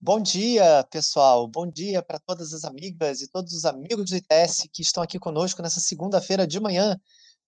[0.00, 1.48] Bom dia, pessoal.
[1.48, 5.18] Bom dia para todas as amigas e todos os amigos do ITS que estão aqui
[5.18, 6.96] conosco nessa segunda-feira de manhã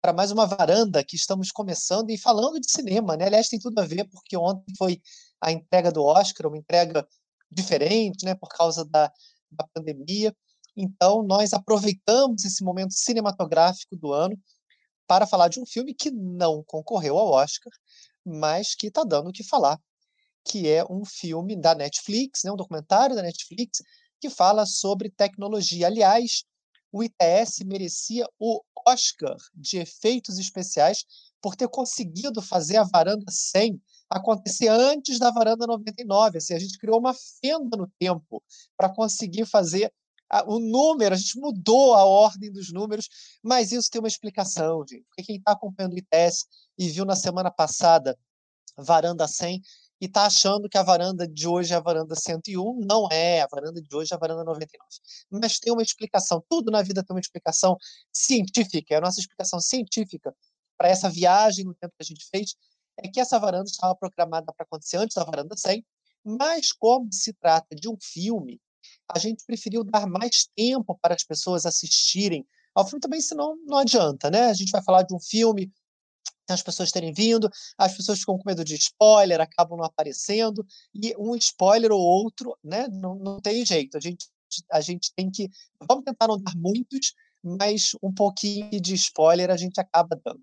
[0.02, 3.26] para mais uma varanda que estamos começando e falando de cinema, né?
[3.26, 5.00] Aliás, tem tudo a ver porque ontem foi
[5.40, 7.06] a entrega do Oscar, uma entrega
[7.48, 9.12] diferente, né, por causa da,
[9.48, 10.34] da pandemia.
[10.76, 14.36] Então, nós aproveitamos esse momento cinematográfico do ano
[15.06, 17.72] para falar de um filme que não concorreu ao Oscar,
[18.24, 19.78] mas que está dando o que falar
[20.44, 23.82] que é um filme da Netflix, né, um documentário da Netflix,
[24.20, 25.86] que fala sobre tecnologia.
[25.86, 26.44] Aliás,
[26.92, 31.04] o ITS merecia o Oscar de efeitos especiais
[31.40, 36.38] por ter conseguido fazer a varanda 100 acontecer antes da varanda 99.
[36.38, 38.42] Assim, a gente criou uma fenda no tempo
[38.76, 39.92] para conseguir fazer
[40.46, 43.08] o número, a gente mudou a ordem dos números,
[43.42, 45.04] mas isso tem uma explicação, gente.
[45.08, 46.46] Porque quem está acompanhando o ITS
[46.78, 48.16] e viu na semana passada
[48.76, 49.60] varanda 100
[50.00, 52.80] e está achando que a varanda de hoje é a varanda 101.
[52.80, 54.88] Não é, a varanda de hoje é a varanda 99.
[55.30, 57.76] Mas tem uma explicação, tudo na vida tem uma explicação
[58.12, 58.96] científica.
[58.96, 60.34] A nossa explicação científica
[60.78, 62.54] para essa viagem no tempo que a gente fez
[62.96, 65.84] é que essa varanda estava programada para acontecer antes da varanda 100,
[66.24, 68.60] mas como se trata de um filme,
[69.08, 73.78] a gente preferiu dar mais tempo para as pessoas assistirem ao filme também, senão não
[73.78, 74.46] adianta, né?
[74.46, 75.70] A gente vai falar de um filme
[76.52, 81.14] as pessoas terem vindo, as pessoas ficam com medo de spoiler, acabam não aparecendo, e
[81.16, 84.26] um spoiler ou outro, né, não, não tem jeito, a gente,
[84.70, 85.48] a gente tem que,
[85.88, 90.42] vamos tentar não dar muitos, mas um pouquinho de spoiler a gente acaba dando.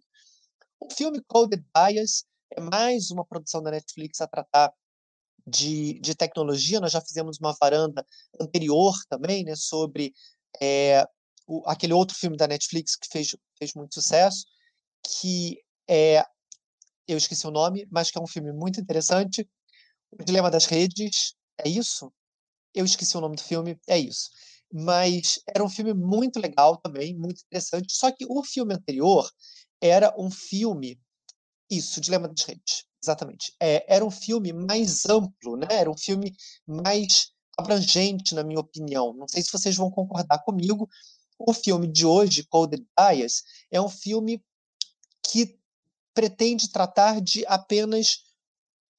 [0.80, 4.74] O filme Coded Bias é mais uma produção da Netflix a tratar
[5.46, 8.06] de, de tecnologia, nós já fizemos uma varanda
[8.40, 10.14] anterior também, né, sobre
[10.62, 11.06] é,
[11.46, 14.46] o, aquele outro filme da Netflix que fez, fez muito sucesso,
[15.04, 16.24] que é,
[17.08, 19.48] eu esqueci o nome, mas que é um filme muito interessante.
[20.12, 22.12] O Dilema das Redes, é isso?
[22.74, 24.30] Eu esqueci o nome do filme, é isso.
[24.72, 27.94] Mas era um filme muito legal também, muito interessante.
[27.94, 29.30] Só que o filme anterior
[29.82, 31.00] era um filme.
[31.70, 33.54] Isso, Dilema das Redes, exatamente.
[33.60, 35.68] É, era um filme mais amplo, né?
[35.70, 36.34] Era um filme
[36.66, 39.14] mais abrangente, na minha opinião.
[39.14, 40.90] Não sei se vocês vão concordar comigo.
[41.40, 44.44] O filme de hoje, Coded Bias, é um filme
[46.18, 48.24] pretende tratar de apenas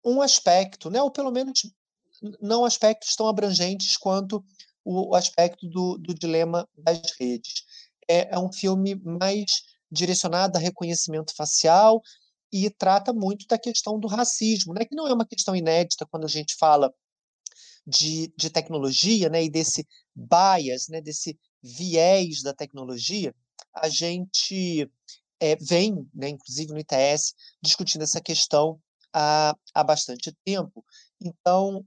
[0.05, 1.03] um aspecto, né?
[1.03, 1.69] ou pelo menos
[2.41, 4.45] não aspectos tão abrangentes quanto
[4.85, 7.65] o aspecto do, do dilema das redes.
[8.09, 9.47] É, é um filme mais
[9.91, 12.01] direcionado a reconhecimento facial
[12.53, 14.85] e trata muito da questão do racismo, né?
[14.85, 16.95] que não é uma questão inédita quando a gente fala
[17.85, 19.43] de, de tecnologia né?
[19.43, 19.85] e desse
[20.15, 21.01] bias, né?
[21.01, 23.35] desse viés da tecnologia,
[23.75, 24.89] a gente
[25.41, 28.81] é, vem, né, inclusive no ITS, discutindo essa questão
[29.13, 30.85] há, há bastante tempo.
[31.21, 31.85] Então,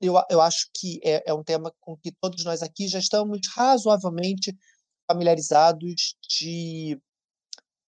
[0.00, 3.40] eu, eu acho que é, é um tema com que todos nós aqui já estamos
[3.54, 4.56] razoavelmente
[5.06, 6.98] familiarizados de,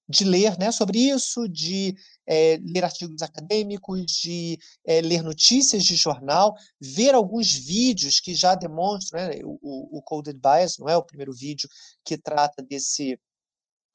[0.09, 1.95] de ler né, sobre isso, de
[2.27, 8.55] é, ler artigos acadêmicos, de é, ler notícias de jornal, ver alguns vídeos que já
[8.55, 11.69] demonstram, né, o, o Coded Bias não é o primeiro vídeo
[12.05, 13.19] que trata desse,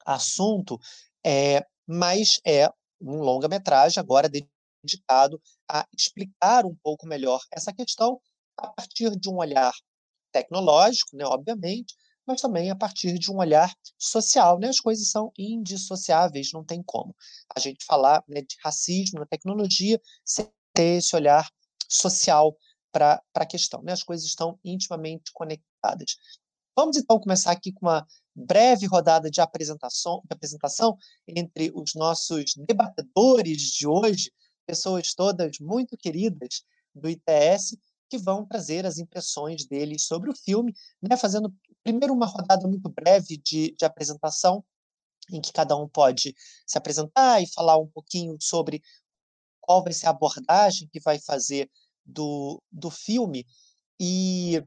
[0.04, 0.78] assunto,
[1.24, 2.68] é, mas é
[3.00, 8.20] um longa-metragem agora dedicado a explicar um pouco melhor essa questão
[8.56, 9.72] a partir de um olhar
[10.32, 11.94] tecnológico, né, obviamente,
[12.26, 14.58] mas também a partir de um olhar social.
[14.58, 14.68] Né?
[14.68, 17.14] As coisas são indissociáveis, não tem como
[17.54, 21.48] a gente falar né, de racismo na tecnologia sem ter esse olhar
[21.88, 22.56] social
[22.92, 23.82] para a questão.
[23.82, 23.92] Né?
[23.92, 26.16] As coisas estão intimamente conectadas.
[26.76, 32.54] Vamos então começar aqui com uma breve rodada de apresentação, de apresentação entre os nossos
[32.56, 34.32] debatedores de hoje,
[34.66, 37.76] pessoas todas muito queridas do ITS,
[38.08, 42.88] que vão trazer as impressões deles sobre o filme, né, fazendo primeiro uma rodada muito
[42.88, 44.64] breve de, de apresentação,
[45.30, 46.34] em que cada um pode
[46.66, 48.82] se apresentar e falar um pouquinho sobre
[49.60, 51.70] qual vai ser a abordagem que vai fazer
[52.04, 53.46] do, do filme,
[53.98, 54.62] e,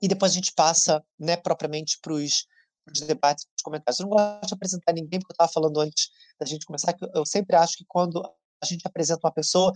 [0.00, 2.46] e depois a gente passa né, propriamente para os
[2.92, 4.00] os debates, os comentários.
[4.00, 7.04] Eu não gosto de apresentar ninguém, porque eu estava falando antes da gente começar, que
[7.14, 8.22] eu sempre acho que quando
[8.62, 9.72] a gente apresenta uma pessoa,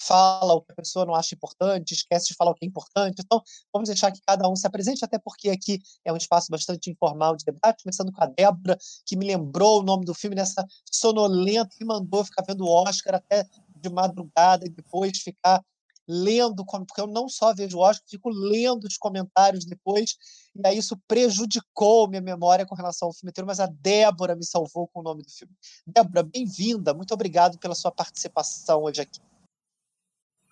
[0.00, 3.20] fala o que a pessoa não acha importante, esquece de falar o que é importante.
[3.24, 3.42] Então,
[3.72, 7.36] vamos deixar que cada um se apresente, até porque aqui é um espaço bastante informal
[7.36, 11.76] de debate, começando com a Débora, que me lembrou o nome do filme nessa sonolenta
[11.80, 15.62] e mandou ficar vendo o Oscar até de madrugada e depois ficar
[16.10, 20.16] lendo, porque eu não só vejo o Oscar, fico lendo os comentários depois,
[20.56, 24.88] e aí isso prejudicou minha memória com relação ao filme mas a Débora me salvou
[24.88, 25.54] com o nome do filme.
[25.86, 29.20] Débora, bem-vinda, muito obrigado pela sua participação hoje aqui.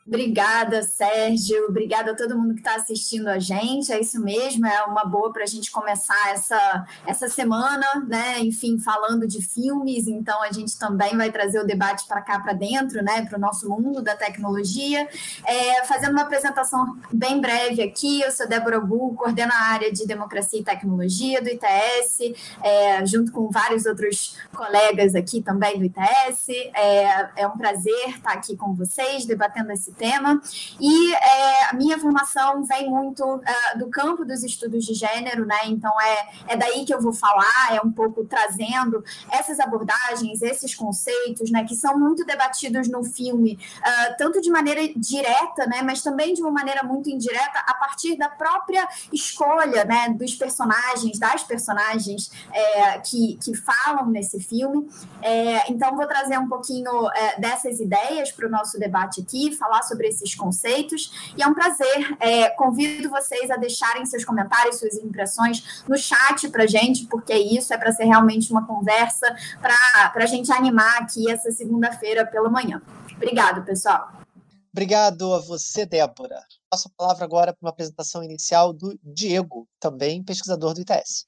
[0.08, 1.66] Obrigada, Sérgio.
[1.68, 3.92] Obrigada a todo mundo que está assistindo a gente.
[3.92, 8.40] É isso mesmo, é uma boa para a gente começar essa, essa semana, né?
[8.40, 10.08] Enfim, falando de filmes.
[10.08, 13.26] Então, a gente também vai trazer o debate para cá, para dentro, né?
[13.26, 15.06] Para o nosso mundo da tecnologia.
[15.44, 20.06] É, fazendo uma apresentação bem breve aqui, eu sou Débora Bu, coordeno a área de
[20.06, 26.48] Democracia e Tecnologia do ITS, é, junto com vários outros colegas aqui também do ITS.
[26.74, 30.40] É, é um prazer estar aqui com vocês, debatendo esse tema.
[30.80, 35.58] E é, a minha formação vem muito uh, do campo dos estudos de gênero, né?
[35.66, 40.74] Então é, é daí que eu vou falar, é um pouco trazendo essas abordagens, esses
[40.74, 41.64] conceitos, né?
[41.64, 45.82] Que são muito debatidos no filme, uh, tanto de maneira direta, né?
[45.82, 50.10] Mas também de uma maneira muito indireta, a partir da própria escolha, né?
[50.10, 54.88] Dos personagens, das personagens é, que, que falam nesse filme.
[55.22, 59.82] É, então, vou trazer um pouquinho é, dessas ideias para o nosso debate aqui, falar
[59.88, 61.32] sobre esses conceitos.
[61.36, 62.16] E é um prazer.
[62.20, 67.72] É, convido vocês a deixarem seus comentários, suas impressões no chat para gente, porque isso
[67.72, 72.80] é para ser realmente uma conversa para a gente animar aqui essa segunda-feira pela manhã.
[73.16, 74.12] Obrigado, pessoal.
[74.72, 76.40] Obrigado a você, Débora.
[76.70, 81.26] Passo a palavra agora para uma apresentação inicial do Diego, também pesquisador do ITS.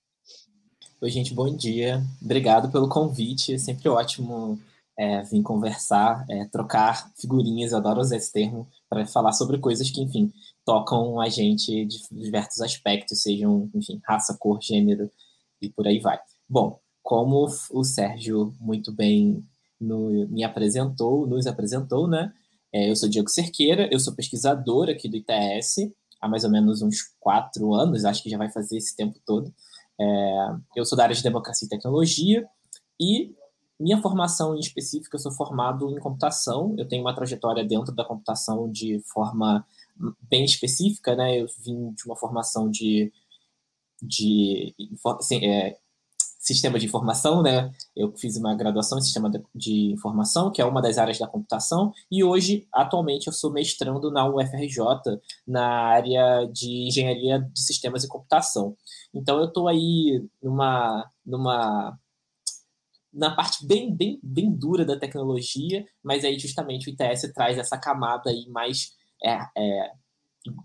[1.01, 2.05] Oi, gente, bom dia.
[2.23, 3.55] Obrigado pelo convite.
[3.55, 4.61] É sempre ótimo
[5.01, 9.91] é, vir conversar, é, trocar figurinhas, eu adoro usar esse termo, para falar sobre coisas
[9.91, 10.31] que, enfim,
[10.63, 15.11] tocam a gente de diversos aspectos, sejam, enfim, raça, cor, gênero
[15.63, 16.19] e por aí vai.
[16.47, 19.43] Bom, como o Sérgio muito bem
[19.81, 22.31] no, me apresentou, nos apresentou, né?
[22.71, 26.83] É, eu sou Diego Cerqueira, eu sou pesquisador aqui do ITS há mais ou menos
[26.83, 29.51] uns quatro anos, acho que já vai fazer esse tempo todo.
[29.99, 32.47] É, eu sou da área de democracia e tecnologia
[33.01, 33.35] e
[33.81, 38.05] minha formação em específica, eu sou formado em computação, eu tenho uma trajetória dentro da
[38.05, 39.67] computação de forma
[40.29, 41.41] bem específica, né?
[41.41, 43.11] Eu vim de uma formação de,
[44.03, 44.75] de
[45.19, 45.79] assim, é,
[46.41, 47.71] sistema de informação, né?
[47.95, 51.93] Eu fiz uma graduação em sistema de informação, que é uma das áreas da computação,
[52.11, 54.79] e hoje, atualmente, eu sou mestrando na UFRJ,
[55.47, 58.77] na área de engenharia de sistemas e computação.
[59.13, 61.99] Então, eu estou aí numa, numa
[63.13, 67.79] na parte bem, bem, bem dura da tecnologia, mas aí justamente o ITS traz essa
[67.79, 68.93] camada aí mais
[69.23, 69.91] é, é,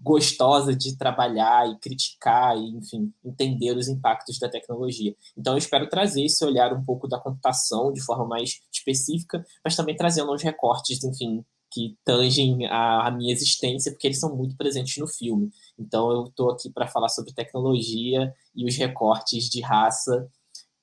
[0.01, 5.15] gostosa de trabalhar e criticar e, enfim, entender os impactos da tecnologia.
[5.37, 9.75] Então eu espero trazer esse olhar um pouco da computação de forma mais específica, mas
[9.75, 14.55] também trazendo uns recortes, enfim, que tangem a, a minha existência, porque eles são muito
[14.55, 15.51] presentes no filme.
[15.77, 20.25] Então eu estou aqui para falar sobre tecnologia e os recortes de raça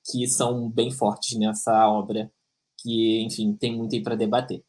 [0.05, 2.31] que são bem fortes nessa obra,
[2.77, 4.63] que, enfim, tem muito aí para debater.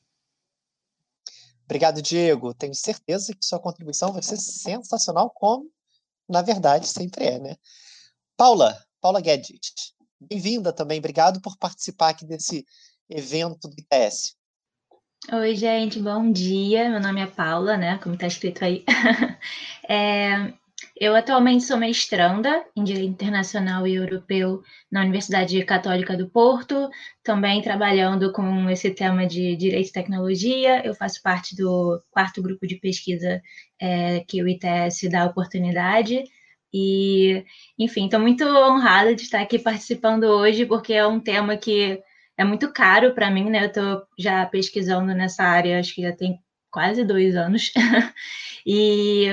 [1.65, 2.55] Obrigado, Diego.
[2.55, 5.71] Tenho certeza que sua contribuição vai ser sensacional, como,
[6.29, 7.57] na verdade, sempre é, né?
[8.37, 10.99] Paula, Paula Guedes, bem-vinda também.
[10.99, 12.67] Obrigado por participar aqui desse
[13.09, 14.37] evento do ITS.
[15.33, 16.91] Oi, gente, bom dia.
[16.91, 17.99] Meu nome é Paula, né?
[17.99, 18.85] Como está escrito aí.
[19.89, 20.53] é,
[20.97, 26.89] eu atualmente sou mestranda em Direito Internacional e Europeu na Universidade Católica do Porto,
[27.23, 30.87] também trabalhando com esse tema de Direito e Tecnologia.
[30.87, 33.43] Eu faço parte do quarto grupo de pesquisa
[33.81, 36.23] é, que o ITS dá oportunidade.
[36.73, 37.45] E,
[37.79, 42.01] enfim, estou muito honrada de estar aqui participando hoje, porque é um tema que
[42.37, 43.65] é muito caro para mim, né?
[43.65, 46.39] Eu estou já pesquisando nessa área, acho que já tem
[46.71, 47.73] quase dois anos.
[48.67, 49.29] e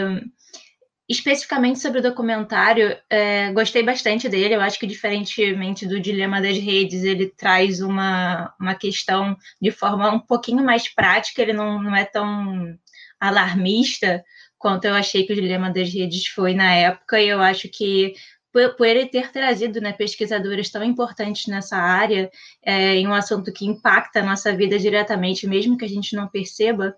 [1.11, 4.55] especificamente sobre o documentário, é, gostei bastante dele.
[4.55, 10.09] Eu acho que, diferentemente do Dilema das Redes, ele traz uma, uma questão de forma
[10.09, 12.77] um pouquinho mais prática, ele não, não é tão
[13.19, 14.23] alarmista
[14.57, 18.13] quanto eu achei que o Dilema das Redes foi na época, e eu acho que.
[18.53, 22.29] Por, por ele ter trazido né, pesquisadores tão importantes nessa área,
[22.61, 26.27] é, em um assunto que impacta a nossa vida diretamente, mesmo que a gente não
[26.27, 26.93] perceba,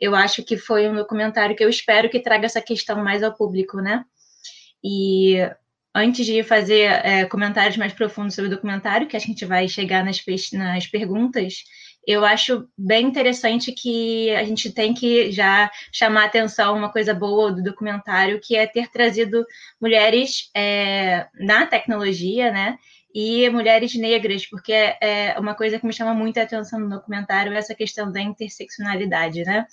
[0.00, 3.34] eu acho que foi um documentário que eu espero que traga essa questão mais ao
[3.34, 4.04] público, né?
[4.82, 5.36] E
[5.94, 10.04] antes de fazer é, comentários mais profundos sobre o documentário, que a gente vai chegar
[10.04, 10.20] nas,
[10.52, 11.62] nas perguntas,
[12.06, 17.50] eu acho bem interessante que a gente tem que já chamar atenção uma coisa boa
[17.50, 19.44] do documentário, que é ter trazido
[19.80, 22.76] mulheres é, na tecnologia, né?
[23.14, 27.52] E mulheres negras, porque é, é uma coisa que me chama muita atenção no documentário
[27.52, 29.66] essa questão da interseccionalidade, né?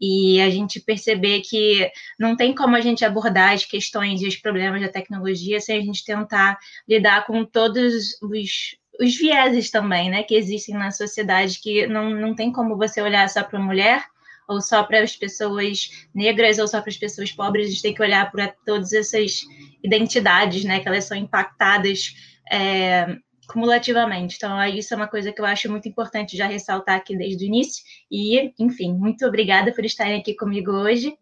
[0.00, 4.36] E a gente perceber que não tem como a gente abordar as questões e os
[4.36, 6.58] problemas da tecnologia sem a gente tentar
[6.88, 12.34] lidar com todos os, os vieses também, né, que existem na sociedade, que não, não
[12.34, 14.02] tem como você olhar só para a mulher
[14.48, 17.94] ou só para as pessoas negras, ou só para as pessoas pobres, a gente tem
[17.94, 19.42] que olhar para todas essas
[19.84, 22.14] identidades, né, que elas são impactadas
[22.50, 23.16] é,
[23.48, 24.36] cumulativamente.
[24.36, 27.46] Então, isso é uma coisa que eu acho muito importante já ressaltar aqui desde o
[27.46, 27.82] início.
[28.10, 31.16] E, enfim, muito obrigada por estarem aqui comigo hoje.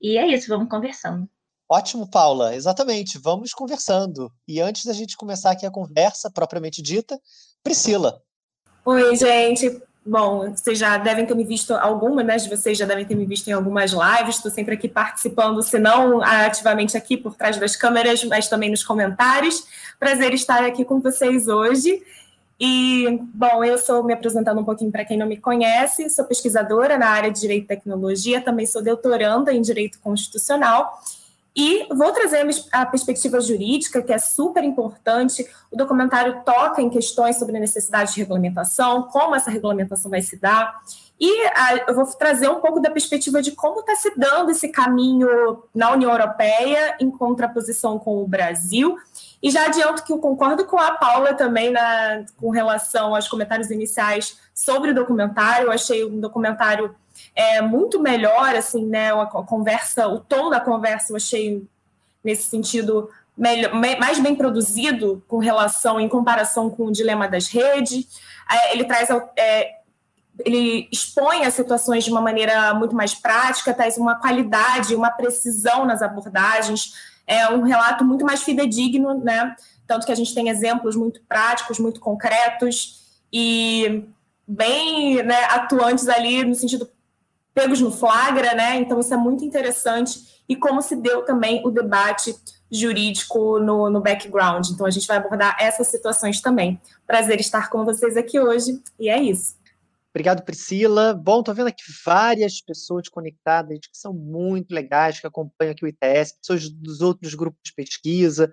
[0.00, 1.28] E é isso, vamos conversando.
[1.68, 2.54] Ótimo, Paula.
[2.54, 4.30] Exatamente, vamos conversando.
[4.46, 7.18] E antes da gente começar aqui a conversa propriamente dita,
[7.62, 8.22] Priscila.
[8.84, 9.82] Oi, gente.
[10.06, 13.24] Bom, vocês já devem ter me visto, algumas né, de vocês já devem ter me
[13.24, 17.74] visto em algumas lives, estou sempre aqui participando, se não ativamente aqui por trás das
[17.74, 19.66] câmeras, mas também nos comentários.
[19.98, 22.02] Prazer estar aqui com vocês hoje.
[22.60, 26.98] E, bom, eu sou me apresentando um pouquinho para quem não me conhece, sou pesquisadora
[26.98, 31.00] na área de Direito e Tecnologia, também sou doutoranda em Direito Constitucional
[31.56, 35.48] e vou trazer a perspectiva jurídica, que é super importante.
[35.70, 40.36] O documentário toca em questões sobre a necessidade de regulamentação, como essa regulamentação vai se
[40.36, 40.80] dar.
[41.20, 44.68] E a, eu vou trazer um pouco da perspectiva de como está se dando esse
[44.68, 48.98] caminho na União Europeia, em contraposição com o Brasil.
[49.40, 53.70] E já adianto que eu concordo com a Paula também na, com relação aos comentários
[53.70, 55.66] iniciais sobre o documentário.
[55.66, 56.96] Eu achei um documentário
[57.34, 59.12] é muito melhor, assim, né?
[59.12, 61.66] A conversa, o tom da conversa eu achei
[62.22, 68.06] nesse sentido melhor, mais bem produzido com relação, em comparação com o dilema das redes.
[68.50, 69.78] É, ele traz é,
[70.44, 75.84] ele expõe as situações de uma maneira muito mais prática, traz uma qualidade, uma precisão
[75.84, 76.94] nas abordagens,
[77.26, 79.54] é um relato muito mais fidedigno, né?
[79.86, 84.04] Tanto que a gente tem exemplos muito práticos, muito concretos e
[84.46, 86.88] bem né, atuantes ali no sentido
[87.54, 88.76] pegos no flagra, né?
[88.76, 92.34] Então isso é muito interessante e como se deu também o debate
[92.70, 94.68] jurídico no, no background.
[94.70, 96.80] Então a gente vai abordar essas situações também.
[97.06, 99.56] Prazer estar com vocês aqui hoje e é isso.
[100.10, 101.12] Obrigado, Priscila.
[101.12, 105.88] Bom, estou vendo aqui várias pessoas conectadas que são muito legais, que acompanham aqui o
[105.88, 108.52] ITS, pessoas dos outros grupos de pesquisa,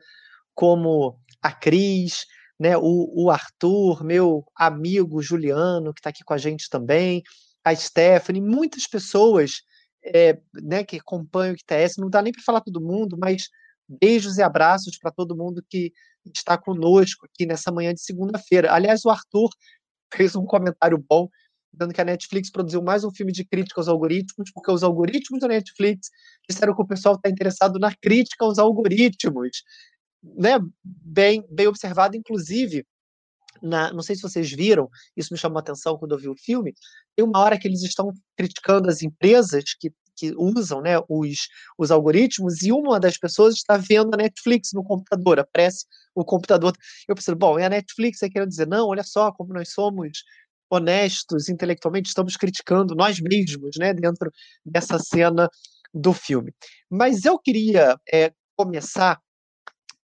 [0.55, 2.25] como a Cris,
[2.59, 7.21] né, o, o Arthur, meu amigo Juliano, que está aqui com a gente também,
[7.63, 9.61] a Stephanie, muitas pessoas
[10.03, 13.49] é, né, que acompanham o ITS, não dá nem para falar todo mundo, mas
[13.87, 15.91] beijos e abraços para todo mundo que
[16.33, 18.73] está conosco aqui nessa manhã de segunda-feira.
[18.73, 19.49] Aliás, o Arthur
[20.13, 21.29] fez um comentário bom,
[21.73, 25.39] dizendo que a Netflix produziu mais um filme de crítica aos algoritmos, porque os algoritmos
[25.39, 26.09] da Netflix
[26.49, 29.63] disseram que o pessoal está interessado na crítica aos algoritmos.
[30.21, 30.59] Né?
[30.83, 32.85] Bem, bem observado, inclusive,
[33.61, 36.35] na, não sei se vocês viram, isso me chamou a atenção quando eu vi o
[36.35, 36.73] filme,
[37.15, 41.91] tem uma hora que eles estão criticando as empresas que, que usam né, os, os
[41.91, 46.73] algoritmos, e uma das pessoas está vendo a Netflix no computador, aparece o computador.
[47.07, 50.23] Eu pensei, bom, é a Netflix aí querendo dizer, não, olha só como nós somos
[50.69, 54.31] honestos intelectualmente, estamos criticando nós mesmos, né, dentro
[54.65, 55.49] dessa cena
[55.93, 56.53] do filme.
[56.89, 59.19] Mas eu queria é, começar,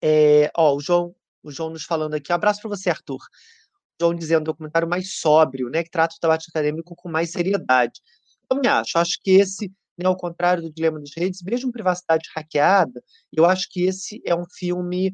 [0.01, 2.31] é, ó, o João o João nos falando aqui.
[2.31, 3.17] abraço para você, Arthur.
[3.17, 7.31] O João dizendo um documentário mais sóbrio, né, que trata o debate acadêmico com mais
[7.31, 8.01] seriedade.
[8.49, 12.29] Eu me acho, acho que esse, né, ao contrário do Dilema das Redes, mesmo Privacidade
[12.35, 15.11] Hackeada, eu acho que esse é um filme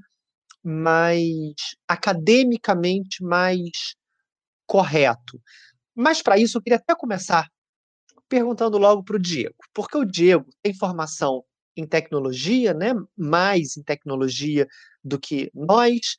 [0.64, 1.56] mais
[1.88, 3.96] academicamente mais
[4.66, 5.42] correto.
[5.96, 7.48] Mas para isso eu queria até começar
[8.28, 11.44] perguntando logo para o Diego, porque o Diego tem formação
[11.80, 12.94] em tecnologia, né?
[13.18, 14.68] Mais em tecnologia
[15.04, 16.18] do que nós.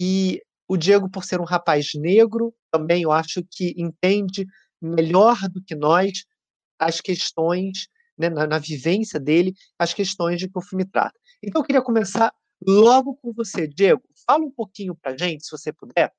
[0.00, 4.46] E o Diego, por ser um rapaz negro, também eu acho que entende
[4.80, 6.24] melhor do que nós
[6.78, 11.18] as questões, né, na, na, vivência dele, as questões de que o filme trata.
[11.42, 12.32] Então eu queria começar
[12.66, 14.02] logo com você, Diego.
[14.26, 16.12] Fala um pouquinho para gente, se você puder.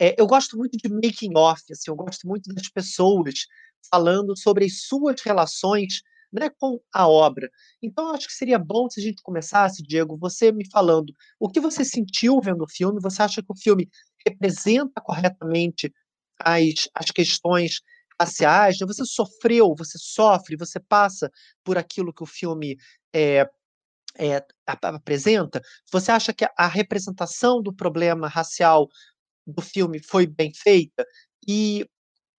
[0.00, 3.46] É, eu gosto muito de making off, assim, eu gosto muito das pessoas
[3.90, 7.50] falando sobre as suas relações né, com a obra.
[7.82, 11.60] Então, acho que seria bom se a gente começasse, Diego, você me falando o que
[11.60, 13.00] você sentiu vendo o filme.
[13.00, 13.88] Você acha que o filme
[14.26, 15.92] representa corretamente
[16.40, 17.80] as, as questões
[18.18, 18.78] raciais?
[18.78, 21.30] Você sofreu, você sofre, você passa
[21.62, 22.78] por aquilo que o filme
[23.14, 23.46] é,
[24.18, 25.60] é, apresenta?
[25.92, 28.88] Você acha que a representação do problema racial
[29.46, 31.04] do filme foi bem feita?
[31.46, 31.86] E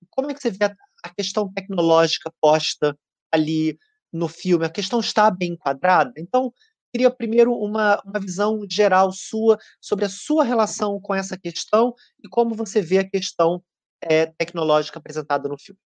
[0.10, 0.66] como é que você vê
[1.04, 2.98] a questão tecnológica posta
[3.34, 3.78] ali
[4.12, 6.14] no filme, a questão está bem enquadrada.
[6.18, 6.54] Então,
[6.92, 12.30] queria primeiro uma, uma visão geral sua sobre a sua relação com essa questão e
[12.30, 13.64] como você vê a questão
[14.00, 15.80] é, tecnológica apresentada no filme.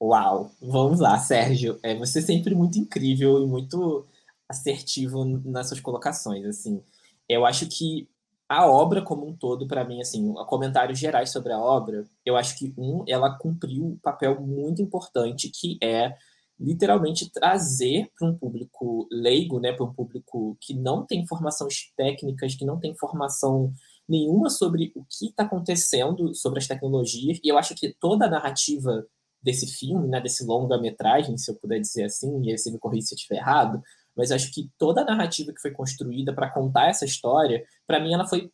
[0.00, 1.78] Uau, vamos lá, Sérgio.
[1.82, 4.06] É, você é sempre muito incrível e muito
[4.48, 6.44] assertivo nas suas colocações.
[6.44, 6.82] Assim,
[7.28, 8.08] eu acho que
[8.48, 12.58] a obra como um todo, para mim, assim, comentários gerais sobre a obra, eu acho
[12.58, 16.14] que, um, ela cumpriu um papel muito importante, que é
[16.62, 22.54] literalmente trazer para um público leigo, né, para um público que não tem informações técnicas,
[22.54, 23.72] que não tem informação
[24.08, 27.38] nenhuma sobre o que está acontecendo sobre as tecnologias.
[27.42, 29.06] E eu acho que toda a narrativa
[29.42, 33.08] desse filme, né, desse longa-metragem, se eu puder dizer assim, e aí você me corrija
[33.08, 33.82] se eu estiver errado,
[34.16, 38.14] mas acho que toda a narrativa que foi construída para contar essa história, para mim
[38.14, 38.50] ela foi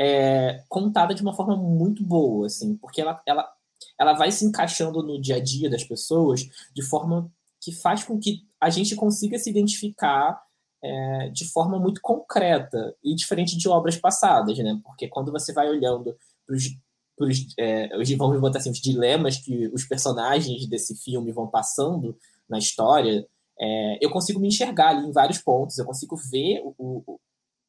[0.00, 3.50] é, contada de uma forma muito boa, assim, porque ela, ela,
[3.98, 8.18] ela vai se encaixando no dia a dia das pessoas de forma que faz com
[8.18, 10.40] que a gente consiga se identificar
[10.82, 14.80] é, de forma muito concreta e diferente de obras passadas, né?
[14.84, 16.64] Porque quando você vai olhando para os
[17.58, 22.16] é, vamos botar assim, os dilemas que os personagens desse filme vão passando
[22.48, 23.26] na história,
[23.60, 27.20] é, eu consigo me enxergar ali em vários pontos, eu consigo ver o, o,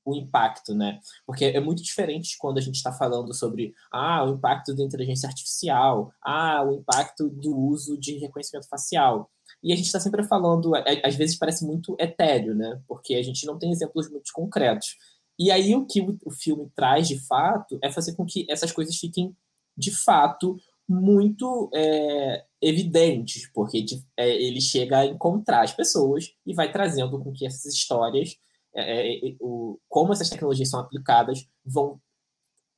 [0.05, 0.99] o impacto, né?
[1.25, 5.27] Porque é muito diferente quando a gente está falando sobre ah, o impacto da inteligência
[5.27, 9.29] artificial, ah, o impacto do uso de reconhecimento facial.
[9.61, 10.71] E a gente está sempre falando,
[11.03, 12.81] às vezes parece muito etéreo, né?
[12.87, 14.95] Porque a gente não tem exemplos muito concretos.
[15.37, 18.95] E aí o que o filme traz de fato é fazer com que essas coisas
[18.95, 19.35] fiquem
[19.77, 26.53] de fato muito é, evidentes, porque de, é, ele chega a encontrar as pessoas e
[26.53, 28.35] vai trazendo com que essas histórias,
[28.75, 32.01] é, é, é o, como essas tecnologias são aplicadas, vão,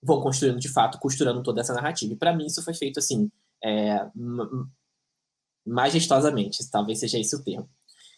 [0.03, 2.13] vão construindo de fato, costurando toda essa narrativa.
[2.13, 3.31] E para mim isso foi feito assim,
[3.63, 4.05] é,
[5.65, 7.69] majestosamente, talvez seja esse o termo.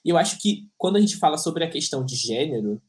[0.06, 2.82] E eu acho que quando a gente fala sobre a questão de gênero,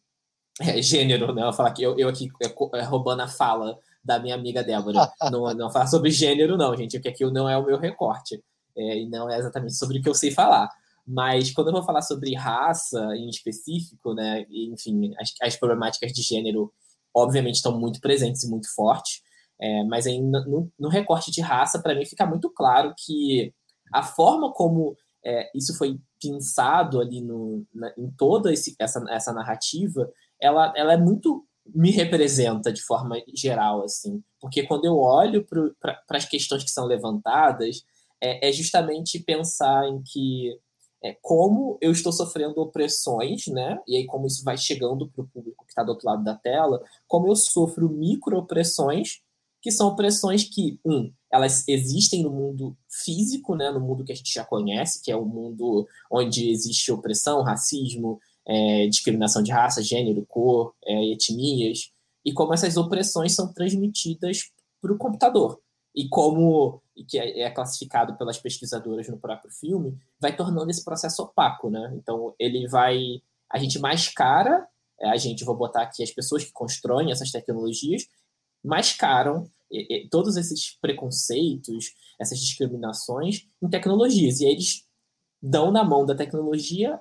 [0.60, 1.42] é, gênero, né?
[1.46, 5.10] Eu falar que eu, eu aqui é, é, roubando a fala da minha amiga Débora.
[5.30, 8.42] não, não falar sobre gênero, não, gente, porque aqui não é o meu recorte.
[8.76, 10.68] É, e não é exatamente sobre o que eu sei falar.
[11.06, 14.46] Mas quando eu vou falar sobre raça em específico, né?
[14.50, 16.72] Enfim, as, as problemáticas de gênero,
[17.14, 19.22] obviamente, estão muito presentes e muito fortes.
[19.60, 23.52] É, mas aí no, no recorte de raça, para mim, fica muito claro que
[23.92, 29.32] a forma como é, isso foi pensado ali no, na, em toda esse, essa, essa
[29.32, 30.10] narrativa,
[30.40, 35.46] ela, ela é muito me representa de forma geral, assim, porque quando eu olho
[35.80, 37.82] para as questões que são levantadas,
[38.20, 40.58] é, é justamente pensar em que
[41.02, 43.78] é, como eu estou sofrendo opressões, né?
[43.86, 46.34] E aí como isso vai chegando para o público que está do outro lado da
[46.34, 49.20] tela, como eu sofro micro-opressões,
[49.60, 54.14] que são opressões que, um, elas existem no mundo físico, né, no mundo que a
[54.14, 59.82] gente já conhece, que é o mundo onde existe opressão, racismo, é, discriminação de raça,
[59.82, 61.90] gênero, cor, é, etnias,
[62.24, 65.60] e como essas opressões são transmitidas para o computador.
[65.92, 70.84] E como, e que é, é classificado pelas pesquisadoras no próprio filme, vai tornando esse
[70.84, 71.92] processo opaco, né?
[71.96, 73.20] Então, ele vai...
[73.50, 74.66] A gente mascara,
[75.00, 78.06] é, a gente, vou botar aqui as pessoas que constroem essas tecnologias,
[78.64, 79.48] mascaram
[80.10, 84.40] todos esses preconceitos, essas discriminações em tecnologias.
[84.40, 84.84] E eles
[85.42, 86.98] dão na mão da tecnologia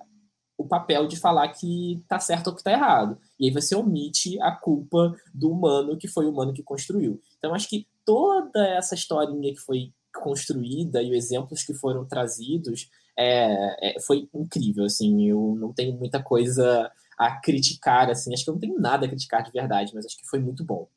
[0.58, 3.18] o papel de falar que está certo ou que está errado.
[3.40, 7.20] E aí você omite a culpa do humano que foi o humano que construiu.
[7.38, 12.90] Então, acho que toda essa historinha que foi construída e os exemplos que foram trazidos
[13.18, 14.86] é, é, foi incrível.
[14.86, 18.10] Assim, eu não tenho muita coisa a criticar.
[18.10, 20.40] Assim, acho que eu não tenho nada a criticar de verdade, mas acho que foi
[20.40, 20.88] muito bom.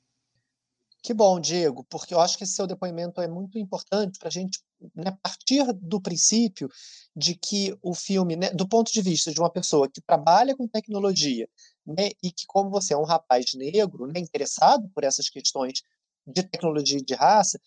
[1.07, 4.31] Que bom, Diego, porque eu acho que esse seu depoimento é muito importante para a
[4.33, 4.59] gente
[4.93, 6.69] né, partir do princípio
[7.15, 10.67] de que o filme, né, do ponto de vista de uma pessoa que trabalha com
[10.67, 11.49] tecnologia
[11.87, 15.81] né, e que, como você é um rapaz negro, né, interessado por essas questões
[16.27, 17.61] de tecnologia e de raça,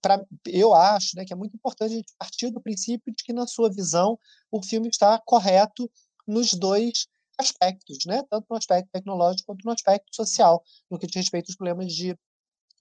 [0.00, 3.32] pra, eu acho né, que é muito importante a gente partir do princípio de que,
[3.32, 4.16] na sua visão,
[4.52, 5.90] o filme está correto
[6.28, 8.22] nos dois aspectos, né?
[8.30, 12.16] tanto no aspecto tecnológico quanto no aspecto social, no que diz respeito aos problemas de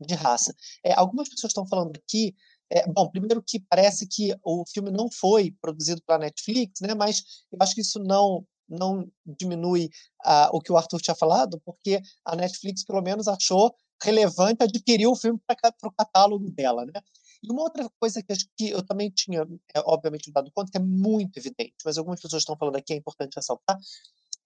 [0.05, 0.53] de raça.
[0.83, 2.35] É, algumas pessoas estão falando aqui,
[2.69, 7.23] é, bom, primeiro que parece que o filme não foi produzido pela Netflix, né, mas
[7.51, 9.89] eu acho que isso não não diminui
[10.25, 15.05] uh, o que o Arthur tinha falado, porque a Netflix pelo menos achou relevante adquirir
[15.05, 17.01] o filme para o catálogo dela, né?
[17.41, 19.41] E uma outra coisa que, que eu também tinha,
[19.75, 22.97] é, obviamente, dado conta, que é muito evidente, mas algumas pessoas estão falando aqui, é
[22.97, 23.77] importante ressaltar,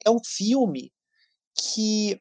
[0.05, 0.91] é um filme
[1.55, 2.19] que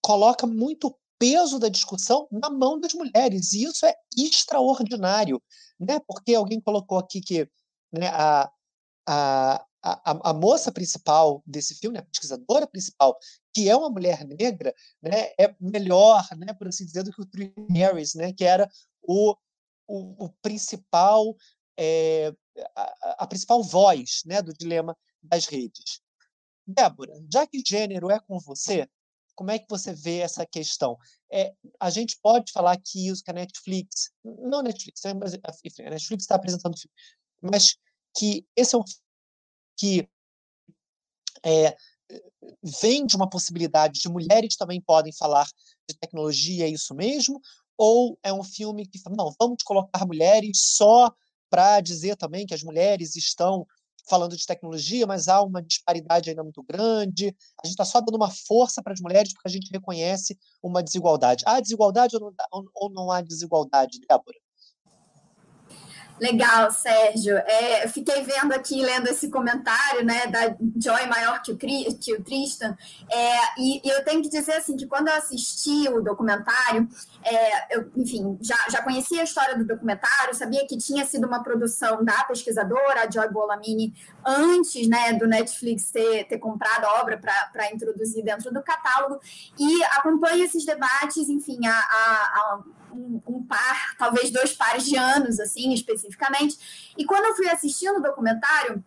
[0.00, 3.52] coloca muito peso da discussão na mão das mulheres.
[3.52, 5.40] E isso é extraordinário,
[5.78, 6.00] né?
[6.00, 7.48] porque alguém colocou aqui que
[7.92, 8.50] né, a,
[9.06, 13.16] a, a, a, moça principal desse filme, a pesquisadora principal,
[13.54, 17.26] que é uma mulher negra, né, é melhor, né, por assim dizer, do que o
[17.26, 18.68] Three Marys, né, que era
[19.00, 19.36] o,
[19.86, 21.36] o, o principal,
[21.78, 22.34] é,
[22.74, 26.00] a, a, principal voz né, do dilema das redes.
[26.66, 28.88] Débora, já que gênero é com você,
[29.34, 30.98] Como é que você vê essa questão?
[31.30, 36.34] É, a gente pode falar que, que a Netflix, não a Netflix, a Netflix está
[36.34, 36.94] apresentando filme,
[37.40, 37.76] mas
[38.16, 38.84] que esse é um
[39.76, 40.08] que
[41.44, 41.76] é,
[42.80, 45.46] vem de uma possibilidade de mulheres também podem falar
[45.88, 47.40] de tecnologia, é isso mesmo?
[47.76, 51.12] Ou é um filme que fala, não, vamos colocar mulheres só
[51.50, 53.66] para dizer também que as mulheres estão
[54.08, 57.28] falando de tecnologia, mas há uma disparidade ainda muito grande.
[57.62, 60.82] A gente está só dando uma força para as mulheres porque a gente reconhece uma
[60.82, 61.44] desigualdade.
[61.46, 64.41] Há desigualdade ou não, ou não há desigualdade, Débora?
[66.22, 67.36] Legal, Sérgio.
[67.36, 72.22] É, fiquei vendo aqui, lendo esse comentário, né, da Joy maior que o, que o
[72.22, 72.76] Tristan,
[73.10, 76.88] é, e, e, eu tenho que dizer, assim, que quando eu assisti o documentário,
[77.24, 81.42] é, eu, enfim, já, já conhecia a história do documentário, sabia que tinha sido uma
[81.42, 83.92] produção da pesquisadora, a Joy Bolamini,
[84.24, 89.18] antes, né, do Netflix ter, ter comprado a obra para introduzir dentro do catálogo,
[89.58, 94.96] e acompanho esses debates, enfim, a, a, a um, um, par, talvez dois pares de
[94.96, 95.72] anos, assim,
[96.12, 96.92] especificamente.
[96.96, 98.82] E quando eu fui assistindo o documentário,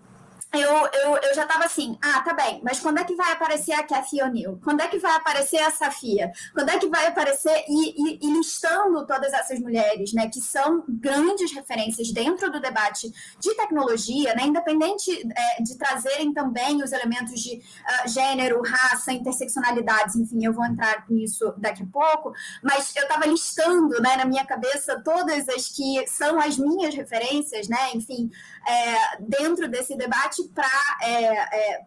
[0.54, 3.74] eu, eu, eu já estava assim, ah, tá bem, mas quando é que vai aparecer
[3.74, 4.60] a Cathy O'Neill?
[4.64, 6.32] Quando é que vai aparecer a Safia?
[6.54, 7.66] Quando é que vai aparecer?
[7.68, 13.12] E, e, e, listando todas essas mulheres, né, que são grandes referências dentro do debate
[13.40, 20.16] de tecnologia, né, independente é, de trazerem também os elementos de uh, gênero, raça, interseccionalidades,
[20.16, 24.46] enfim, eu vou entrar nisso daqui a pouco, mas eu estava listando, né, na minha
[24.46, 28.30] cabeça todas as que são as minhas referências, né, enfim,
[28.68, 30.70] é, dentro desse debate para
[31.04, 31.86] é, é,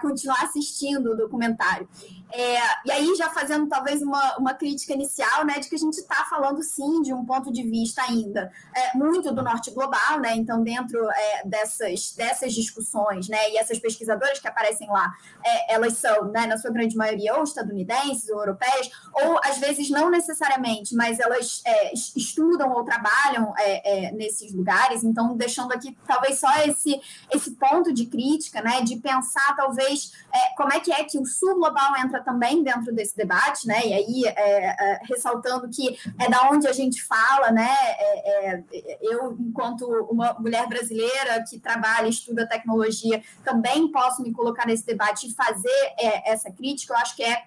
[0.00, 1.88] continuar assistindo o documentário.
[2.32, 5.98] É, e aí, já fazendo talvez uma, uma crítica inicial, né, de que a gente
[5.98, 10.34] está falando sim de um ponto de vista ainda é, muito do norte global, né?
[10.34, 15.12] Então, dentro é, dessas, dessas discussões, né, e essas pesquisadoras que aparecem lá,
[15.44, 19.88] é, elas são, né, na sua grande maioria, ou estadunidenses ou europeias, ou às vezes
[19.88, 25.04] não necessariamente, mas elas é, estudam ou trabalham é, nesses lugares.
[25.04, 27.00] Então, deixando aqui talvez só esse,
[27.32, 30.12] esse ponto de crítica, né, de pensar talvez
[30.56, 33.86] como é que é que o sul global entra entra também dentro desse debate, né?
[33.86, 37.68] E aí, é, é, ressaltando que é da onde a gente fala, né?
[37.98, 44.66] É, é eu, enquanto uma mulher brasileira que trabalha, estuda tecnologia, também posso me colocar
[44.66, 46.94] nesse debate e fazer é, essa crítica.
[46.94, 47.44] Eu acho que é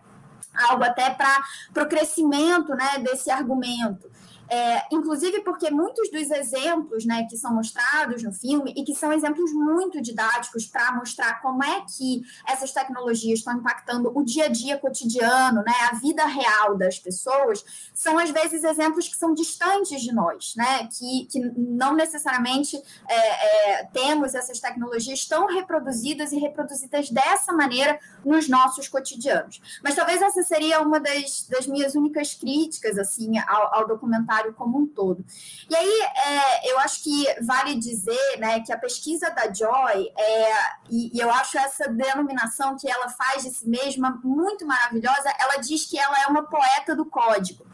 [0.69, 4.09] algo até para o crescimento né, desse argumento.
[4.49, 9.13] É, inclusive porque muitos dos exemplos né, que são mostrados no filme, e que são
[9.13, 14.47] exemplos muito didáticos para mostrar como é que essas tecnologias estão impactando o dia a
[14.47, 20.01] dia cotidiano, né, a vida real das pessoas, são às vezes exemplos que são distantes
[20.01, 22.75] de nós, né, que, que não necessariamente
[23.07, 29.61] é, é, temos essas tecnologias tão reproduzidas e reproduzidas dessa maneira nos nossos cotidianos.
[29.83, 34.79] Mas talvez essa seria uma das, das minhas únicas críticas assim ao, ao documentário como
[34.79, 35.25] um todo.
[35.69, 40.53] E aí, é, eu acho que vale dizer né, que a pesquisa da Joy, é,
[40.89, 45.57] e, e, eu acho essa denominação que ela faz de si mesma muito maravilhosa, ela
[45.57, 47.65] diz que ela é uma poeta do código.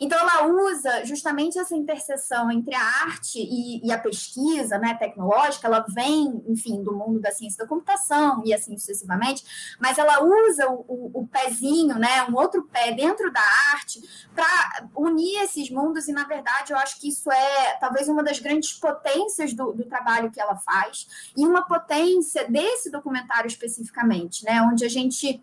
[0.00, 5.66] Então, ela usa justamente essa interseção entre a arte e, e, a pesquisa né, tecnológica,
[5.66, 10.68] ela vem, enfim, do mundo da ciência da computação e assim sucessivamente, mas ela usa
[10.68, 14.00] o, o, o pezinho, né, um outro pé dentro da arte,
[14.34, 18.38] para unir esses mundos, e na verdade eu acho que isso é talvez uma das
[18.38, 24.62] grandes potências do, do trabalho que ela faz, e uma potência desse documentário especificamente, né,
[24.62, 25.42] onde a gente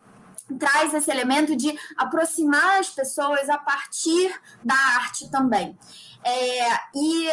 [0.60, 5.77] traz esse elemento de aproximar as pessoas a partir da arte também.
[6.23, 7.29] É, e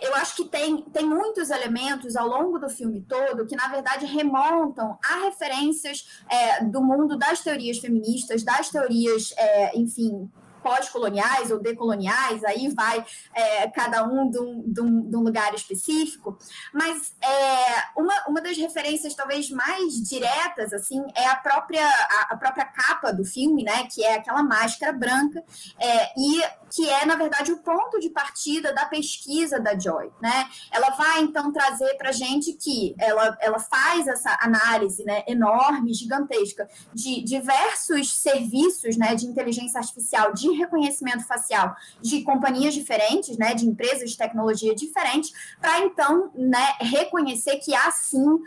[0.00, 4.06] eu acho que tem, tem muitos elementos ao longo do filme todo que, na verdade,
[4.06, 10.30] remontam a referências é, do mundo das teorias feministas, das teorias, é, enfim,
[10.64, 15.54] pós-coloniais ou decoloniais, aí vai é, cada um de um, de, um, de um, lugar
[15.54, 16.38] específico,
[16.72, 22.36] mas é, uma, uma das referências talvez mais diretas assim é a própria, a, a
[22.36, 25.44] própria capa do filme, né, que é aquela máscara branca,
[25.78, 26.42] é, e
[26.74, 30.10] que é, na verdade, o ponto de partida da pesquisa da Joy.
[30.20, 30.48] Né?
[30.72, 35.94] Ela vai, então, trazer para a gente que ela, ela faz essa análise né, enorme,
[35.94, 43.54] gigantesca, de diversos serviços né, de inteligência artificial, de reconhecimento facial de companhias diferentes, né,
[43.54, 48.40] de empresas de tecnologia diferentes, para, então, né, reconhecer que há, sim, uh,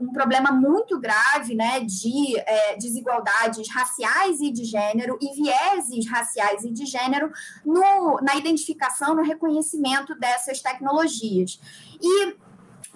[0.00, 6.64] um, problema muito grave né, de é, desigualdades raciais e de gênero e vieses raciais
[6.64, 7.30] e de gênero
[7.64, 11.60] no, na identificação, no reconhecimento dessas tecnologias.
[12.00, 12.36] E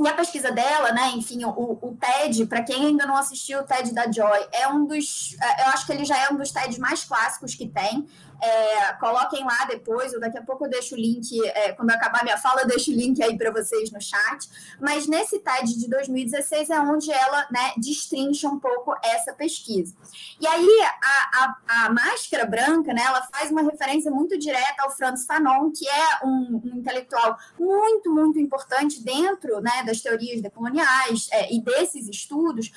[0.00, 3.64] E a pesquisa dela, né, enfim, o, o TED, para quem ainda não assistiu o
[3.64, 6.52] TED da Joy, é um dos, é, eu acho que ele já é um dos
[6.52, 8.06] TEDs mais clássicos que tem.
[8.40, 12.22] É, coloquem lá depois, ou daqui a pouco eu deixo o link, é, quando acabar
[12.22, 14.48] minha fala, eu deixo o link aí para vocês no chat.
[14.80, 19.94] Mas nesse TED de 2016 é onde ela né, destrincha um pouco essa pesquisa.
[20.40, 20.68] E aí
[21.02, 25.70] a, a, a, máscara branca, né, ela faz uma referência muito direta ao Franz Fanon,
[25.70, 31.60] que é um, um intelectual muito, muito importante dentro né, das teorias decoloniais é, e
[31.60, 32.70] desses estudos,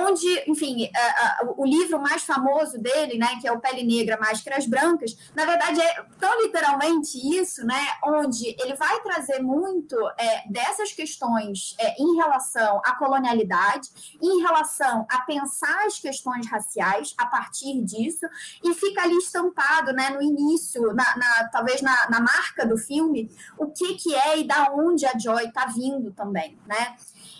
[0.00, 4.18] onde, enfim, a, a, o livro mais famoso dele, né, que é o Pele Negra,
[4.18, 10.48] Máscaras Brancas, na verdade é tão literalmente isso, né, onde ele vai trazer muito é,
[10.48, 13.88] dessas questões é, em relação à colonialidade,
[14.20, 18.26] em relação a pensar as questões raciais a partir disso,
[18.62, 23.30] e fica ali estampado, né, no início, na, na talvez na, na marca do filme,
[23.58, 26.96] o que que é e da onde a Joy está vindo também, né?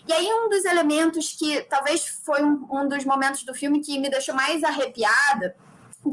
[0.07, 3.99] E aí, um dos elementos que talvez foi um, um dos momentos do filme que
[3.99, 5.57] me deixou mais arrepiada,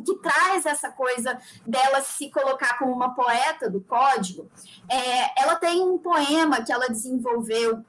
[0.06, 4.47] que traz essa coisa dela se colocar como uma poeta do código,
[4.88, 7.84] é, ela tem um poema que ela desenvolveu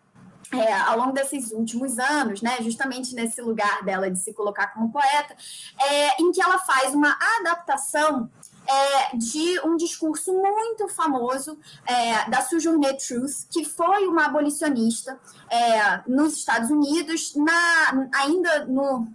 [0.53, 4.91] é, ao longo desses últimos anos, né, justamente nesse lugar dela de se colocar como
[4.91, 5.37] poeta,
[5.79, 8.29] é, em que ela faz uma adaptação
[8.71, 15.19] é, de um discurso muito famoso é, da Sojourner Truth, que foi uma abolicionista
[15.51, 19.09] é, nos Estados Unidos, na, ainda no,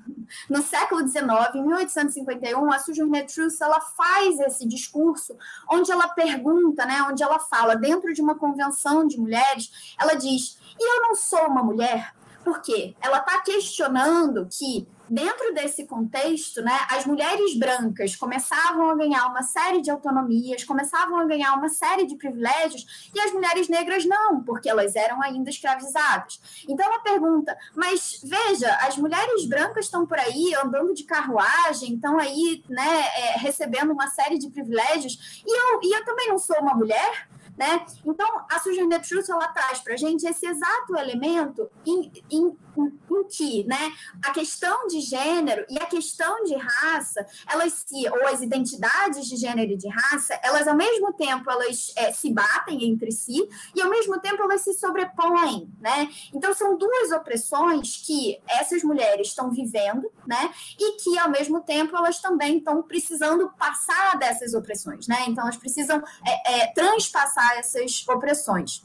[0.49, 1.23] no século XIX,
[1.55, 5.37] em 1851, a Sojourner Truth ela faz esse discurso
[5.71, 10.59] onde ela pergunta, né, onde ela fala, dentro de uma convenção de mulheres, ela diz:
[10.77, 12.13] e eu não sou uma mulher?
[12.45, 12.95] Por quê?
[13.01, 19.41] Ela está questionando que dentro desse contexto, né, as mulheres brancas começavam a ganhar uma
[19.41, 24.43] série de autonomias, começavam a ganhar uma série de privilégios, e as mulheres negras não,
[24.43, 26.39] porque elas eram ainda escravizadas.
[26.69, 32.19] Então ela pergunta, mas veja, as mulheres brancas estão por aí andando de carruagem, estão
[32.19, 36.57] aí, né, é, recebendo uma série de privilégios, e eu, e eu também não sou
[36.59, 37.27] uma mulher?
[37.57, 37.85] Né?
[38.05, 43.05] Então, a Susan Truth, ela traz para a gente esse exato elemento em, em, em,
[43.27, 43.91] que né,
[44.23, 49.35] a questão de gênero e a questão de raça, elas se, ou as identidades de
[49.35, 53.81] gênero e de raça, elas ao mesmo tempo elas é, se batem entre si e
[53.81, 56.09] ao mesmo tempo elas se sobrepõem, né?
[56.33, 60.53] Então são duas opressões que essas mulheres estão vivendo, né?
[60.79, 65.25] E que ao mesmo tempo elas também estão precisando passar dessas opressões, né?
[65.27, 68.83] Então elas precisam é, é, transpassar essas opressões.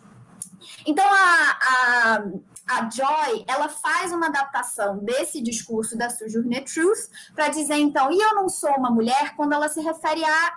[0.87, 2.25] Então, a, a,
[2.71, 8.19] a Joy, ela faz uma adaptação desse discurso da Sojourner Truth para dizer, então, e
[8.19, 10.55] eu não sou uma mulher, quando ela se refere à,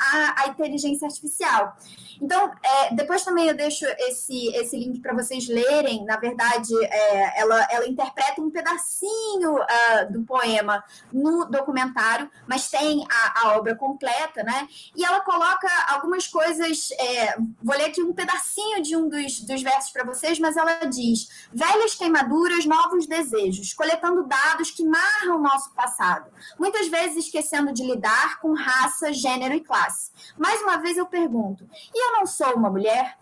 [0.00, 1.76] à, à inteligência artificial.
[2.20, 6.04] Então, é, depois também eu deixo esse, esse link para vocês lerem.
[6.04, 13.04] Na verdade, é, ela, ela interpreta um pedacinho uh, do poema no documentário, mas tem
[13.10, 14.68] a, a, obra completa, né?
[14.94, 16.90] E ela coloca algumas coisas.
[16.98, 20.84] É, vou ler aqui um pedacinho de um dos, dos versos para vocês, mas ela
[20.84, 27.72] diz: velhas queimaduras, novos desejos, coletando dados que narram o nosso passado, muitas vezes esquecendo
[27.72, 30.10] de lidar com raça, gênero e classe.
[30.36, 33.18] Mais uma vez eu pergunto: e eu não sou uma mulher.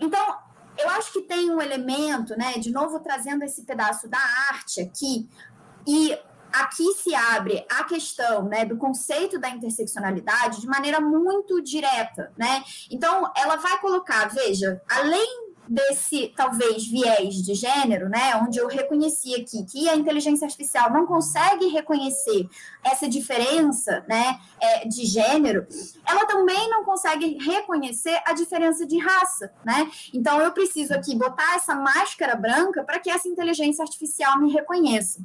[0.00, 0.36] Então,
[0.78, 4.18] eu acho que tem um elemento, né, de novo trazendo esse pedaço da
[4.50, 5.28] arte aqui,
[5.86, 6.16] e
[6.52, 12.62] aqui se abre a questão né, do conceito da interseccionalidade de maneira muito direta, né?
[12.90, 19.34] Então, ela vai colocar, veja, além desse talvez viés de gênero, né, onde eu reconheci
[19.34, 22.48] aqui que a inteligência artificial não consegue reconhecer
[22.82, 25.66] essa diferença, né, é, de gênero,
[26.06, 29.90] ela também não consegue reconhecer a diferença de raça, né?
[30.12, 35.20] Então eu preciso aqui botar essa máscara branca para que essa inteligência artificial me reconheça.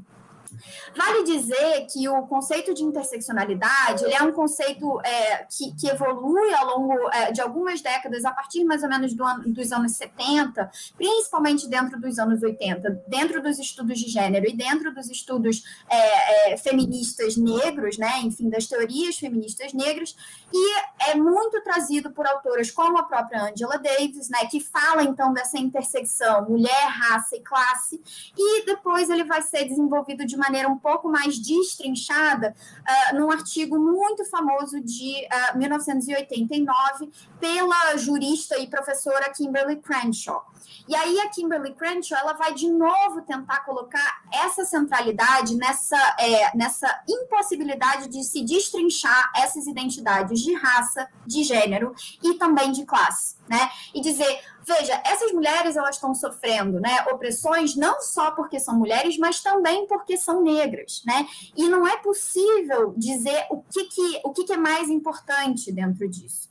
[0.96, 6.54] Vale dizer que o conceito de interseccionalidade ele é um conceito é, que, que, evolui
[6.54, 9.94] ao longo é, de algumas décadas, a partir mais ou menos do ano, dos anos
[9.94, 15.64] 70, principalmente dentro dos anos 80, dentro dos estudos de gênero e dentro dos estudos
[15.90, 20.16] é, é feministas negros, né, enfim, das teorias feministas negras,
[20.54, 20.76] e
[21.10, 25.58] é muito trazido por autoras como a própria Angela Davis, né, que fala então dessa
[25.58, 28.02] intersecção mulher, raça e classe,
[28.38, 33.80] e depois ele vai ser desenvolvido de maneira um pouco mais destrinchada uh, num artigo
[33.80, 40.46] muito famoso de uh, 1989 pela jurista e professora Kimberly Crenshaw.
[40.88, 46.56] E aí a Kimberly Crenshaw ela vai de novo tentar colocar essa centralidade nessa, é,
[46.56, 53.36] nessa impossibilidade de se destrinchar essas identidades de raça, de gênero e também de classe.
[53.48, 53.70] né?
[53.94, 59.18] E dizer, veja, essas mulheres elas estão sofrendo, né, opressões não só porque são mulheres,
[59.18, 61.28] mas também porque são negras, né?
[61.56, 66.08] E não é possível dizer o que que o que, que é mais importante dentro
[66.08, 66.50] disso.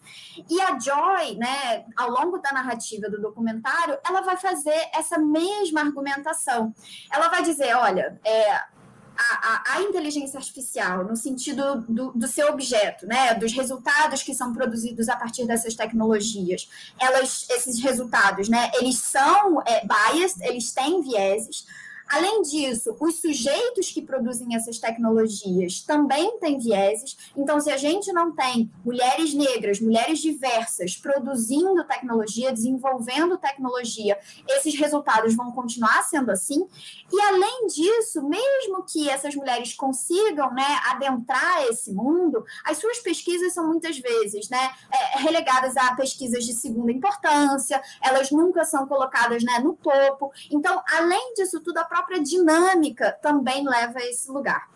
[0.48, 5.80] E a Joy, né, ao longo da narrativa do documentário, ela vai fazer essa mesma
[5.80, 6.74] argumentação.
[7.10, 8.60] Ela vai dizer, olha, é,
[9.16, 14.34] a, a, a, inteligência artificial, no sentido do, do, seu objeto, né, dos resultados que
[14.34, 20.72] são produzidos a partir dessas tecnologias, elas, esses resultados, né, eles são é, biased, eles
[20.72, 21.66] têm vieses,
[22.08, 27.16] Além disso, os sujeitos que produzem essas tecnologias também têm vieses.
[27.36, 34.74] Então, se a gente não tem mulheres negras, mulheres diversas produzindo tecnologia, desenvolvendo tecnologia, esses
[34.78, 36.66] resultados vão continuar sendo assim.
[37.12, 43.52] E além disso, mesmo que essas mulheres consigam né, adentrar esse mundo, as suas pesquisas
[43.52, 49.42] são muitas vezes né, é, relegadas a pesquisas de segunda importância, elas nunca são colocadas
[49.42, 50.32] né, no topo.
[50.50, 54.71] Então, além disso tudo, a própria dinâmica também leva a esse lugar.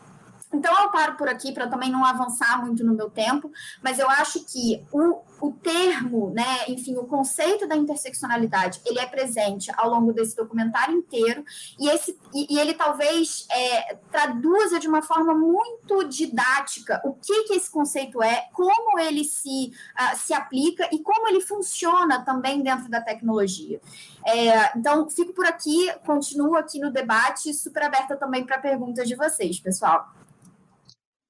[0.57, 4.09] Então, eu paro por aqui para também não avançar muito no meu tempo, mas eu
[4.09, 9.91] acho que o, o termo, né, enfim, o conceito da interseccionalidade, ele é presente ao
[9.91, 11.45] longo desse documentário inteiro,
[11.79, 17.45] e, esse, e, e ele talvez é, traduza de uma forma muito didática o que,
[17.45, 22.63] que esse conceito é, como ele se, uh, se aplica e como ele funciona também
[22.63, 23.79] dentro da tecnologia.
[24.27, 29.15] É, então, fico por aqui, continuo aqui no debate, super aberta também para perguntas de
[29.15, 30.17] vocês, pessoal.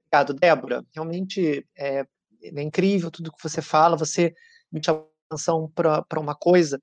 [0.07, 0.85] Obrigado, Débora.
[0.95, 2.07] Realmente é,
[2.43, 3.97] é incrível tudo que você fala.
[3.97, 4.35] Você
[4.71, 6.81] me chamou atenção para uma coisa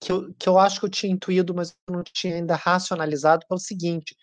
[0.00, 3.52] que eu, que eu acho que eu tinha intuído, mas não tinha ainda racionalizado, que
[3.52, 4.16] é o seguinte: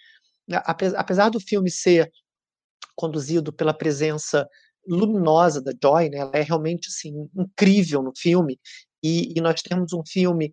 [0.50, 2.12] apesar do filme ser
[2.96, 4.48] conduzido pela presença
[4.86, 8.60] luminosa da Joy, né, ela é realmente assim, incrível no filme,
[9.04, 10.52] e, e nós temos um filme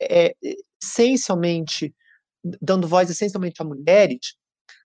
[0.00, 0.34] é,
[0.82, 1.94] essencialmente
[2.60, 4.34] dando voz essencialmente a mulheres,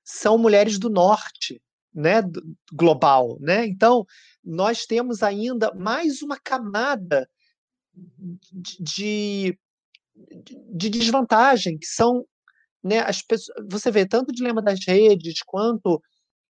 [0.04, 1.62] são mulheres do norte,
[1.96, 2.22] né,
[2.74, 3.66] global, né?
[3.66, 4.06] Então,
[4.44, 7.28] nós temos ainda mais uma camada
[8.80, 9.58] de,
[10.74, 12.26] de desvantagem, que são
[12.84, 16.02] né, as pessoas, você vê tanto o Dilema das Redes quanto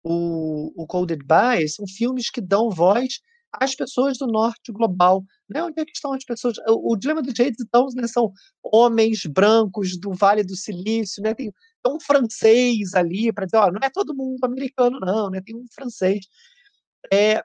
[0.03, 3.21] o, o Coded Bias, são filmes que dão voz
[3.53, 5.25] às pessoas do norte global.
[5.49, 5.63] Né?
[5.63, 6.57] Onde é que estão as pessoas?
[6.69, 11.35] O, o Dilema das Redes, então, né, são homens brancos do Vale do Silício, né?
[11.35, 11.53] tem
[11.87, 15.41] um francês ali para dizer, ó, não é todo mundo americano, não, né?
[15.41, 16.27] Tem um francês.
[17.13, 17.43] É,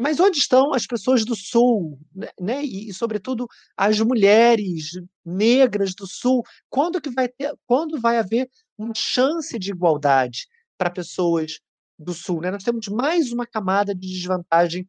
[0.00, 2.28] mas onde estão as pessoas do Sul, né?
[2.40, 2.64] né?
[2.64, 4.92] E, e, sobretudo as mulheres
[5.24, 6.42] negras do Sul?
[6.70, 7.54] Quando que vai ter?
[7.66, 10.46] Quando vai haver uma chance de igualdade
[10.78, 11.60] para pessoas
[11.98, 12.40] do Sul?
[12.40, 12.50] Né?
[12.50, 14.88] Nós temos mais uma camada de desvantagem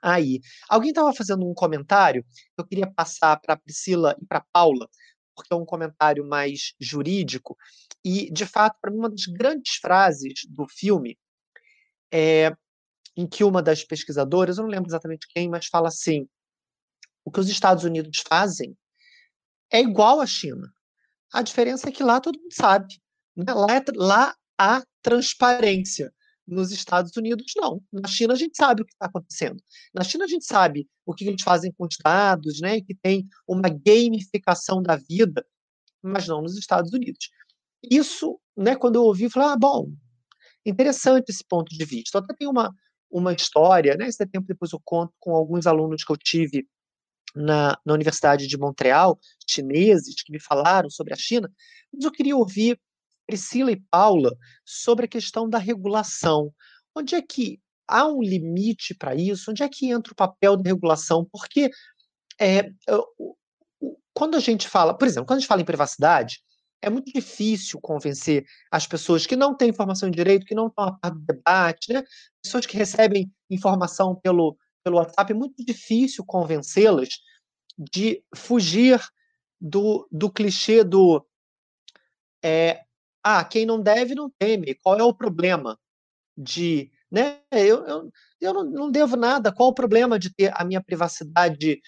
[0.00, 0.40] aí.
[0.68, 2.24] Alguém estava fazendo um comentário
[2.56, 4.88] eu queria passar para Priscila e para Paula,
[5.38, 7.56] porque é um comentário mais jurídico,
[8.04, 11.16] e, de fato, para mim, uma das grandes frases do filme
[12.12, 12.52] é
[13.16, 16.28] em que uma das pesquisadoras, eu não lembro exatamente quem, mas fala assim:
[17.24, 18.76] o que os Estados Unidos fazem
[19.70, 20.72] é igual à China.
[21.32, 22.94] A diferença é que lá todo mundo sabe.
[23.36, 23.52] Né?
[23.52, 26.12] Lá, é, lá há transparência.
[26.48, 27.82] Nos Estados Unidos, não.
[27.92, 29.62] Na China, a gente sabe o que está acontecendo.
[29.92, 32.80] Na China, a gente sabe o que eles fazem com os dados, né?
[32.80, 35.46] que tem uma gamificação da vida,
[36.02, 37.28] mas não nos Estados Unidos.
[37.82, 39.92] Isso, né, quando eu ouvi, eu falei, ah, bom,
[40.64, 42.18] interessante esse ponto de vista.
[42.18, 42.74] Eu até tem uma,
[43.10, 46.66] uma história, né, esse tempo depois eu conto com alguns alunos que eu tive
[47.34, 51.50] na, na Universidade de Montreal, chineses, que me falaram sobre a China,
[51.92, 52.80] mas eu queria ouvir
[53.28, 56.50] Priscila e Paula sobre a questão da regulação.
[56.96, 59.50] Onde é que há um limite para isso?
[59.50, 61.28] Onde é que entra o papel da regulação?
[61.30, 61.70] Porque
[62.40, 62.70] é,
[64.14, 66.40] quando a gente fala, por exemplo, quando a gente fala em privacidade,
[66.80, 70.84] é muito difícil convencer as pessoas que não têm informação de direito, que não estão
[70.84, 72.02] a par do debate, né?
[72.42, 77.08] pessoas que recebem informação pelo, pelo WhatsApp, é muito difícil convencê-las
[77.76, 79.00] de fugir
[79.60, 81.24] do, do clichê do
[82.42, 82.84] é,
[83.30, 84.74] ah, quem não deve não teme.
[84.76, 85.78] Qual é o problema
[86.36, 86.90] de.
[87.10, 87.42] Né?
[87.50, 89.52] Eu, eu, eu não, não devo nada.
[89.52, 91.82] Qual o problema de ter a minha privacidade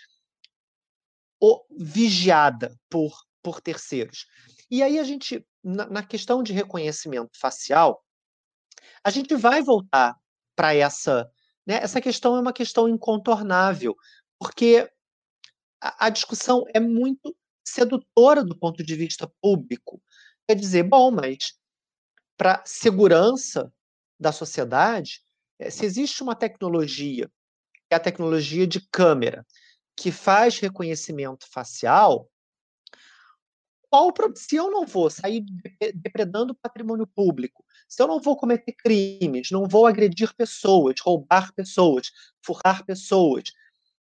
[1.70, 3.12] vigiada por,
[3.42, 4.26] por terceiros?
[4.70, 8.04] E aí a gente, na, na questão de reconhecimento facial,
[9.02, 10.14] a gente vai voltar
[10.54, 11.30] para essa.
[11.66, 11.76] Né?
[11.76, 13.96] Essa questão é uma questão incontornável,
[14.38, 14.90] porque
[15.80, 17.34] a, a discussão é muito
[17.64, 20.02] sedutora do ponto de vista público.
[20.50, 21.52] Quer dizer, bom, mas
[22.36, 23.72] para segurança
[24.18, 25.22] da sociedade,
[25.60, 27.30] eh, se existe uma tecnologia,
[27.88, 29.46] é a tecnologia de câmera,
[29.96, 32.28] que faz reconhecimento facial,
[33.88, 35.44] qual se eu não vou sair
[35.94, 42.10] depredando patrimônio público, se eu não vou cometer crimes, não vou agredir pessoas, roubar pessoas,
[42.44, 43.52] furrar pessoas,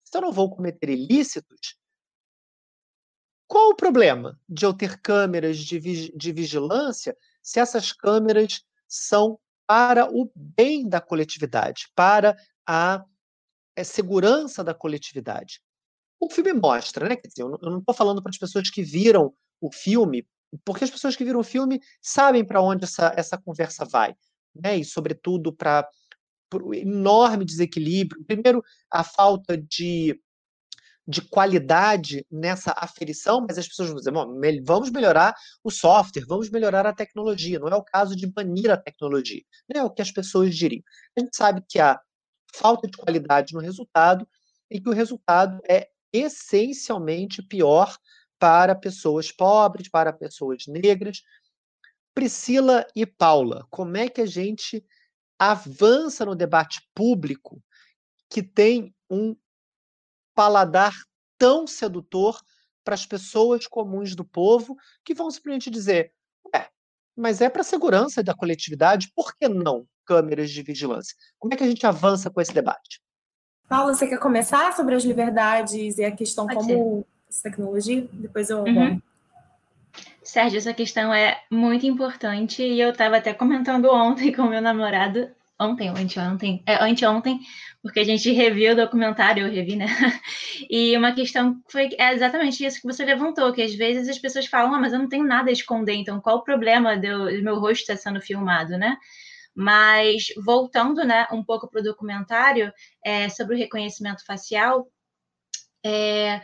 [0.03, 1.77] se eu não vou cometer ilícitos,
[3.49, 10.07] qual o problema de eu ter câmeras de, de vigilância se essas câmeras são para
[10.11, 12.37] o bem da coletividade, para
[12.67, 13.03] a
[13.75, 15.63] é, segurança da coletividade?
[16.21, 17.17] O filme mostra, né?
[17.17, 19.33] Quer dizer, eu não estou falando para as pessoas que viram
[19.63, 20.29] o filme,
[20.63, 24.15] porque as pessoas que viram o filme sabem para onde essa, essa conversa vai,
[24.55, 24.77] né?
[24.77, 25.89] E, sobretudo, para
[26.55, 28.25] o enorme desequilíbrio.
[28.25, 30.21] Primeiro, a falta de
[31.09, 35.35] de qualidade nessa aferição, mas as pessoas vão dizer, vamos melhorar
[35.65, 37.59] o software, vamos melhorar a tecnologia.
[37.59, 39.41] Não é o caso de banir a tecnologia.
[39.67, 40.83] Não é o que as pessoas diriam.
[41.17, 41.99] A gente sabe que há
[42.55, 44.29] falta de qualidade no resultado
[44.71, 47.97] e que o resultado é essencialmente pior
[48.39, 51.23] para pessoas pobres, para pessoas negras.
[52.15, 54.85] Priscila e Paula, como é que a gente
[55.39, 57.63] avança no debate público
[58.29, 59.35] que tem um
[60.39, 60.95] paladar
[61.37, 62.41] tão sedutor
[62.85, 66.13] para as pessoas comuns do povo que vão simplesmente dizer:
[66.55, 66.69] é,
[67.17, 71.17] mas é para a segurança da coletividade, por que não câmeras de vigilância?
[71.41, 73.03] Como é que a gente avança com esse debate?
[73.69, 78.09] Paula, você quer começar sobre as liberdades e a questão Pode como essa tecnologia?
[78.13, 78.63] Depois eu.
[78.63, 79.03] Uhum.
[80.23, 85.29] Sérgio, essa questão é muito importante e eu estava até comentando ontem com meu namorado
[85.61, 87.41] ontem, anteontem, é, anteontem,
[87.83, 89.87] porque a gente reviu o documentário, eu revi, né?
[90.71, 94.47] E uma questão foi é exatamente isso que você levantou, que às vezes as pessoas
[94.47, 97.43] falam, ah, mas eu não tenho nada a esconder, então qual o problema do, do
[97.43, 98.97] meu rosto estar sendo filmado, né?
[99.55, 102.73] Mas voltando, né, um pouco para o documentário
[103.05, 104.87] é, sobre o reconhecimento facial,
[105.85, 106.41] é,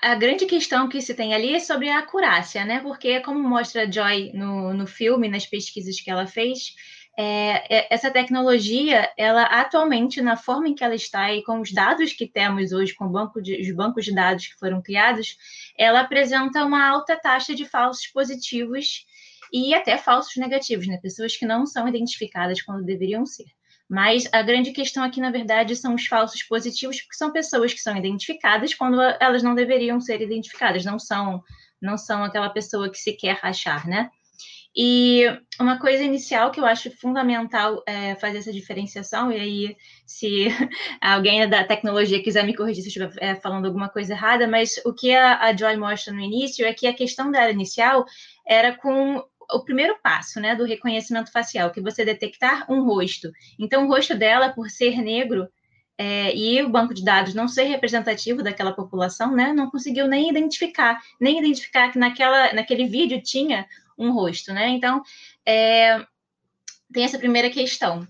[0.00, 2.80] a grande questão que se tem ali é sobre a acurácia, né?
[2.80, 6.74] Porque, como mostra a Joy no, no filme, nas pesquisas que ela fez,
[7.16, 11.72] é, é, essa tecnologia, ela atualmente, na forma em que ela está e com os
[11.72, 15.36] dados que temos hoje, com banco de, os bancos de dados que foram criados,
[15.76, 19.04] ela apresenta uma alta taxa de falsos positivos
[19.52, 20.96] e até falsos negativos, né?
[21.02, 23.46] Pessoas que não são identificadas quando deveriam ser.
[23.88, 27.80] Mas a grande questão aqui, na verdade, são os falsos positivos, porque são pessoas que
[27.80, 31.42] são identificadas quando elas não deveriam ser identificadas, não são,
[31.78, 34.10] não são aquela pessoa que se quer achar, né?
[34.74, 35.24] E
[35.60, 40.46] uma coisa inicial que eu acho fundamental é fazer essa diferenciação, e aí, se
[41.00, 44.80] alguém da tecnologia quiser me corrigir se eu estiver é, falando alguma coisa errada, mas
[44.86, 48.06] o que a, a Joy mostra no início é que a questão dela inicial
[48.46, 53.30] era com o primeiro passo, né, do reconhecimento facial, que você detectar um rosto.
[53.58, 55.48] Então, o rosto dela, por ser negro,
[55.98, 60.30] é, e o banco de dados não ser representativo daquela população, né, não conseguiu nem
[60.30, 63.66] identificar, nem identificar que naquela, naquele vídeo tinha
[63.98, 64.68] um rosto, né?
[64.68, 65.02] Então,
[65.46, 66.04] é,
[66.92, 68.06] tem essa primeira questão.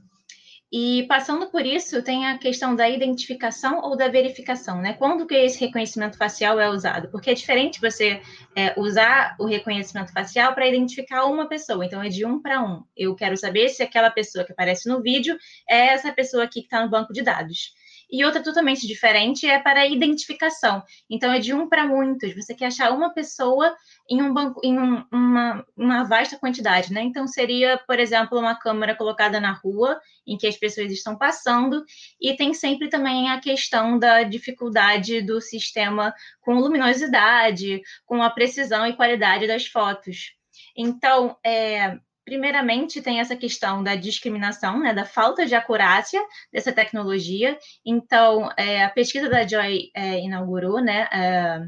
[0.75, 4.95] E passando por isso, tem a questão da identificação ou da verificação, né?
[4.95, 7.11] Quando que esse reconhecimento facial é usado?
[7.11, 8.23] Porque é diferente você
[8.57, 11.85] é, usar o reconhecimento facial para identificar uma pessoa.
[11.85, 12.83] Então, é de um para um.
[12.97, 15.37] Eu quero saber se aquela pessoa que aparece no vídeo
[15.69, 17.75] é essa pessoa aqui que está no banco de dados
[18.13, 20.83] e outra totalmente diferente é para identificação.
[21.09, 22.35] Então, é de um para muitos.
[22.35, 23.75] Você quer achar uma pessoa
[24.09, 27.03] em, um banco, em um, uma, uma vasta quantidade, né?
[27.03, 31.83] Então, seria, por exemplo, uma câmera colocada na rua, em que as pessoas estão passando,
[32.21, 38.87] e tem sempre também a questão da dificuldade do sistema com luminosidade, com a precisão
[38.87, 40.35] e qualidade das fotos.
[40.77, 46.21] Então, é, primeiramente tem essa questão da discriminação, né, da falta de acurácia
[46.53, 47.59] dessa tecnologia.
[47.85, 51.61] Então, é, a pesquisa da Joy é, inaugurou, né, é,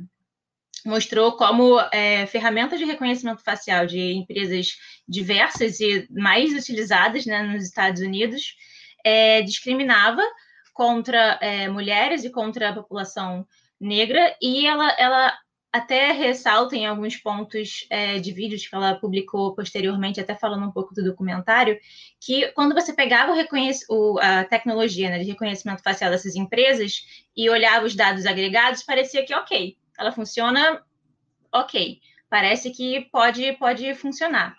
[0.85, 4.77] mostrou como é, ferramenta de reconhecimento facial de empresas
[5.09, 8.55] diversas e mais utilizadas né, nos Estados Unidos
[9.05, 10.23] é, discriminava
[10.73, 13.47] contra é, mulheres e contra a população
[13.81, 15.39] negra e ela, ela
[15.75, 20.71] até ressalta em alguns pontos é, de vídeos que ela publicou posteriormente, até falando um
[20.71, 21.77] pouco do documentário,
[22.21, 23.47] que quando você pegava o
[23.89, 29.27] o, a tecnologia né, de reconhecimento facial dessas empresas e olhava os dados agregados, parecia
[29.27, 30.81] que ok, ela funciona
[31.53, 31.99] ok,
[32.31, 34.57] parece que pode, pode funcionar.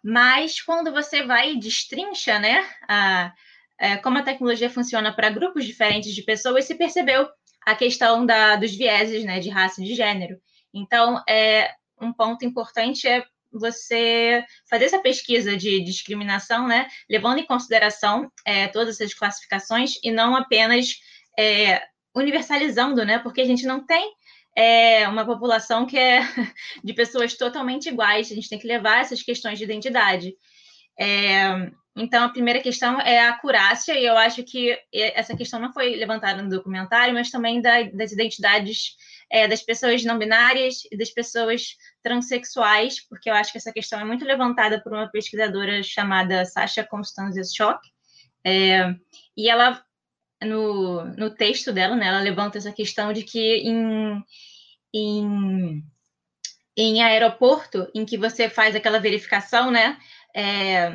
[0.00, 3.32] Mas quando você vai e destrincha né, a,
[3.80, 7.28] é, como a tecnologia funciona para grupos diferentes de pessoas, se percebeu
[7.66, 10.40] a questão da, dos vieses né, de raça e de gênero.
[10.72, 17.46] Então, é, um ponto importante é você fazer essa pesquisa de discriminação, né, levando em
[17.46, 20.96] consideração é, todas essas classificações e não apenas
[21.38, 21.82] é,
[22.14, 23.18] universalizando, né?
[23.18, 24.12] Porque a gente não tem
[24.56, 26.20] é, uma população que é
[26.82, 30.34] de pessoas totalmente iguais, a gente tem que levar essas questões de identidade.
[30.98, 35.72] É, então, a primeira questão é a acurácia, e eu acho que essa questão não
[35.72, 38.96] foi levantada no documentário, mas também da, das identidades
[39.32, 43.98] é, das pessoas não binárias e das pessoas transexuais, porque eu acho que essa questão
[43.98, 47.80] é muito levantada por uma pesquisadora chamada Sasha Constanza Schock,
[48.44, 48.94] é,
[49.34, 49.82] e ela,
[50.42, 54.22] no, no texto dela, né, ela levanta essa questão de que em,
[54.92, 55.82] em,
[56.76, 59.98] em aeroporto, em que você faz aquela verificação, né,
[60.36, 60.92] é,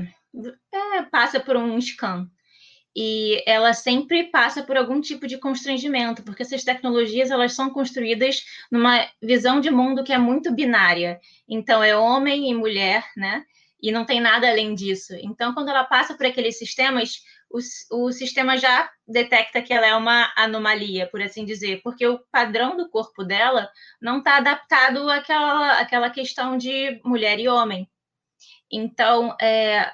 [0.71, 2.29] é, passa por um scan.
[2.99, 8.43] E ela sempre passa por algum tipo de constrangimento, porque essas tecnologias elas são construídas
[8.71, 11.21] numa visão de mundo que é muito binária.
[11.47, 13.45] Então é homem e mulher, né?
[13.79, 15.13] E não tem nada além disso.
[15.21, 17.21] Então, quando ela passa por aqueles sistemas,
[17.51, 17.59] o,
[18.05, 22.75] o sistema já detecta que ela é uma anomalia, por assim dizer, porque o padrão
[22.75, 23.69] do corpo dela
[24.01, 27.87] não está adaptado àquela, àquela questão de mulher e homem.
[28.71, 29.91] Então, é,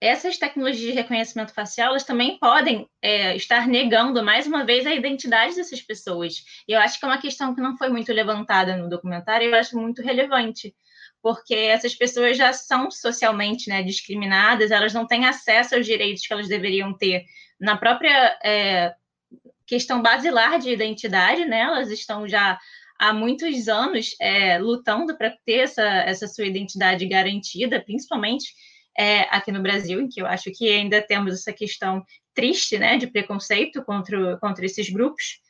[0.00, 4.94] essas tecnologias de reconhecimento facial elas também podem é, estar negando mais uma vez a
[4.94, 6.44] identidade dessas pessoas.
[6.68, 9.50] E eu acho que é uma questão que não foi muito levantada no documentário, e
[9.50, 10.74] eu acho muito relevante,
[11.22, 16.32] porque essas pessoas já são socialmente né, discriminadas, elas não têm acesso aos direitos que
[16.32, 17.24] elas deveriam ter
[17.58, 18.94] na própria é,
[19.66, 21.60] questão basilar de identidade, né?
[21.60, 22.58] Elas estão já
[22.98, 28.54] há muitos anos é, lutando para ter essa, essa sua identidade garantida, principalmente
[28.98, 32.96] é, aqui no Brasil, em que eu acho que ainda temos essa questão triste né,
[32.96, 35.40] de preconceito contra, contra esses grupos.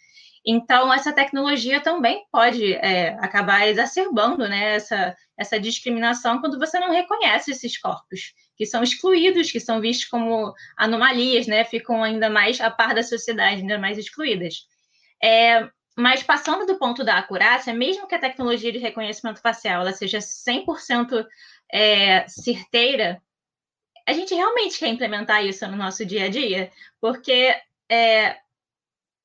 [0.49, 6.93] Então, essa tecnologia também pode é, acabar exacerbando né, essa, essa discriminação quando você não
[6.93, 12.61] reconhece esses corpos, que são excluídos, que são vistos como anomalias, né, ficam ainda mais
[12.61, 14.67] a par da sociedade, ainda mais excluídas.
[15.23, 15.69] É,
[15.99, 20.19] mas passando do ponto da acurácia, mesmo que a tecnologia de reconhecimento facial ela seja
[20.19, 21.27] 100%
[21.73, 23.21] é, certeira,
[24.07, 26.71] a gente realmente quer implementar isso no nosso dia a dia?
[27.01, 27.55] Porque
[27.91, 28.37] é,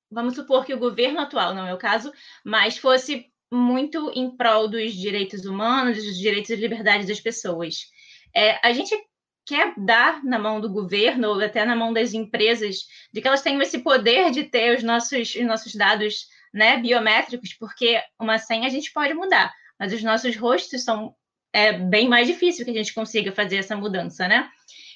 [0.10, 2.12] vamos supor que o governo atual, não é o caso,
[2.44, 7.88] mas fosse muito em prol dos direitos humanos, dos direitos e liberdades das pessoas.
[8.36, 8.96] É, a gente
[9.46, 13.42] quer dar na mão do governo ou até na mão das empresas de que elas
[13.42, 18.68] tenham esse poder de ter os nossos, os nossos dados né, biométricos, porque uma senha
[18.68, 21.16] a gente pode mudar, mas os nossos rostos são
[21.54, 24.50] é bem mais difícil que a gente consiga fazer essa mudança, né?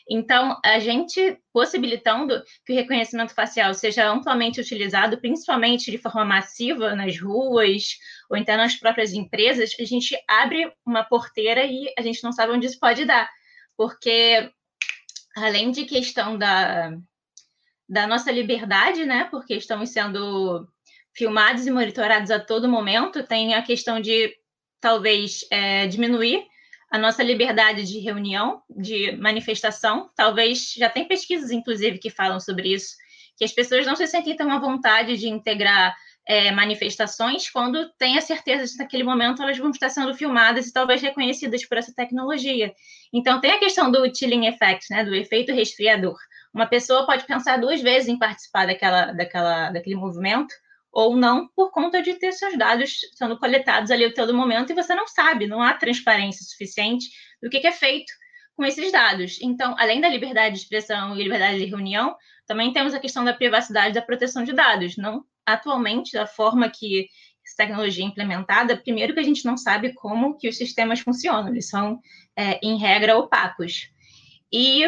[0.08, 6.96] Então, a gente possibilitando que o reconhecimento facial seja amplamente utilizado, principalmente de forma massiva
[6.96, 7.98] nas ruas
[8.30, 12.54] ou então nas próprias empresas, a gente abre uma porteira e a gente não sabe
[12.54, 13.28] onde isso pode dar,
[13.76, 14.52] porque
[15.36, 16.96] além de questão da,
[17.90, 20.68] da nossa liberdade, né, porque estamos sendo
[21.16, 24.36] filmados e monitorados a todo momento, tem a questão de
[24.86, 26.46] talvez é, diminuir
[26.92, 30.12] a nossa liberdade de reunião, de manifestação.
[30.16, 32.96] Talvez já tem pesquisas, inclusive, que falam sobre isso,
[33.36, 35.96] que as pessoas não se sentem tão à vontade de integrar
[36.28, 40.68] é, manifestações quando têm a certeza de que naquele momento elas vão estar sendo filmadas
[40.68, 42.72] e talvez reconhecidas por essa tecnologia.
[43.12, 46.16] Então tem a questão do chilling effect, né, do efeito resfriador.
[46.54, 50.54] Uma pessoa pode pensar duas vezes em participar daquela, daquela, daquele movimento
[50.96, 54.76] ou não por conta de ter seus dados sendo coletados ali a todo momento e
[54.76, 57.10] você não sabe, não há transparência suficiente
[57.44, 58.14] do que, que é feito
[58.56, 59.38] com esses dados.
[59.42, 62.16] Então, além da liberdade de expressão e liberdade de reunião,
[62.48, 64.96] também temos a questão da privacidade da proteção de dados.
[64.96, 67.10] Não atualmente, da forma que
[67.46, 71.50] essa tecnologia é implementada, primeiro que a gente não sabe como que os sistemas funcionam,
[71.50, 72.00] eles são,
[72.38, 73.90] é, em regra, opacos.
[74.52, 74.86] E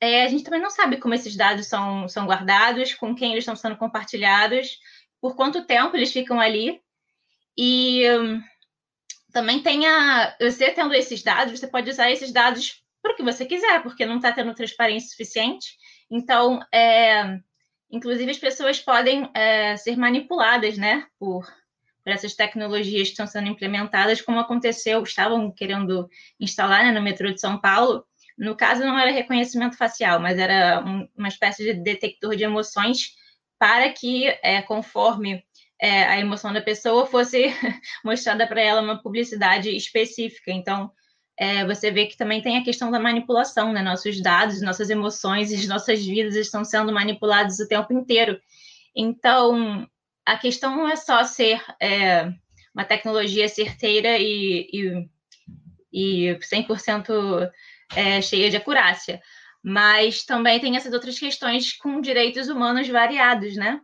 [0.00, 3.42] é, a gente também não sabe como esses dados são, são guardados, com quem eles
[3.42, 4.78] estão sendo compartilhados,
[5.20, 6.80] por quanto tempo eles ficam ali.
[7.56, 8.40] E um,
[9.32, 10.36] também tem a.
[10.40, 14.06] Você tendo esses dados, você pode usar esses dados para o que você quiser, porque
[14.06, 15.76] não está tendo transparência suficiente.
[16.10, 17.38] Então, é,
[17.90, 21.44] inclusive, as pessoas podem é, ser manipuladas né, por,
[22.02, 26.08] por essas tecnologias que estão sendo implementadas, como aconteceu, estavam querendo
[26.40, 28.04] instalar né, no metrô de São Paulo.
[28.36, 33.17] No caso, não era reconhecimento facial, mas era um, uma espécie de detector de emoções
[33.58, 35.42] para que, é, conforme
[35.80, 37.46] é, a emoção da pessoa, fosse
[38.04, 40.50] mostrada para ela uma publicidade específica.
[40.50, 40.90] Então,
[41.38, 43.80] é, você vê que também tem a questão da manipulação, né?
[43.80, 48.40] Nossos dados, nossas emoções e nossas vidas estão sendo manipulados o tempo inteiro.
[48.94, 49.86] Então,
[50.26, 52.28] a questão não é só ser é,
[52.74, 54.68] uma tecnologia certeira e,
[55.92, 57.50] e, e 100%
[57.94, 59.20] é, cheia de acurácia,
[59.62, 63.80] mas também tem essas outras questões com direitos humanos variados, né?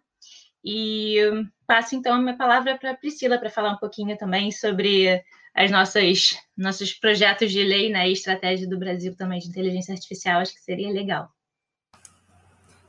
[0.64, 1.18] E
[1.66, 5.22] passo então a minha palavra para a Priscila para falar um pouquinho também sobre
[5.54, 10.40] as nossas nossos projetos de lei né, e estratégia do Brasil também de inteligência artificial,
[10.40, 11.28] acho que seria legal.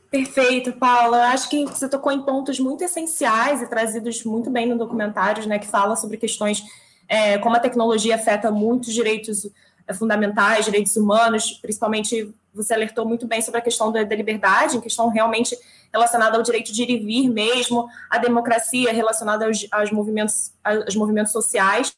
[0.09, 1.27] Perfeito, Paula.
[1.27, 5.59] Acho que você tocou em pontos muito essenciais e trazidos muito bem no documentário, né,
[5.59, 6.63] que fala sobre questões
[7.07, 9.47] é, como a tecnologia afeta muitos direitos
[9.93, 14.81] fundamentais, direitos humanos, principalmente você alertou muito bem sobre a questão da, da liberdade, em
[14.81, 15.57] questão realmente
[15.91, 20.95] relacionada ao direito de ir e vir mesmo, a democracia relacionada aos, aos movimentos, aos
[20.95, 21.95] movimentos sociais.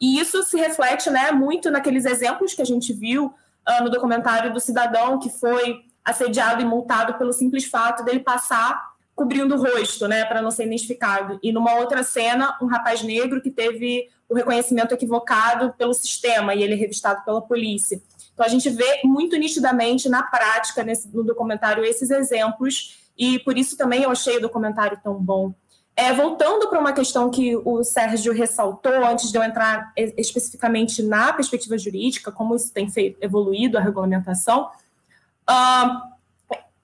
[0.00, 4.52] E isso se reflete né, muito naqueles exemplos que a gente viu uh, no documentário
[4.52, 10.06] do cidadão que foi assediado e multado pelo simples fato dele passar cobrindo o rosto,
[10.06, 11.40] né, para não ser identificado.
[11.42, 16.62] E numa outra cena, um rapaz negro que teve o reconhecimento equivocado pelo sistema e
[16.62, 18.00] ele é revistado pela polícia.
[18.34, 23.56] Então a gente vê muito nitidamente na prática nesse, no documentário esses exemplos e por
[23.56, 25.54] isso também eu achei o documentário tão bom.
[25.98, 31.32] É, voltando para uma questão que o Sérgio ressaltou, antes de eu entrar especificamente na
[31.32, 34.68] perspectiva jurídica, como isso tem feito, evoluído a regulamentação,
[35.48, 36.15] uh,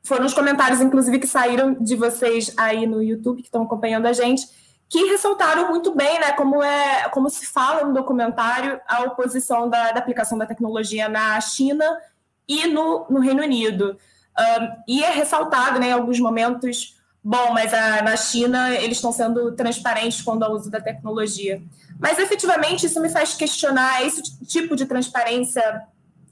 [0.03, 4.13] foram os comentários, inclusive, que saíram de vocês aí no YouTube, que estão acompanhando a
[4.13, 4.47] gente,
[4.89, 9.93] que ressaltaram muito bem né, como, é, como se fala no documentário a oposição da,
[9.93, 11.99] da aplicação da tecnologia na China
[12.47, 13.97] e no, no Reino Unido.
[14.39, 19.13] Um, e é ressaltado né, em alguns momentos bom, mas a, na China eles estão
[19.13, 21.63] sendo transparentes quando ao uso da tecnologia.
[21.99, 25.83] Mas efetivamente isso me faz questionar esse tipo de transparência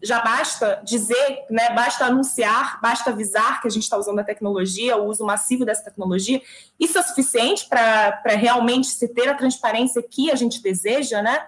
[0.03, 4.97] já basta dizer, né, basta anunciar, basta avisar que a gente está usando a tecnologia,
[4.97, 6.41] o uso massivo dessa tecnologia.
[6.79, 11.47] Isso é suficiente para realmente se ter a transparência que a gente deseja, né?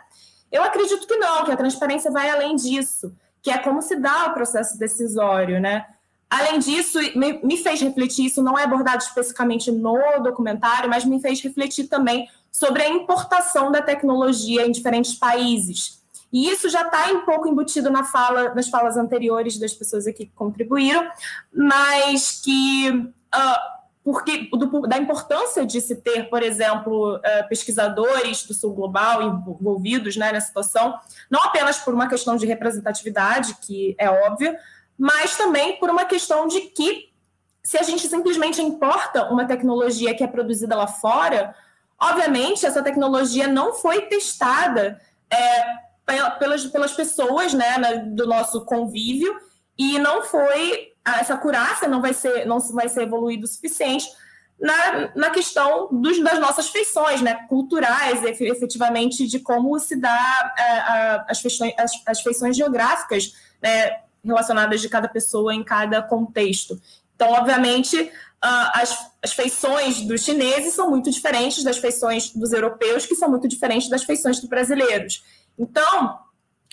[0.51, 4.27] Eu acredito que não, que a transparência vai além disso, que é como se dá
[4.27, 5.87] o processo decisório, né?
[6.29, 11.21] Além disso, me, me fez refletir, isso não é abordado especificamente no documentário, mas me
[11.21, 16.02] fez refletir também sobre a importação da tecnologia em diferentes países.
[16.33, 20.27] E isso já está um pouco embutido na fala, nas falas anteriores das pessoas aqui
[20.27, 21.07] que contribuíram,
[21.53, 28.55] mas que uh, porque do, da importância de se ter, por exemplo, uh, pesquisadores do
[28.55, 30.99] Sul Global envolvidos né, nessa situação,
[31.31, 34.57] não apenas por uma questão de representatividade, que é óbvio,
[34.99, 37.11] mas também por uma questão de que,
[37.63, 41.55] se a gente simplesmente importa uma tecnologia que é produzida lá fora,
[42.01, 45.65] obviamente essa tecnologia não foi testada é,
[46.39, 49.35] pelas, pelas pessoas né, do nosso convívio
[49.79, 54.07] e não foi essa curaça não vai ser não vai ser evoluído o suficiente
[54.63, 60.63] na, na questão dos, das nossas feições né, culturais, efetivamente, de como se dá é,
[60.63, 66.81] a, as, feições, as, as feições geográficas né, relacionadas de cada pessoa em cada contexto.
[67.17, 73.17] Então, obviamente, as, as feições dos chineses são muito diferentes das feições dos europeus, que
[73.17, 75.25] são muito diferentes das feições dos brasileiros.
[75.63, 76.19] Então,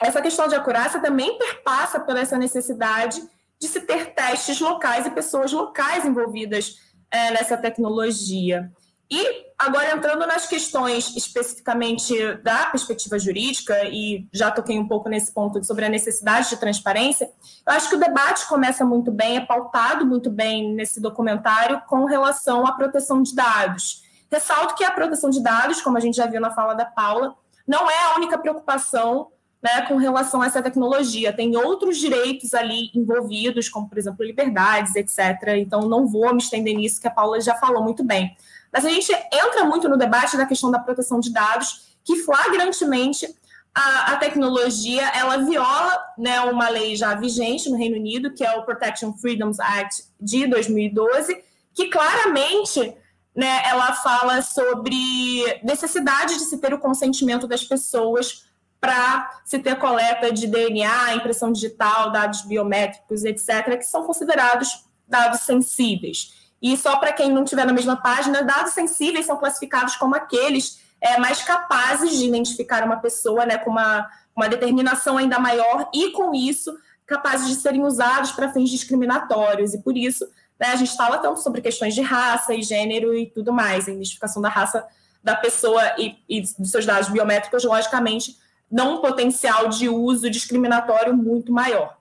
[0.02, 3.22] essa questão de acurácia também perpassa por essa necessidade
[3.60, 6.78] de se ter testes locais e pessoas locais envolvidas
[7.12, 8.72] é, nessa tecnologia.
[9.12, 15.32] E agora entrando nas questões especificamente da perspectiva jurídica, e já toquei um pouco nesse
[15.32, 17.30] ponto sobre a necessidade de transparência,
[17.68, 22.06] eu acho que o debate começa muito bem, é pautado muito bem nesse documentário com
[22.06, 24.04] relação à proteção de dados.
[24.32, 27.36] Ressalto que a proteção de dados, como a gente já viu na fala da Paula,
[27.70, 29.28] não é a única preocupação
[29.62, 31.32] né, com relação a essa tecnologia.
[31.32, 35.20] Tem outros direitos ali envolvidos, como, por exemplo, liberdades, etc.
[35.58, 38.36] Então, não vou me estender nisso, que a Paula já falou muito bem.
[38.74, 43.28] Mas a gente entra muito no debate da questão da proteção de dados, que flagrantemente
[43.76, 48.52] a, a tecnologia ela viola né, uma lei já vigente no Reino Unido, que é
[48.54, 51.38] o Protection Freedoms Act de 2012,
[51.76, 52.96] que claramente
[53.36, 58.46] né, ela fala sobre necessidade de se ter o consentimento das pessoas
[58.80, 65.42] para se ter coleta de DNA, impressão digital, dados biométricos, etc., que são considerados dados
[65.42, 66.34] sensíveis.
[66.62, 70.82] E só para quem não estiver na mesma página, dados sensíveis são classificados como aqueles
[71.02, 76.12] é, mais capazes de identificar uma pessoa né, com uma, uma determinação ainda maior e,
[76.12, 79.74] com isso, capazes de serem usados para fins discriminatórios.
[79.74, 80.26] E por isso,
[80.60, 83.92] né, a gente fala tanto sobre questões de raça e gênero e tudo mais, a
[83.92, 84.86] identificação da raça
[85.24, 88.38] da pessoa e, e dos seus dados biométricos, logicamente,
[88.70, 91.98] dão um potencial de uso discriminatório muito maior.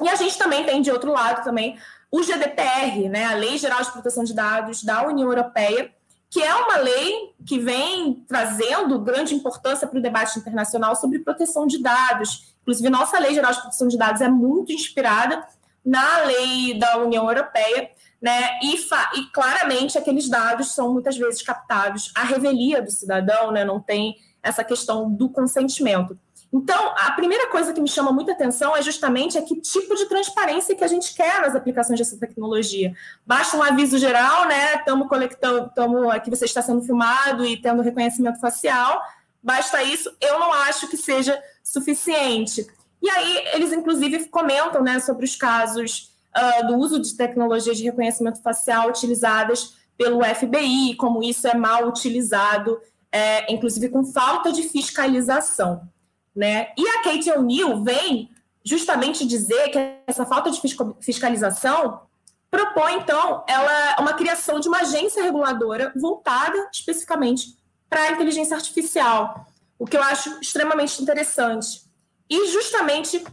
[0.00, 1.78] E a gente também tem, de outro lado, também
[2.10, 5.92] o GDPR, né, a Lei Geral de Proteção de Dados da União Europeia,
[6.30, 11.64] que é uma lei que vem trazendo grande importância para o debate internacional sobre proteção
[11.64, 12.54] de dados.
[12.62, 15.46] Inclusive, nossa Lei Geral de Proteção de Dados é muito inspirada
[15.84, 18.58] na lei da União Europeia, né?
[18.62, 23.64] E, e, claramente aqueles dados são muitas vezes captados à revelia do cidadão, né?
[23.64, 26.18] Não tem essa questão do consentimento.
[26.52, 30.06] Então, a primeira coisa que me chama muita atenção é justamente a que tipo de
[30.06, 32.94] transparência que a gente quer nas aplicações dessa tecnologia.
[33.26, 34.76] Basta um aviso geral, né?
[34.76, 39.02] Estamos colectando, estamos aqui você está sendo filmado e tendo reconhecimento facial.
[39.42, 40.14] Basta isso.
[40.20, 42.64] Eu não acho que seja suficiente.
[43.04, 47.84] E aí eles inclusive comentam, né, sobre os casos uh, do uso de tecnologias de
[47.84, 52.80] reconhecimento facial utilizadas pelo FBI, como isso é mal utilizado,
[53.12, 55.86] é, inclusive com falta de fiscalização.
[56.34, 56.68] Né?
[56.78, 58.30] E a Kate O'Neill vem
[58.64, 60.58] justamente dizer que essa falta de
[60.98, 62.00] fiscalização
[62.50, 67.54] propõe, então, ela uma criação de uma agência reguladora voltada especificamente
[67.90, 69.46] para a inteligência artificial,
[69.78, 71.83] o que eu acho extremamente interessante.
[72.28, 73.24] E justamente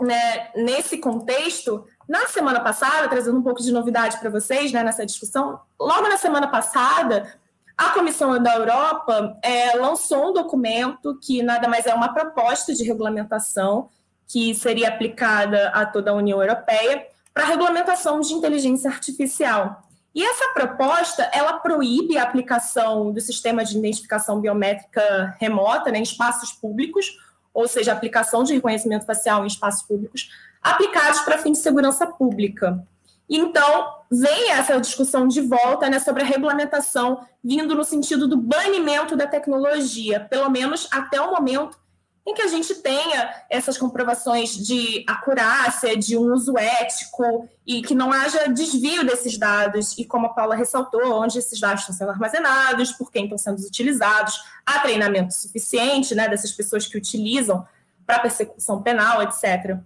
[0.00, 5.06] né, nesse contexto, na semana passada, trazendo um pouco de novidade para vocês né, nessa
[5.06, 7.32] discussão, logo na semana passada,
[7.76, 12.84] a Comissão da Europa é, lançou um documento que nada mais é uma proposta de
[12.84, 13.88] regulamentação
[14.26, 19.82] que seria aplicada a toda a União Europeia para regulamentação de inteligência artificial.
[20.14, 26.02] E essa proposta, ela proíbe a aplicação do sistema de identificação biométrica remota né, em
[26.02, 27.18] espaços públicos,
[27.54, 30.28] ou seja, aplicação de reconhecimento facial em espaços públicos,
[30.60, 32.84] aplicados para fins de segurança pública.
[33.30, 39.16] Então, vem essa discussão de volta né, sobre a regulamentação, vindo no sentido do banimento
[39.16, 41.78] da tecnologia, pelo menos até o momento
[42.26, 47.94] em que a gente tenha essas comprovações de acurácia, de um uso ético e que
[47.94, 52.10] não haja desvio desses dados, e como a Paula ressaltou, onde esses dados estão sendo
[52.10, 57.66] armazenados, por quem estão sendo utilizados, há treinamento suficiente né, dessas pessoas que utilizam
[58.06, 59.78] para persecução penal, etc.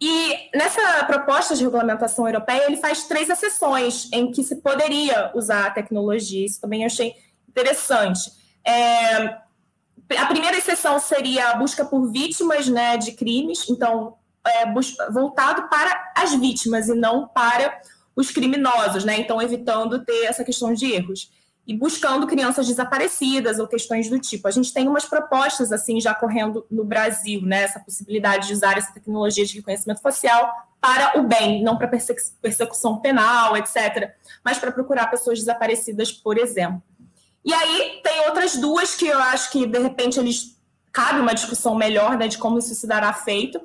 [0.00, 5.66] E nessa proposta de regulamentação europeia, ele faz três exceções em que se poderia usar
[5.66, 6.46] a tecnologia.
[6.46, 7.14] Isso também achei
[7.48, 8.32] interessante.
[8.64, 9.38] É,
[10.18, 14.64] a primeira exceção seria a busca por vítimas né, de crimes, então, é,
[15.12, 17.80] voltado para as vítimas e não para
[18.16, 19.18] os criminosos, né?
[19.18, 21.30] Então, evitando ter essa questão de erros
[21.66, 24.48] e buscando crianças desaparecidas ou questões do tipo.
[24.48, 27.62] A gente tem umas propostas assim já correndo no Brasil, né?
[27.62, 30.50] Essa possibilidade de usar essa tecnologia de reconhecimento facial
[30.80, 31.88] para o bem, não para
[32.40, 34.10] persecução penal, etc.,
[34.42, 36.82] mas para procurar pessoas desaparecidas, por exemplo.
[37.44, 40.56] E aí tem outras duas que eu acho que de repente eles
[40.92, 43.60] cabe uma discussão melhor, né, de como isso se dará feito.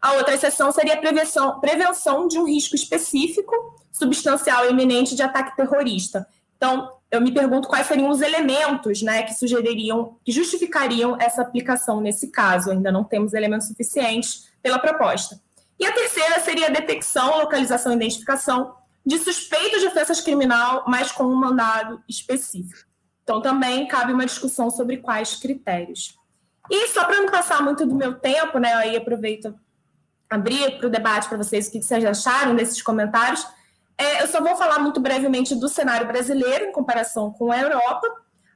[0.00, 3.52] A outra exceção seria a prevenção, prevenção de um risco específico,
[3.90, 6.26] substancial e iminente de ataque terrorista.
[6.56, 12.00] Então, eu me pergunto quais seriam os elementos né, que sugeririam, que justificariam essa aplicação
[12.00, 12.70] nesse caso.
[12.70, 15.40] Ainda não temos elementos suficientes pela proposta.
[15.78, 18.74] E a terceira seria a detecção, localização e identificação
[19.04, 22.88] de suspeitos de ofensas criminal, mas com um mandado específico.
[23.26, 26.16] Então, também cabe uma discussão sobre quais critérios.
[26.70, 29.52] E só para não passar muito do meu tempo, né, aí aproveito
[30.30, 33.44] abrir para o debate para vocês o que vocês acharam desses comentários.
[33.98, 38.06] É, eu só vou falar muito brevemente do cenário brasileiro em comparação com a Europa.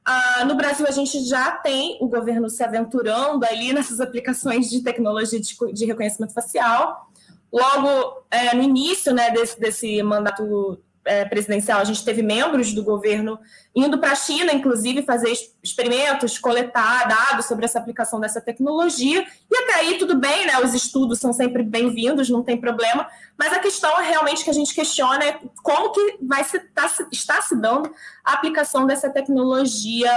[0.04, 4.82] Ah, no Brasil, a gente já tem o governo se aventurando ali nessas aplicações de
[4.82, 7.10] tecnologia de, de reconhecimento facial.
[7.52, 12.84] Logo é, no início né, desse, desse mandato é, presidencial, a gente teve membros do
[12.84, 13.38] governo
[13.74, 15.32] indo para a China, inclusive, fazer
[15.62, 19.24] experimentos, coletar dados sobre essa aplicação dessa tecnologia.
[19.50, 20.58] E até aí, tudo bem, né?
[20.60, 23.08] Os estudos são sempre bem-vindos, não tem problema.
[23.38, 26.90] Mas a questão é realmente que a gente questiona é como que vai se, tá,
[27.10, 27.90] está se dando
[28.24, 30.12] a aplicação dessa tecnologia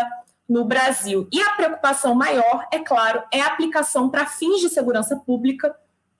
[0.50, 1.28] no Brasil.
[1.32, 5.74] E a preocupação maior, é claro, é a aplicação para fins de segurança pública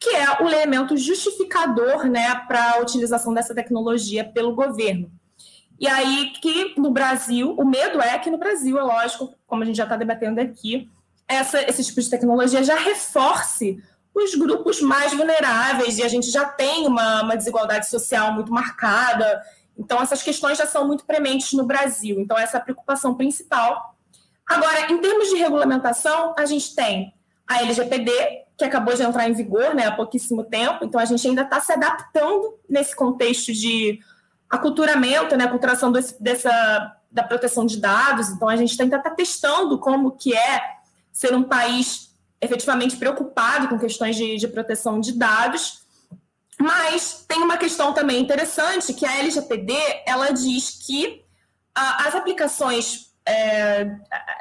[0.04, 5.10] que é o elemento justificador né, para a utilização dessa tecnologia pelo governo.
[5.80, 9.66] E aí que no Brasil, o medo é que no Brasil, é lógico, como a
[9.66, 10.90] gente já está debatendo aqui,
[11.26, 13.82] essa, esse tipo de tecnologia já reforce
[14.14, 19.42] os grupos mais vulneráveis, e a gente já tem uma, uma desigualdade social muito marcada.
[19.78, 22.20] Então, essas questões já são muito prementes no Brasil.
[22.20, 23.96] Então, essa é a preocupação principal.
[24.46, 27.14] Agora, em termos de regulamentação, a gente tem
[27.48, 31.28] a LGPD, que acabou de entrar em vigor né, há pouquíssimo tempo, então a gente
[31.28, 34.00] ainda está se adaptando nesse contexto de
[34.50, 39.80] aculturamento, né, aculturação desse, dessa, da proteção de dados, então a gente ainda está testando
[39.80, 40.62] como que é
[41.12, 45.84] ser um país efetivamente preocupado com questões de, de proteção de dados,
[46.60, 49.74] mas tem uma questão também interessante, que a LGPD,
[50.06, 51.24] ela diz que
[51.74, 53.86] a, as aplicações é,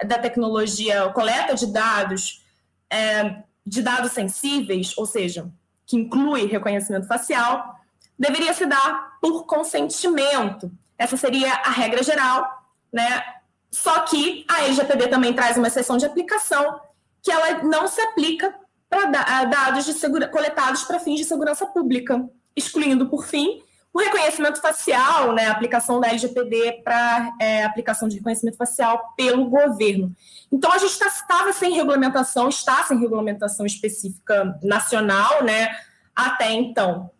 [0.04, 2.42] da tecnologia coleta de dados
[2.90, 5.50] é, de dados sensíveis, ou seja,
[5.86, 7.76] que inclui reconhecimento facial,
[8.18, 10.70] deveria se dar por consentimento.
[10.98, 12.46] Essa seria a regra geral,
[12.92, 13.22] né?
[13.70, 16.80] Só que a LGPD também traz uma exceção de aplicação
[17.22, 18.54] que ela não se aplica
[18.88, 19.86] para dados
[20.30, 23.62] coletados para fins de segurança pública, excluindo, por fim,
[23.92, 29.44] o reconhecimento facial, né, a aplicação da LGPD para é, aplicação de reconhecimento facial pelo
[29.50, 30.14] governo.
[30.50, 35.68] Então, a gente estava tá, sem regulamentação, está sem regulamentação específica nacional, né,
[36.16, 37.10] até então.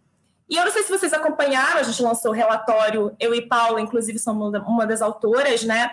[0.49, 3.81] E eu não sei se vocês acompanharam, a gente lançou o relatório, eu e Paula,
[3.81, 5.91] inclusive, somos uma das autoras, né?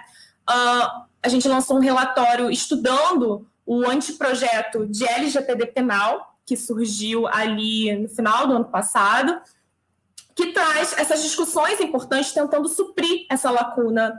[0.49, 7.95] Uh, a gente lançou um relatório estudando o anteprojeto de LGPD penal, que surgiu ali
[7.95, 9.39] no final do ano passado,
[10.39, 14.13] que traz essas discussões importantes tentando suprir essa lacuna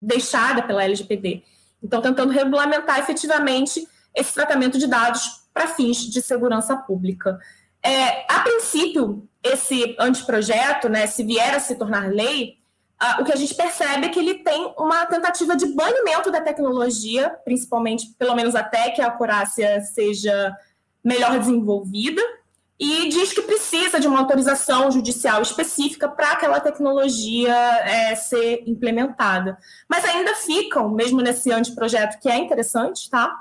[0.00, 1.42] deixada pela LGPD.
[1.82, 7.40] Então, tentando regulamentar efetivamente esse tratamento de dados para fins de segurança pública.
[7.82, 12.58] É, a princípio, esse anteprojeto, né, se vier a se tornar lei,
[13.18, 17.30] o que a gente percebe é que ele tem uma tentativa de banimento da tecnologia,
[17.42, 20.54] principalmente, pelo menos até que a acurácia seja
[21.02, 22.22] melhor desenvolvida,
[22.78, 29.56] e diz que precisa de uma autorização judicial específica para aquela tecnologia é, ser implementada.
[29.88, 33.32] Mas ainda ficam, mesmo nesse anteprojeto, que é interessante, tá?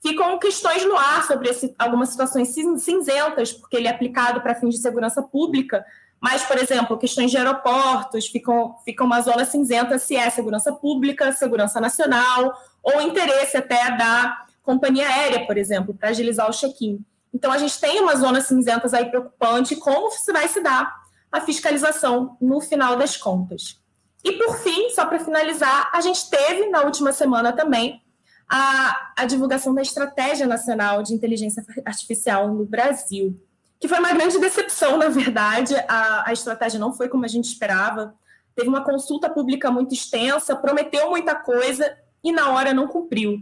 [0.00, 4.76] Ficam questões no ar sobre esse, algumas situações cinzentas, porque ele é aplicado para fins
[4.76, 5.84] de segurança pública,
[6.20, 11.32] mas, por exemplo, questões de aeroportos ficam, ficam uma zona cinzenta se é segurança pública,
[11.32, 17.04] segurança nacional, ou interesse até da companhia aérea, por exemplo, para agilizar o check-in.
[17.36, 20.94] Então, a gente tem umas zonas cinzentas aí preocupante como se vai se dar
[21.30, 23.78] a fiscalização no final das contas.
[24.24, 28.02] E, por fim, só para finalizar, a gente teve na última semana também
[28.48, 33.38] a, a divulgação da Estratégia Nacional de Inteligência Artificial no Brasil
[33.78, 35.74] que foi uma grande decepção, na verdade.
[35.88, 38.14] A, a estratégia não foi como a gente esperava.
[38.54, 43.38] Teve uma consulta pública muito extensa, prometeu muita coisa e na hora não cumpriu.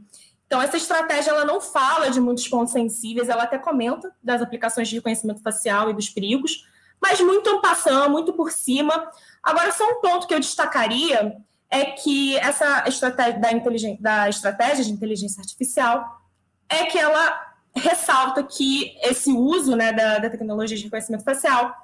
[0.54, 4.86] Então, essa estratégia ela não fala de muitos pontos sensíveis, ela até comenta das aplicações
[4.86, 6.68] de reconhecimento facial e dos perigos,
[7.02, 9.10] mas muito passando, muito por cima.
[9.42, 11.38] Agora, só um ponto que eu destacaria
[11.68, 13.50] é que essa estratégia da,
[13.98, 16.22] da estratégia de inteligência artificial
[16.68, 21.74] é que ela ressalta que esse uso né, da, da tecnologia de reconhecimento facial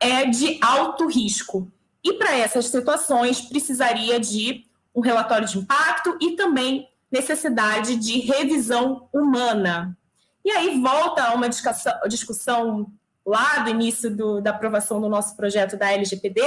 [0.00, 1.70] é de alto risco.
[2.02, 4.64] E para essas situações precisaria de
[4.94, 9.96] um relatório de impacto e também necessidade de revisão humana.
[10.44, 12.92] E aí volta a uma discussão, discussão
[13.24, 16.40] lá do início do, da aprovação do nosso projeto da LGPD,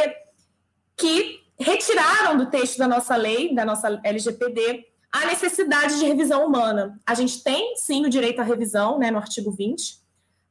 [0.97, 6.99] que retiraram do texto da nossa lei, da nossa LGPD, a necessidade de revisão humana.
[7.05, 9.99] A gente tem, sim, o direito à revisão, né, no artigo 20,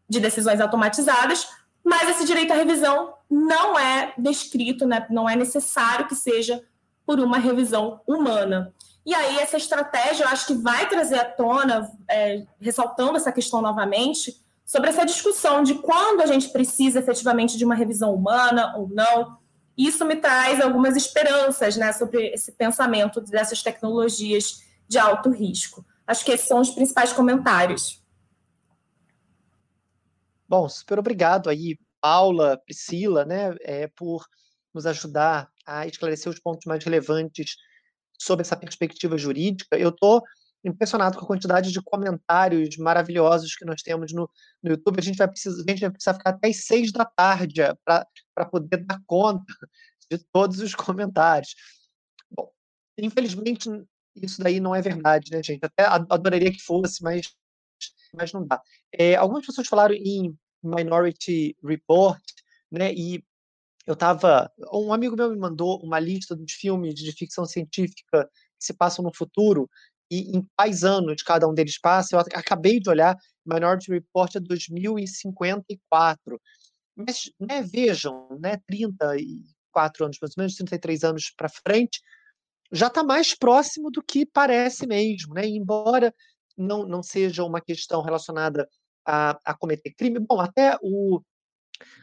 [0.09, 1.47] de decisões automatizadas,
[1.85, 6.65] mas esse direito à revisão não é descrito, né, não é necessário que seja
[7.05, 8.75] por uma revisão humana.
[9.07, 13.63] E aí, essa estratégia, eu acho que vai trazer à tona, é, ressaltando essa questão
[13.63, 18.89] novamente, sobre essa discussão de quando a gente precisa efetivamente de uma revisão humana ou
[18.89, 19.39] não,
[19.79, 25.87] isso me traz algumas esperanças né, sobre esse pensamento dessas tecnologias de alto risco.
[26.05, 28.03] Acho que esses são os principais comentários.
[30.49, 34.27] Bom, super obrigado aí, Paula, Priscila, né, é, por
[34.75, 37.57] nos ajudar a esclarecer os pontos mais relevantes
[38.19, 39.77] sobre essa perspectiva jurídica.
[39.77, 40.23] Eu estou
[40.65, 44.29] impressionado com a quantidade de comentários maravilhosos que nós temos no,
[44.63, 44.99] no YouTube.
[44.99, 48.47] A gente, vai precisar, a gente vai precisar ficar até as seis da tarde para
[48.51, 49.53] poder dar conta
[50.11, 51.55] de todos os comentários.
[52.31, 52.51] Bom,
[52.99, 53.69] infelizmente,
[54.17, 55.65] isso daí não é verdade, né, gente?
[55.65, 57.33] Até adoraria que fosse, mas,
[58.15, 58.61] mas não dá.
[58.93, 62.23] É, algumas pessoas falaram em Minority Report,
[62.71, 62.93] né?
[62.93, 63.25] E
[63.87, 64.51] eu estava.
[64.73, 68.29] Um amigo meu me mandou uma lista dos filmes de ficção científica
[68.59, 69.71] que se passam no futuro
[70.11, 72.17] e em quais anos cada um deles passa.
[72.17, 76.41] Eu acabei de olhar, Minority Report é 2054.
[76.97, 82.01] Mas, né, vejam, né, 34 anos, mais ou menos 33 anos para frente,
[82.73, 85.47] já está mais próximo do que parece mesmo, né?
[85.47, 86.13] embora
[86.57, 88.69] não, não seja uma questão relacionada
[89.05, 91.21] a, a cometer crime, bom, até o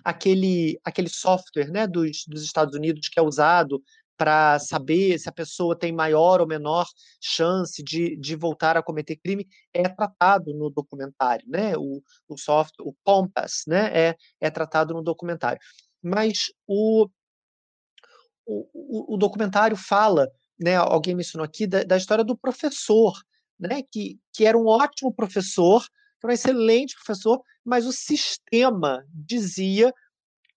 [0.03, 3.81] aquele aquele software, né, dos, dos Estados Unidos que é usado
[4.17, 6.87] para saber se a pessoa tem maior ou menor
[7.19, 11.75] chance de, de voltar a cometer crime é tratado no documentário, né?
[11.77, 13.91] O, o software, o Compass, né?
[13.93, 15.59] É, é tratado no documentário.
[16.01, 17.09] Mas o,
[18.45, 20.75] o, o documentário fala, né?
[20.75, 23.13] Alguém mencionou aqui da, da história do professor,
[23.59, 23.81] né?
[23.91, 25.83] Que, que era um ótimo professor,
[26.23, 29.93] um excelente professor, mas o sistema dizia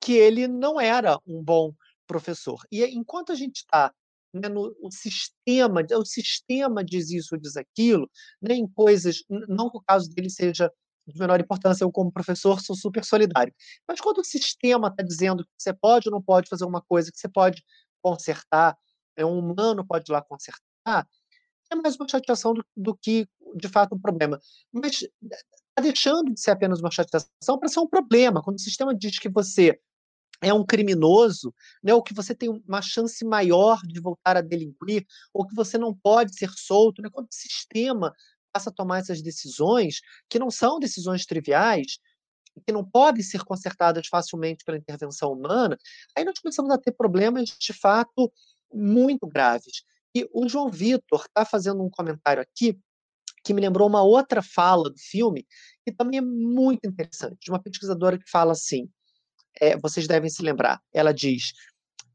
[0.01, 1.73] que ele não era um bom
[2.07, 2.61] professor.
[2.71, 3.93] E enquanto a gente está
[4.33, 8.11] né, no o sistema, o sistema diz isso, diz aquilo,
[8.43, 10.71] né, coisas, não que o caso dele seja
[11.07, 13.55] de menor importância, eu como professor sou super solidário,
[13.87, 17.13] mas quando o sistema está dizendo que você pode ou não pode fazer uma coisa,
[17.13, 17.63] que você pode
[18.03, 18.77] consertar,
[19.17, 21.07] é um humano pode ir lá consertar,
[21.71, 24.39] é mais uma chateação do, do que, de fato, um problema.
[24.73, 25.07] Mas
[25.81, 28.43] deixando de ser apenas uma chateação para ser um problema.
[28.43, 29.79] Quando o sistema diz que você
[30.41, 35.07] é um criminoso, né, ou que você tem uma chance maior de voltar a delinquir,
[35.33, 38.13] ou que você não pode ser solto, né, quando o sistema
[38.53, 41.99] passa a tomar essas decisões, que não são decisões triviais,
[42.67, 45.77] que não podem ser consertadas facilmente pela intervenção humana,
[46.17, 48.33] aí nós começamos a ter problemas de fato
[48.73, 49.83] muito graves.
[50.15, 52.79] E o João Vitor está fazendo um comentário aqui
[53.45, 55.47] que me lembrou uma outra fala do filme,
[55.85, 58.89] que também é muito interessante, de uma pesquisadora que fala assim:
[59.61, 60.81] é, vocês devem se lembrar.
[60.93, 61.53] Ela diz: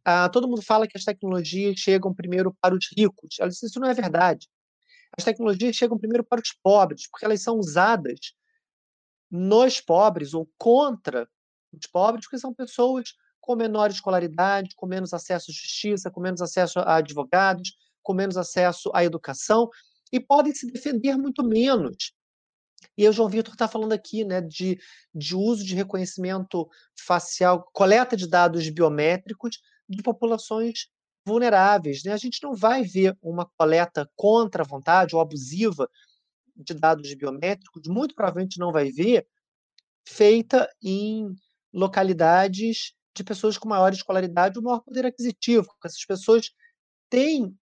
[0.03, 3.38] ah, todo mundo fala que as tecnologias chegam primeiro para os ricos.
[3.39, 4.47] Ela diz: isso não é verdade.
[5.15, 8.19] As tecnologias chegam primeiro para os pobres, porque elas são usadas
[9.30, 11.30] nos pobres ou contra
[11.71, 16.41] os pobres, porque são pessoas com menor escolaridade, com menos acesso à justiça, com menos
[16.41, 19.69] acesso a advogados, com menos acesso à educação
[20.12, 22.14] e podem se defender muito menos.
[22.97, 24.80] E o João Vitor está falando aqui né, de,
[25.14, 26.68] de uso de reconhecimento
[27.05, 30.88] facial, coleta de dados biométricos de populações
[31.26, 32.03] vulneráveis.
[32.03, 32.14] Né?
[32.14, 35.89] A gente não vai ver uma coleta contra a vontade ou abusiva
[36.55, 39.26] de dados biométricos, muito provavelmente não vai ver,
[40.05, 41.34] feita em
[41.74, 45.68] localidades de pessoas com maior escolaridade ou maior poder aquisitivo.
[45.84, 46.51] Essas pessoas
[47.10, 47.57] têm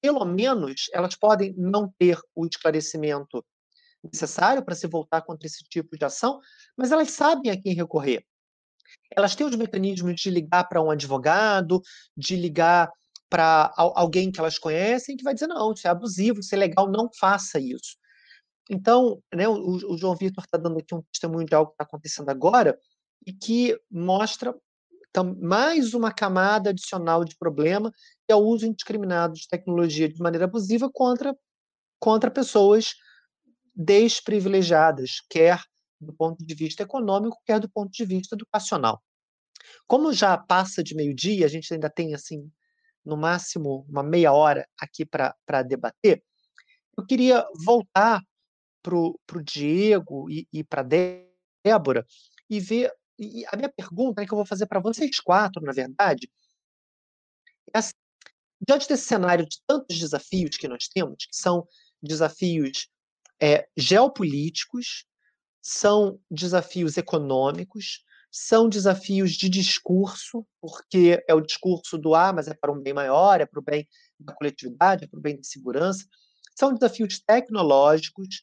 [0.00, 3.44] pelo menos elas podem não ter o esclarecimento
[4.02, 6.40] necessário para se voltar contra esse tipo de ação,
[6.76, 8.24] mas elas sabem a quem recorrer.
[9.14, 11.80] Elas têm os mecanismos de ligar para um advogado,
[12.16, 12.90] de ligar
[13.30, 16.90] para alguém que elas conhecem, que vai dizer: não, isso é abusivo, isso é legal,
[16.90, 17.96] não faça isso.
[18.70, 21.84] Então, né, o, o João Vitor está dando aqui um testemunho de algo que está
[21.84, 22.78] acontecendo agora
[23.26, 24.54] e que mostra
[25.40, 27.92] mais uma camada adicional de problema,
[28.32, 31.36] é o uso indiscriminado de tecnologia de maneira abusiva contra,
[31.98, 32.94] contra pessoas
[33.74, 35.60] desprivilegiadas, quer
[36.00, 39.02] do ponto de vista econômico, quer do ponto de vista educacional.
[39.86, 42.50] Como já passa de meio-dia, a gente ainda tem assim,
[43.04, 46.22] no máximo, uma meia hora aqui para debater,
[46.98, 48.20] eu queria voltar
[48.82, 50.82] para o Diego e, e para
[51.64, 52.04] Débora
[52.50, 55.72] e ver e a minha pergunta é que eu vou fazer para vocês quatro, na
[55.72, 56.28] verdade,
[57.72, 57.92] é assim,
[58.66, 61.66] diante desse cenário de tantos desafios que nós temos, que são
[62.02, 62.88] desafios
[63.40, 65.04] é, geopolíticos,
[65.60, 72.54] são desafios econômicos, são desafios de discurso, porque é o discurso do ah, mas é
[72.54, 73.86] para um bem maior, é para o bem
[74.18, 76.06] da coletividade, é para o bem da segurança,
[76.56, 78.42] são desafios tecnológicos,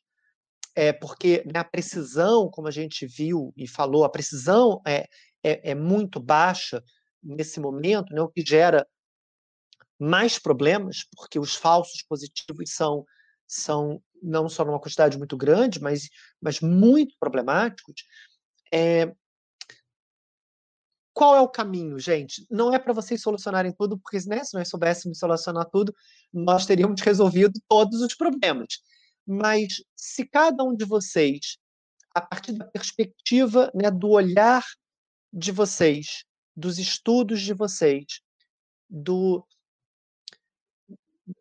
[0.76, 5.08] é, porque né, a precisão, como a gente viu e falou, a precisão é,
[5.44, 6.84] é, é muito baixa
[7.22, 8.88] nesse momento, né, o que gera
[10.00, 13.06] mais problemas, porque os falsos positivos são,
[13.48, 16.10] são não só numa quantidade muito grande, mas,
[16.42, 18.04] mas muito problemáticos.
[18.72, 19.14] É,
[21.14, 22.48] qual é o caminho, gente?
[22.50, 25.94] Não é para vocês solucionarem tudo, porque né, se nós soubéssemos solucionar tudo,
[26.32, 28.80] nós teríamos resolvido todos os problemas.
[29.28, 31.58] Mas se cada um de vocês,
[32.16, 34.64] a partir da perspectiva, né, do olhar
[35.34, 36.24] de vocês,
[36.56, 38.22] dos estudos de vocês,
[38.90, 39.46] do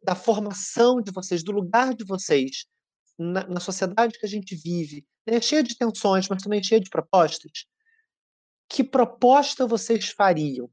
[0.02, 2.66] da formação de vocês, do lugar de vocês
[3.18, 6.90] na, na sociedade que a gente vive, né, cheia de tensões, mas também cheia de
[6.90, 7.66] propostas.
[8.68, 10.70] Que proposta vocês fariam?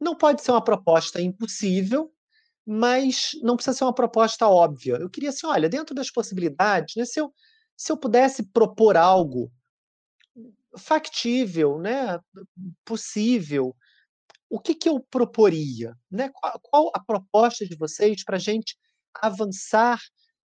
[0.00, 2.12] Não pode ser uma proposta impossível,
[2.66, 4.96] mas não precisa ser uma proposta óbvia.
[4.96, 7.32] Eu queria assim, olha, dentro das possibilidades, né, se, eu,
[7.76, 9.50] se eu pudesse propor algo
[10.76, 12.18] factível, né,
[12.84, 13.74] possível,
[14.54, 15.98] o que, que eu proporia?
[16.08, 16.28] Né?
[16.28, 18.78] Qual, qual a proposta de vocês para a gente
[19.12, 20.00] avançar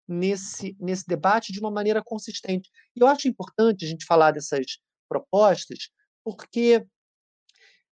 [0.06, 2.70] nesse, nesse debate de uma maneira consistente?
[2.94, 4.78] E eu acho importante a gente falar dessas
[5.08, 5.90] propostas,
[6.22, 6.86] porque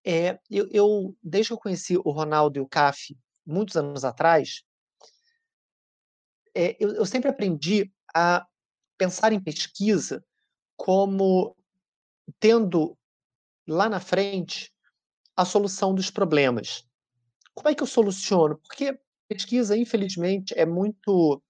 [0.04, 4.62] é, eu, eu, desde que eu conheci o Ronaldo e o CAF muitos anos atrás,
[6.54, 8.46] é, eu, eu sempre aprendi a
[8.98, 10.22] pensar em pesquisa
[10.76, 11.56] como
[12.38, 12.98] tendo
[13.66, 14.70] lá na frente
[15.36, 16.84] a solução dos problemas.
[17.54, 18.58] Como é que eu soluciono?
[18.58, 21.42] Porque pesquisa, infelizmente, é muito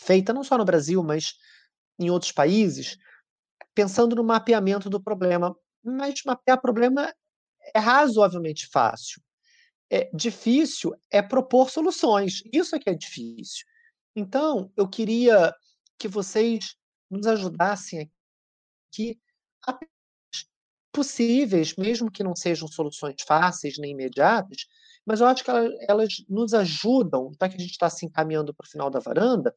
[0.00, 1.34] feita não só no Brasil, mas
[1.98, 2.98] em outros países,
[3.74, 5.56] pensando no mapeamento do problema.
[5.82, 7.12] Mas mapear problema
[7.74, 9.22] é razoavelmente fácil.
[9.90, 12.42] É difícil é propor soluções.
[12.52, 13.66] Isso é que é difícil.
[14.16, 15.54] Então, eu queria
[15.98, 16.76] que vocês
[17.10, 18.10] nos ajudassem
[18.88, 19.20] aqui
[19.66, 19.72] a
[20.94, 24.66] possíveis, mesmo que não sejam soluções fáceis nem imediatas,
[25.04, 25.50] mas eu acho que
[25.88, 29.54] elas, nos ajudam, já que a gente está se encaminhando para o final da varanda,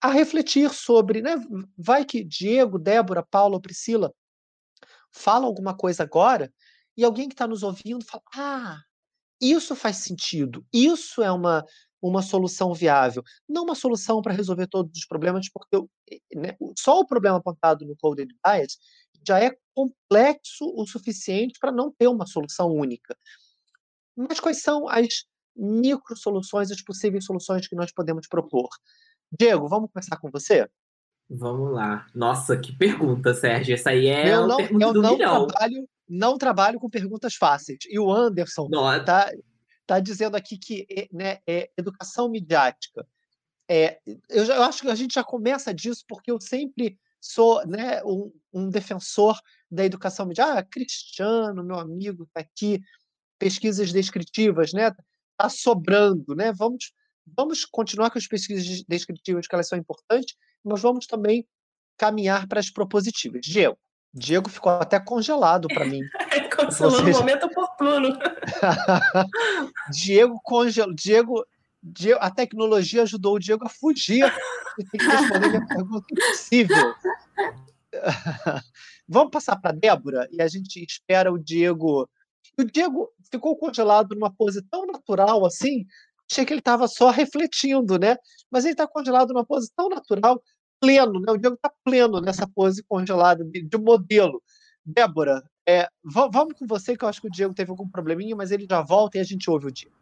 [0.00, 1.34] a refletir sobre, né?
[1.76, 4.12] Vai que Diego, Débora, Paula, Priscila
[5.10, 6.52] falam alguma coisa agora
[6.96, 8.80] e alguém que está nos ouvindo fala: Ah,
[9.40, 11.64] isso faz sentido, isso é uma,
[12.02, 13.22] uma solução viável.
[13.48, 15.76] Não uma solução para resolver todos os problemas, porque
[16.34, 18.78] né, só o problema apontado no Coded Bias
[19.26, 23.16] já é complexo o suficiente para não ter uma solução única.
[24.16, 25.24] Mas quais são as
[25.56, 28.68] micro soluções, as possíveis soluções que nós podemos propor?
[29.38, 30.68] Diego, vamos começar com você?
[31.28, 32.06] Vamos lá.
[32.12, 33.74] Nossa, que pergunta, Sérgio.
[33.74, 35.46] Essa aí é eu não, pergunta eu do não milhão.
[35.46, 37.78] trabalho, não trabalho com perguntas fáceis.
[37.88, 39.04] E o Anderson Nossa.
[39.04, 39.30] tá,
[39.90, 43.04] tá dizendo aqui que né, é educação midiática.
[43.68, 47.66] É, eu, já, eu acho que a gente já começa disso porque eu sempre sou
[47.66, 49.36] né, um, um defensor
[49.68, 50.60] da educação midiática.
[50.60, 52.80] Ah, Cristiano, meu amigo, está aqui,
[53.36, 54.94] pesquisas descritivas, né?
[55.32, 56.52] Está sobrando, né?
[56.52, 56.92] Vamos,
[57.36, 61.44] vamos continuar com as pesquisas descritivas, que elas são importantes, mas vamos também
[61.96, 63.40] caminhar para as propositivas.
[63.42, 63.76] Diego,
[64.12, 66.00] Diego ficou até congelado para mim.
[66.56, 68.18] Consolou no momento oportuno.
[69.92, 70.94] Diego congelou.
[70.94, 71.46] Diego,
[71.82, 74.30] Diego, a tecnologia ajudou o Diego a fugir
[74.84, 76.94] tem que responder minha pergunta impossível.
[79.08, 82.08] Vamos passar para a Débora e a gente espera o Diego.
[82.58, 85.86] O Diego ficou congelado numa pose tão natural assim,
[86.30, 88.16] achei que ele estava só refletindo, né?
[88.50, 90.40] Mas ele está congelado numa pose tão natural,
[90.80, 91.32] pleno, né?
[91.32, 94.42] O Diego está pleno nessa pose congelada de, de modelo.
[94.84, 98.50] Débora, é, vamos com você, que eu acho que o Diego teve algum probleminha, mas
[98.50, 99.94] ele já volta e a gente ouve o Diego.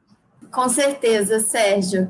[0.50, 2.08] Com certeza, Sérgio.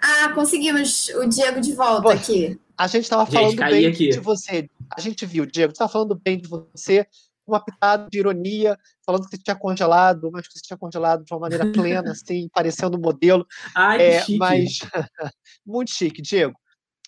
[0.00, 2.60] Ah, conseguimos o Diego de volta Pô, aqui.
[2.76, 4.10] A gente estava falando bem aqui.
[4.10, 4.68] de você.
[4.96, 7.06] A gente viu, Diego, estava falando bem de você,
[7.46, 11.32] uma pitada de ironia, falando que você tinha congelado, mas que você tinha congelado de
[11.32, 13.46] uma maneira plena, assim, parecendo um modelo.
[13.74, 14.38] Ai, é, que chique.
[14.38, 14.78] Mas
[15.66, 16.54] muito chique, Diego.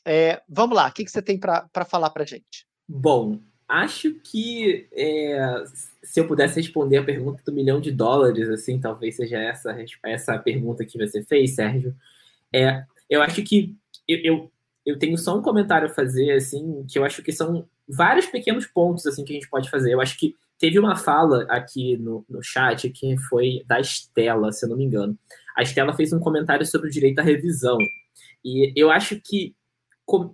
[0.05, 2.67] É, vamos lá, o que, que você tem para falar para gente?
[2.89, 3.39] Bom,
[3.69, 5.65] acho que é,
[6.03, 10.39] se eu pudesse responder a pergunta do milhão de dólares, assim, talvez seja essa, essa
[10.39, 11.95] pergunta que você fez, Sérgio.
[12.53, 13.77] É, eu acho que
[14.09, 14.53] eu, eu,
[14.85, 18.67] eu tenho só um comentário a fazer, assim, que eu acho que são vários pequenos
[18.67, 19.93] pontos assim que a gente pode fazer.
[19.93, 24.65] Eu acho que teve uma fala aqui no, no chat que foi da Estela, se
[24.65, 25.19] eu não me engano.
[25.57, 27.79] A Estela fez um comentário sobre o direito à revisão.
[28.45, 29.55] E eu acho que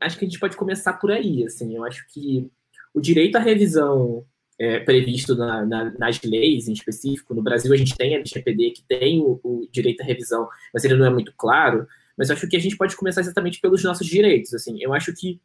[0.00, 1.74] acho que a gente pode começar por aí, assim.
[1.74, 2.50] Eu acho que
[2.94, 4.24] o direito à revisão
[4.58, 8.70] é, previsto na, na, nas leis, em específico, no Brasil a gente tem a LGPD
[8.70, 11.86] que tem o, o, direito à revisão, mas ele não é muito claro.
[12.16, 14.54] Mas acho que a gente pode começar exatamente pelos nossos direitos.
[14.54, 15.40] Assim, eu acho que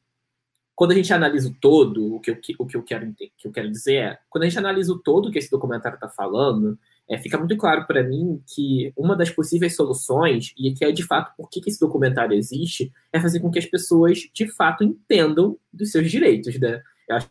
[0.73, 3.69] quando a gente analisa o todo, o que o que eu, quero, que eu quero
[3.69, 6.79] dizer é, quando a gente analisa o todo que esse documentário está falando,
[7.11, 11.03] é, fica muito claro para mim que uma das possíveis soluções, e que é de
[11.03, 15.59] fato por que, esse documentário existe, é fazer com que as pessoas de fato entendam
[15.73, 16.57] dos seus direitos.
[16.57, 16.81] Né?
[17.09, 17.29] Eu acho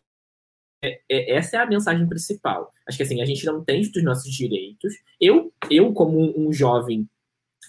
[0.84, 2.70] é, é, essa é a mensagem principal.
[2.86, 4.94] Acho que assim, a gente não entende dos nossos direitos.
[5.18, 7.08] Eu, eu como um, um jovem,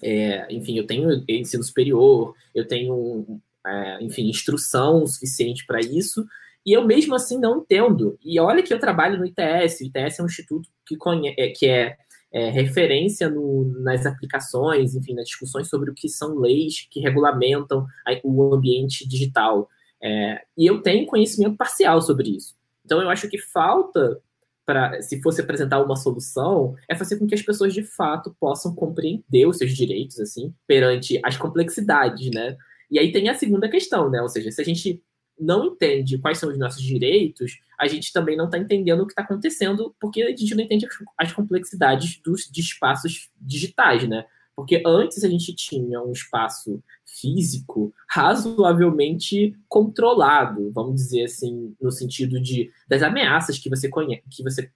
[0.04, 6.26] é, enfim, eu tenho ensino superior, eu tenho é, enfim, instrução suficiente para isso,
[6.66, 8.18] e eu mesmo assim não entendo.
[8.24, 11.48] E olha que eu trabalho no ITS, o ITS é um instituto que, conhe é,
[11.50, 11.96] que é,
[12.32, 17.86] é referência no, nas aplicações, enfim, nas discussões sobre o que são leis que regulamentam
[18.24, 19.68] o ambiente digital.
[20.04, 22.56] É, e eu tenho conhecimento parcial sobre isso.
[22.86, 24.22] Então eu acho que falta
[24.66, 28.74] para, se fosse apresentar uma solução, é fazer com que as pessoas de fato possam
[28.74, 32.56] compreender os seus direitos, assim, perante as complexidades, né?
[32.90, 34.22] E aí tem a segunda questão, né?
[34.22, 35.02] Ou seja, se a gente
[35.42, 39.14] não entende quais são os nossos direitos, a gente também não está entendendo o que
[39.14, 40.88] está acontecendo, porque a gente não entende
[41.18, 44.26] as complexidades dos espaços digitais, né?
[44.62, 52.40] Porque antes a gente tinha um espaço físico razoavelmente controlado, vamos dizer assim, no sentido
[52.40, 54.70] de das ameaças que você conhece, que você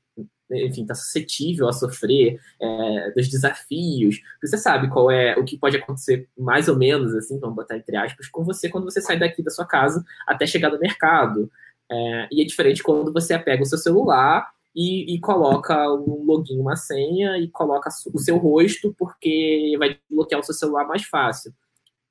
[0.52, 4.22] enfim, está suscetível a sofrer é, dos desafios.
[4.42, 7.96] Você sabe qual é o que pode acontecer mais ou menos, assim, vamos botar entre
[7.96, 11.52] aspas, com você quando você sai daqui da sua casa até chegar no mercado.
[11.92, 16.60] É, e é diferente quando você apega o seu celular e, e, coloca um login,
[16.60, 21.54] uma senha e coloca o seu rosto porque vai bloquear o seu celular mais fácil.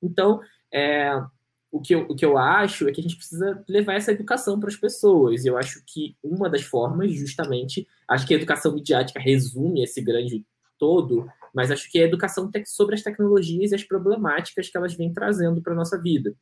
[0.01, 0.41] Então,
[0.73, 1.11] é,
[1.71, 4.59] o que, eu, o que eu acho é que a gente precisa levar essa educação
[4.59, 5.45] para as pessoas.
[5.45, 10.45] Eu acho que uma das formas, justamente, acho que a educação midiática resume esse grande
[10.79, 14.93] todo, mas acho que é a educação sobre as tecnologias e as problemáticas que elas
[14.93, 16.33] vêm trazendo para a nossa vida.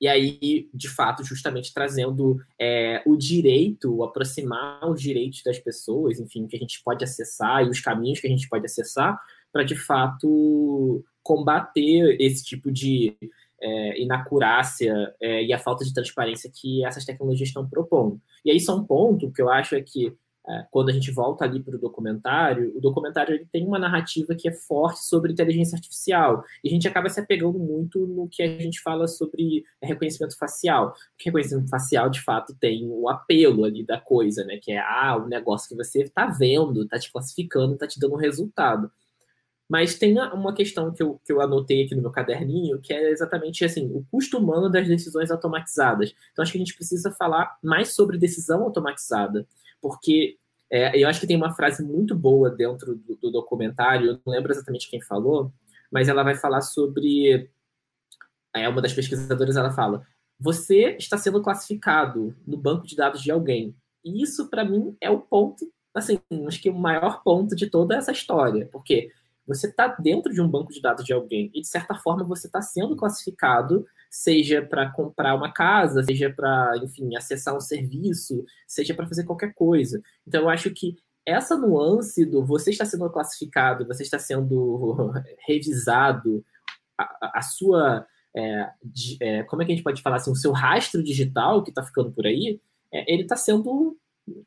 [0.00, 6.46] E aí, de fato, justamente trazendo é, o direito, aproximar os direitos das pessoas, enfim,
[6.46, 9.18] que a gente pode acessar e os caminhos que a gente pode acessar,
[9.52, 13.16] para de fato combater esse tipo de
[13.60, 18.20] é, inacurácia é, e a falta de transparência que essas tecnologias estão propondo.
[18.44, 20.14] E aí, só um ponto que eu acho é que
[20.70, 24.48] quando a gente volta ali para o documentário, o documentário ele tem uma narrativa que
[24.48, 26.44] é forte sobre inteligência artificial.
[26.62, 30.94] E a gente acaba se apegando muito no que a gente fala sobre reconhecimento facial.
[31.10, 34.58] Porque reconhecimento facial, de fato, tem o apelo ali da coisa, né?
[34.62, 38.14] Que é ah, o negócio que você está vendo, está te classificando, está te dando
[38.14, 38.90] um resultado.
[39.68, 43.10] Mas tem uma questão que eu, que eu anotei aqui no meu caderninho, que é
[43.10, 46.14] exatamente assim, o custo humano das decisões automatizadas.
[46.32, 49.44] Então, acho que a gente precisa falar mais sobre decisão automatizada,
[49.80, 50.38] porque
[50.70, 54.32] é, eu acho que tem uma frase muito boa dentro do, do, documentário, eu não
[54.32, 55.52] lembro exatamente quem falou,
[55.90, 57.48] mas ela vai falar sobre.
[58.54, 60.04] É, uma das pesquisadoras ela fala:
[60.38, 63.76] você está sendo classificado no banco de dados de alguém.
[64.04, 67.96] E isso, para mim, é o ponto, assim, acho que o maior ponto de toda
[67.96, 69.10] essa história, porque
[69.46, 72.46] você está dentro de um banco de dados de alguém e, de certa forma, você
[72.46, 78.94] está sendo classificado, seja para comprar uma casa, seja para, enfim, acessar um serviço, seja
[78.94, 80.00] para fazer qualquer coisa.
[80.26, 85.12] Então, eu acho que essa nuance do você está sendo classificado, você está sendo
[85.46, 86.44] revisado,
[86.98, 88.06] a, a sua.
[88.34, 90.30] É, de, é, como é que a gente pode falar assim?
[90.30, 92.60] O seu rastro digital que está ficando por aí,
[92.92, 93.96] é, ele está sendo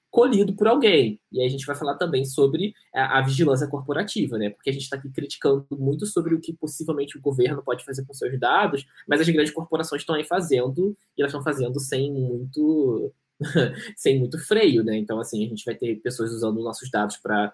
[0.09, 1.19] colhido por alguém.
[1.31, 4.49] E aí a gente vai falar também sobre a, a vigilância corporativa, né?
[4.49, 8.05] Porque a gente está aqui criticando muito sobre o que possivelmente o governo pode fazer
[8.05, 12.11] com seus dados, mas as grandes corporações estão aí fazendo, e elas estão fazendo sem
[12.11, 13.13] muito
[13.95, 14.97] sem muito freio, né?
[14.97, 17.53] Então, assim, a gente vai ter pessoas usando nossos dados para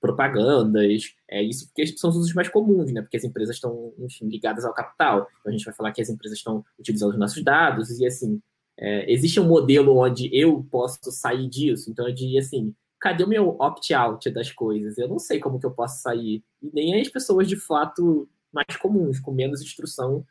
[0.00, 3.00] propagandas, é isso porque são os usos mais comuns, né?
[3.00, 5.26] Porque as empresas estão, enfim, ligadas ao capital.
[5.40, 8.38] Então a gente vai falar que as empresas estão utilizando os nossos dados e assim,
[8.78, 11.90] é, existe um modelo onde eu posso sair disso?
[11.90, 14.98] Então eu diria assim, cadê o meu opt-out das coisas?
[14.98, 16.42] Eu não sei como que eu posso sair.
[16.62, 20.24] E nem as pessoas de fato mais comuns, com menos instrução,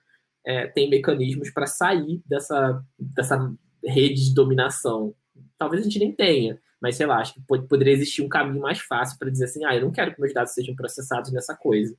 [0.45, 3.53] é, têm mecanismos para sair dessa, dessa
[3.83, 5.13] rede de dominação.
[5.57, 8.61] Talvez a gente nem tenha, mas sei lá, acho que pode, poderia existir um caminho
[8.61, 11.55] mais fácil para dizer assim, ah, eu não quero que meus dados sejam processados nessa
[11.55, 11.95] coisa.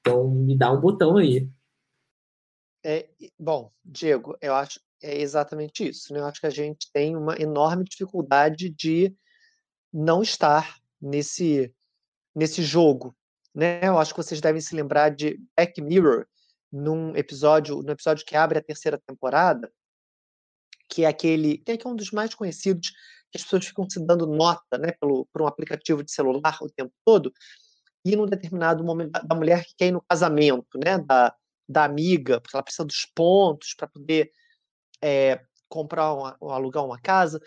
[0.00, 1.48] Então me dá um botão aí.
[2.84, 3.08] É,
[3.38, 6.12] bom, Diego, eu acho é exatamente isso.
[6.12, 6.20] Né?
[6.20, 9.14] Eu acho que a gente tem uma enorme dificuldade de
[9.92, 11.72] não estar nesse,
[12.34, 13.16] nesse jogo.
[13.54, 13.80] Né?
[13.82, 16.26] Eu acho que vocês devem se lembrar de Black Mirror,
[16.70, 19.72] num episódio, no episódio que abre a terceira temporada,
[20.88, 22.90] que é aquele, que é um dos mais conhecidos,
[23.30, 26.70] que as pessoas ficam se dando nota né, pelo, por um aplicativo de celular o
[26.70, 27.32] tempo todo,
[28.04, 31.34] e num determinado momento da mulher que quer ir no casamento, né, da,
[31.68, 34.30] da amiga, porque ela precisa dos pontos para poder
[35.02, 37.40] é, comprar uma, alugar uma casa.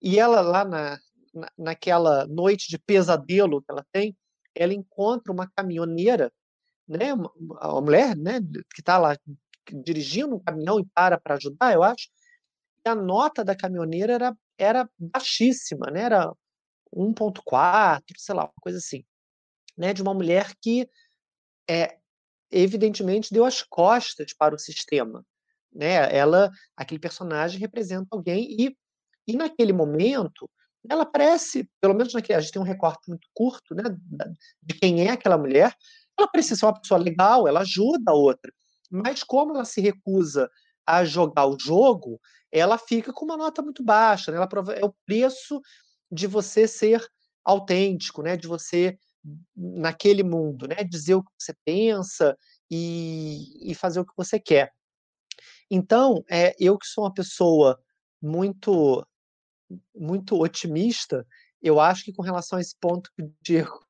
[0.00, 0.98] E ela lá na,
[1.34, 4.16] na, naquela noite de pesadelo que ela tem,
[4.54, 6.32] ela encontra uma caminhoneira,
[6.86, 8.40] né, uma, uma mulher, né,
[8.74, 9.16] que está lá
[9.72, 12.08] dirigindo um caminhão e para para ajudar, eu acho.
[12.84, 16.32] E a nota da caminhoneira era, era baixíssima, né, era
[16.94, 19.04] 1.4, sei lá, uma coisa assim,
[19.76, 20.88] né, de uma mulher que
[21.68, 21.98] é,
[22.50, 25.24] evidentemente deu as costas para o sistema,
[25.74, 26.14] né?
[26.14, 28.76] Ela, aquele personagem representa alguém e,
[29.26, 30.48] e naquele momento
[30.88, 33.84] ela parece, pelo menos naquele, a gente tem um recorte muito curto, né,
[34.62, 35.74] de quem é aquela mulher.
[36.18, 38.52] Ela precisa ser uma pessoa legal, ela ajuda a outra,
[38.90, 40.48] mas como ela se recusa
[40.86, 42.20] a jogar o jogo,
[42.52, 44.30] ela fica com uma nota muito baixa.
[44.30, 44.36] Né?
[44.36, 45.60] Ela é o preço
[46.12, 47.04] de você ser
[47.44, 48.36] autêntico, né?
[48.36, 48.96] De você
[49.56, 50.84] naquele mundo, né?
[50.84, 52.36] Dizer o que você pensa
[52.70, 54.70] e, e fazer o que você quer.
[55.70, 57.78] Então, é, eu que sou uma pessoa
[58.20, 59.06] muito
[59.94, 61.26] muito otimista,
[61.62, 63.80] eu acho que com relação a esse ponto que o Diego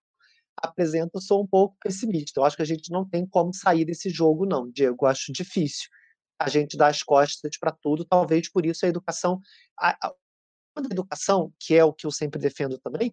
[0.56, 2.40] apresenta, eu sou um pouco pessimista.
[2.40, 5.04] Eu acho que a gente não tem como sair desse jogo, não, Diego.
[5.04, 5.88] Eu acho difícil
[6.38, 8.04] a gente dar as costas para tudo.
[8.04, 9.40] Talvez por isso a educação.
[9.78, 10.12] A, a,
[10.76, 13.12] a educação, que é o que eu sempre defendo também,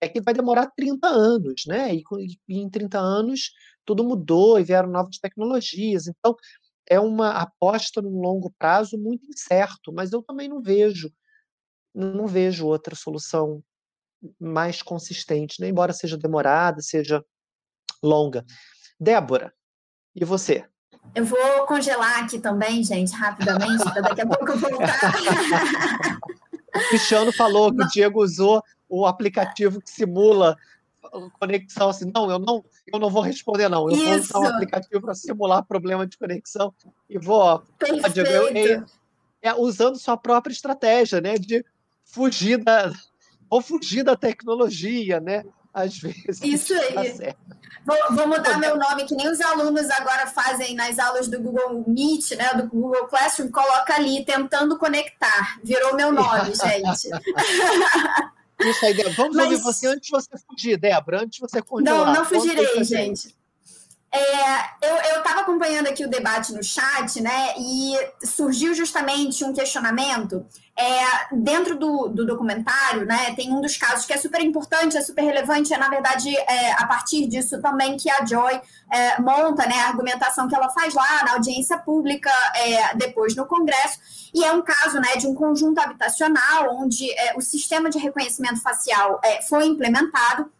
[0.00, 1.94] é que vai demorar 30 anos, né?
[1.94, 2.02] E,
[2.48, 3.52] e em 30 anos
[3.84, 6.06] tudo mudou e vieram novas tecnologias.
[6.06, 6.34] Então,
[6.90, 11.10] é uma aposta no longo prazo muito incerto, mas eu também não vejo
[11.94, 13.62] não vejo outra solução
[14.38, 15.68] mais consistente, né?
[15.68, 17.24] embora seja demorada, seja
[18.02, 18.44] longa.
[18.98, 19.52] Débora,
[20.14, 20.68] e você?
[21.14, 25.14] Eu vou congelar aqui também, gente, rapidamente, para daqui a pouco eu voltar.
[26.76, 30.56] o Cristiano falou que o Diego usou o aplicativo que simula
[31.38, 34.04] conexão assim, não, eu não, eu não vou responder não, eu Isso.
[34.04, 36.74] vou usar um aplicativo para simular problema de conexão
[37.08, 37.62] e vou,
[38.54, 38.84] eu,
[39.42, 41.64] é, usando sua própria estratégia, né, de
[42.04, 42.92] fugir da,
[43.48, 46.42] ou fugir da tecnologia, né, às vezes.
[46.42, 47.16] Isso aí.
[47.16, 47.34] Tá
[47.86, 51.84] vou, vou, mudar meu nome, que nem os alunos agora fazem nas aulas do Google
[51.86, 55.58] Meet, né, do Google Classroom, coloca ali, tentando conectar.
[55.62, 57.08] Virou meu nome, gente.
[58.60, 59.14] Isso aí, Débora.
[59.16, 59.46] Vamos Mas...
[59.46, 62.06] ouvir você antes de você fugir, Débora, antes de você congelar.
[62.06, 63.34] Não, não fugirei, gente.
[64.12, 67.54] É, eu estava acompanhando aqui o debate no chat, né?
[67.56, 70.44] E surgiu justamente um questionamento.
[70.76, 75.02] É, dentro do, do, documentário, né, tem um dos casos que é super importante, é
[75.02, 78.58] super relevante, é na verdade é, a partir disso também que a Joy
[78.90, 83.44] é, monta né, a argumentação que ela faz lá na audiência pública, é, depois no
[83.44, 83.98] Congresso,
[84.32, 88.62] e é um caso né, de um conjunto habitacional onde é, o sistema de reconhecimento
[88.62, 89.20] facial
[89.50, 90.50] foi implementado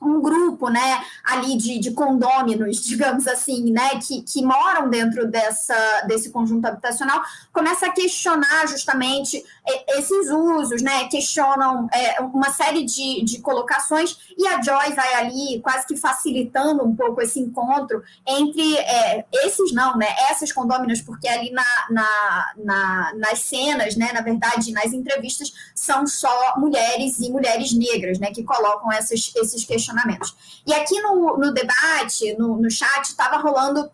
[0.00, 6.02] um grupo, né, ali de, de condôminos, digamos assim, né, que, que moram dentro dessa,
[6.06, 7.22] desse conjunto habitacional,
[7.52, 9.44] começa a questionar justamente
[9.88, 15.60] esses usos, né, questionam é, uma série de, de colocações e a Joy vai ali
[15.60, 21.28] quase que facilitando um pouco esse encontro entre é, esses não, né, essas condôminos, porque
[21.28, 27.30] ali na, na, na, nas cenas, né, na verdade, nas entrevistas, são só mulheres e
[27.30, 30.62] mulheres negras, né, que colocam essas, esses questionamentos questionamentos.
[30.66, 33.90] E aqui no, no debate, no, no chat, estava rolando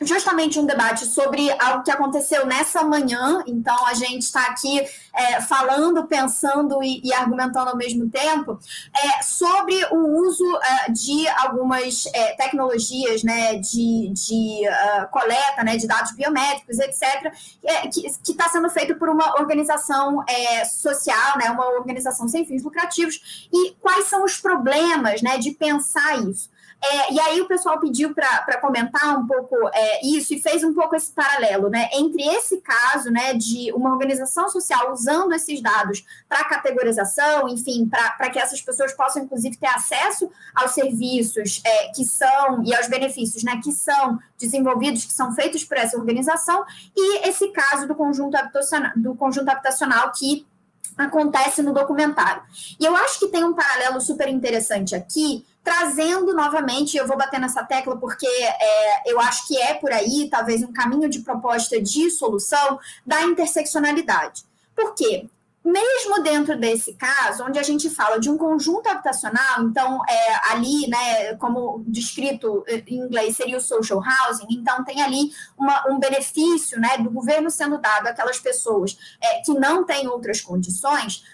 [0.00, 3.42] justamente um debate sobre algo que aconteceu nessa manhã.
[3.46, 8.58] Então, a gente está aqui é, falando, pensando e, e, argumentando ao mesmo tempo
[8.94, 15.76] é, sobre o uso é, de algumas é, tecnologias né, de, de uh, coleta né,
[15.76, 17.32] de dados biométricos, etc.,
[17.64, 22.62] é, que está sendo feito por uma organização é, social, né, uma organização sem fins
[22.62, 26.54] lucrativos, e quais são os problemas né, de pensar isso.
[26.88, 30.72] É, e aí o pessoal pediu para comentar um pouco é, isso e fez um
[30.72, 31.88] pouco esse paralelo, né?
[31.92, 38.30] Entre esse caso, né, de uma organização social usando esses dados para categorização, enfim, para
[38.30, 43.42] que essas pessoas possam, inclusive, ter acesso aos serviços é, que são e aos benefícios,
[43.42, 46.64] né, que são desenvolvidos, que são feitos por essa organização,
[46.94, 50.46] e esse caso do conjunto habitacional, do conjunto habitacional que
[50.96, 52.42] acontece no documentário.
[52.80, 57.40] E eu acho que tem um paralelo super interessante aqui, trazendo novamente, eu vou bater
[57.40, 61.82] nessa tecla porque é, eu acho que é por aí, talvez um caminho de proposta
[61.82, 64.44] de solução da interseccionalidade.
[64.76, 65.28] Por quê?
[65.66, 70.86] Mesmo dentro desse caso, onde a gente fala de um conjunto habitacional, então é, ali,
[70.88, 76.80] né, como descrito em inglês, seria o social housing, então tem ali uma, um benefício
[76.80, 81.24] né, do governo sendo dado àquelas pessoas é, que não têm outras condições,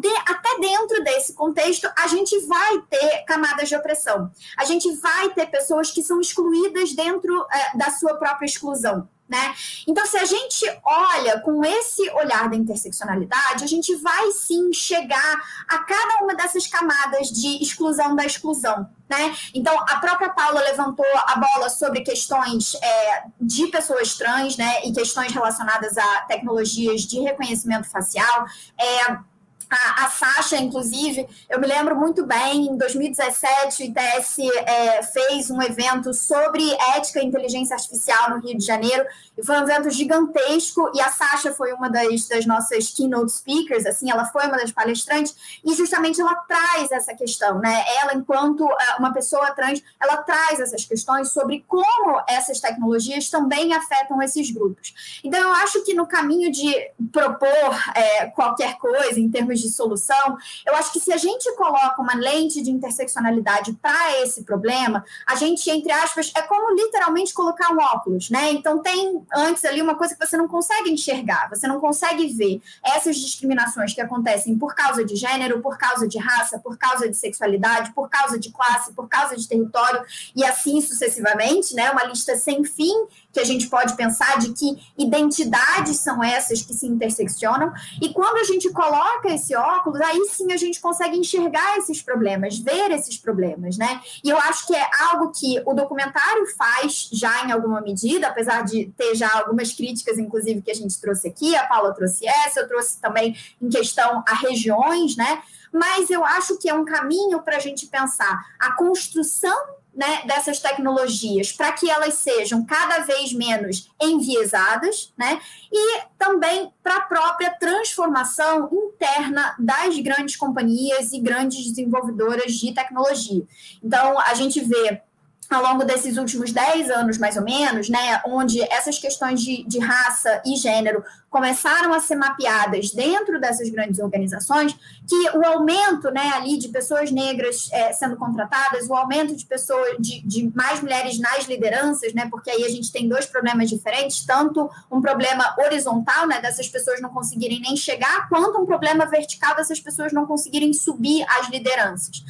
[0.00, 5.30] de, até dentro desse contexto, a gente vai ter camadas de opressão, a gente vai
[5.34, 9.06] ter pessoas que são excluídas dentro é, da sua própria exclusão.
[9.28, 9.54] Né?
[9.88, 15.40] Então, se a gente olha com esse olhar da interseccionalidade, a gente vai sim chegar
[15.66, 18.86] a cada uma dessas camadas de exclusão da exclusão.
[19.08, 19.34] Né?
[19.54, 24.92] Então, a própria Paula levantou a bola sobre questões é, de pessoas trans né, e
[24.92, 28.46] questões relacionadas a tecnologias de reconhecimento facial.
[28.78, 29.31] É,
[29.72, 35.50] a, a Sasha, inclusive, eu me lembro muito bem, em 2017, o ITS é, fez
[35.50, 36.62] um evento sobre
[36.94, 39.04] ética e inteligência artificial no Rio de Janeiro,
[39.36, 43.86] e foi um evento gigantesco, e a Sasha foi uma das, das nossas keynote speakers,
[43.86, 45.34] assim, ela foi uma das palestrantes,
[45.64, 47.82] e justamente ela traz essa questão, né?
[48.02, 53.72] Ela, enquanto é, uma pessoa trans, ela traz essas questões sobre como essas tecnologias também
[53.72, 55.20] afetam esses grupos.
[55.24, 56.74] Então, eu acho que no caminho de
[57.10, 57.48] propor
[57.94, 60.36] é, qualquer coisa, em termos de solução,
[60.66, 65.34] eu acho que se a gente coloca uma lente de interseccionalidade para esse problema, a
[65.36, 68.52] gente, entre aspas, é como literalmente colocar um óculos, né?
[68.52, 72.60] Então tem antes ali uma coisa que você não consegue enxergar, você não consegue ver
[72.84, 77.16] essas discriminações que acontecem por causa de gênero, por causa de raça, por causa de
[77.16, 80.02] sexualidade, por causa de classe, por causa de território
[80.34, 81.90] e assim sucessivamente, né?
[81.90, 82.94] Uma lista sem fim
[83.32, 87.72] que a gente pode pensar de que identidades são essas que se interseccionam.
[88.00, 92.58] E quando a gente coloca esse óculos, aí sim a gente consegue enxergar esses problemas,
[92.58, 94.00] ver esses problemas, né?
[94.22, 98.62] E eu acho que é algo que o documentário faz já em alguma medida, apesar
[98.62, 102.60] de ter já algumas críticas, inclusive, que a gente trouxe aqui, a Paula trouxe essa,
[102.60, 105.42] eu trouxe também em questão a regiões, né?
[105.72, 109.56] Mas eu acho que é um caminho para a gente pensar a construção
[109.94, 115.40] né, dessas tecnologias para que elas sejam cada vez menos enviesadas, né,
[115.70, 123.44] e também para a própria transformação interna das grandes companhias e grandes desenvolvedoras de tecnologia.
[123.82, 125.02] Então, a gente vê
[125.50, 129.78] ao longo desses últimos 10 anos, mais ou menos, né, onde essas questões de, de
[129.78, 134.76] raça e gênero começaram a ser mapeadas dentro dessas grandes organizações,
[135.08, 139.96] que o aumento né, ali de pessoas negras é, sendo contratadas, o aumento de pessoas,
[139.98, 144.26] de, de, mais mulheres nas lideranças, né, porque aí a gente tem dois problemas diferentes,
[144.26, 149.56] tanto um problema horizontal, né, dessas pessoas não conseguirem nem chegar, quanto um problema vertical
[149.56, 152.22] dessas pessoas não conseguirem subir as lideranças.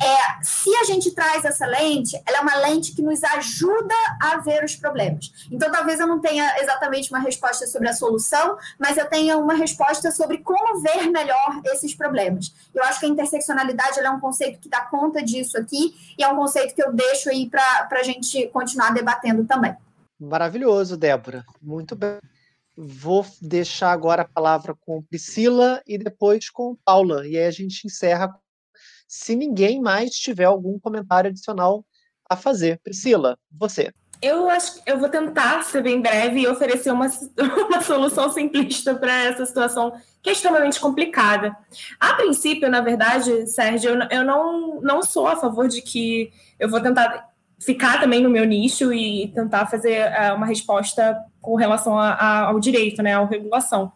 [0.00, 4.36] É, se a gente traz essa lente, ela é uma lente que nos ajuda a
[4.38, 5.32] ver os problemas.
[5.50, 8.43] Então, talvez eu não tenha exatamente uma resposta sobre a solução,
[8.78, 12.54] mas eu tenho uma resposta sobre como ver melhor esses problemas.
[12.74, 16.28] Eu acho que a interseccionalidade é um conceito que dá conta disso aqui e é
[16.28, 19.74] um conceito que eu deixo aí para a gente continuar debatendo também.
[20.18, 21.44] Maravilhoso, Débora.
[21.60, 22.18] Muito bem.
[22.76, 27.26] Vou deixar agora a palavra com Priscila e depois com Paula.
[27.26, 28.34] E aí a gente encerra
[29.06, 31.84] se ninguém mais tiver algum comentário adicional
[32.28, 32.80] a fazer.
[32.82, 33.92] Priscila, você.
[34.20, 37.06] Eu acho eu vou tentar ser bem breve e oferecer uma,
[37.68, 39.92] uma solução simplista para essa situação
[40.22, 41.54] que é extremamente complicada.
[42.00, 46.68] A princípio, na verdade, Sérgio, eu, eu não, não sou a favor de que eu
[46.68, 47.28] vou tentar
[47.58, 52.38] ficar também no meu nicho e tentar fazer uh, uma resposta com relação a, a,
[52.46, 53.92] ao direito, né, à regulação.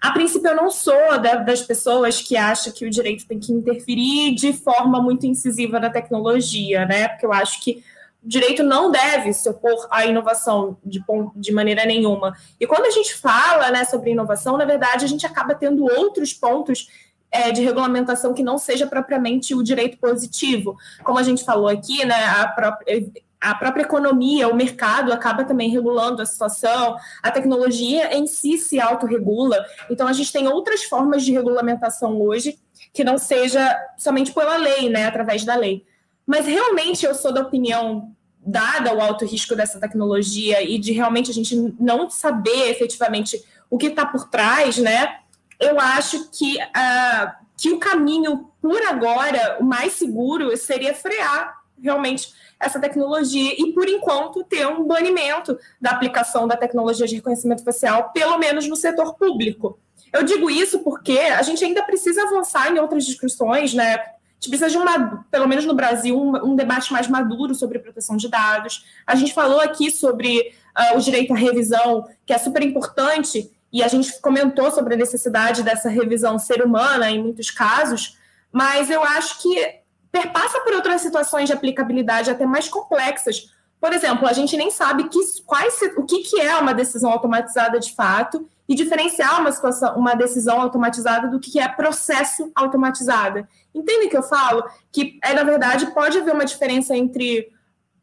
[0.00, 3.52] A princípio, eu não sou da, das pessoas que acham que o direito tem que
[3.52, 7.08] interferir de forma muito incisiva na tecnologia, né?
[7.08, 7.84] Porque eu acho que
[8.22, 11.02] direito não deve se opor à inovação de,
[11.36, 12.36] de maneira nenhuma.
[12.58, 16.32] E quando a gente fala né, sobre inovação, na verdade, a gente acaba tendo outros
[16.32, 16.88] pontos
[17.30, 20.76] é, de regulamentação que não seja propriamente o direito positivo.
[21.02, 23.06] Como a gente falou aqui, né, a própria,
[23.40, 28.78] a própria economia, o mercado acaba também regulando a situação, a tecnologia em si se
[28.78, 29.64] autorregula.
[29.88, 32.58] Então, a gente tem outras formas de regulamentação hoje
[32.92, 35.86] que não seja somente pela lei, né, através da lei.
[36.30, 41.28] Mas realmente eu sou da opinião, dada o alto risco dessa tecnologia e de realmente
[41.28, 45.18] a gente não saber efetivamente o que está por trás, né?
[45.58, 51.52] Eu acho que, uh, que o caminho, por agora, o mais seguro seria frear
[51.82, 57.64] realmente essa tecnologia e, por enquanto, ter um banimento da aplicação da tecnologia de reconhecimento
[57.64, 59.80] facial, pelo menos no setor público.
[60.12, 63.98] Eu digo isso porque a gente ainda precisa avançar em outras discussões, né?
[64.40, 68.16] Gente precisa de uma, pelo menos no Brasil, um, um, debate mais maduro sobre proteção
[68.16, 68.86] de dados.
[69.06, 73.82] A gente falou aqui sobre uh, o direito à revisão, que é super importante, e
[73.82, 78.18] a gente comentou sobre a necessidade dessa revisão ser humana em muitos casos,
[78.50, 79.80] mas eu acho que
[80.10, 83.54] perpassa por outras situações de aplicabilidade até mais complexas.
[83.78, 87.78] Por exemplo, a gente nem sabe que, quais, o que, que é uma decisão automatizada
[87.78, 93.48] de fato e diferenciar uma, situação, uma decisão automatizada do que é processo automatizada.
[93.74, 94.62] Entende o que eu falo?
[94.92, 97.48] Que, é, na verdade, pode haver uma diferença entre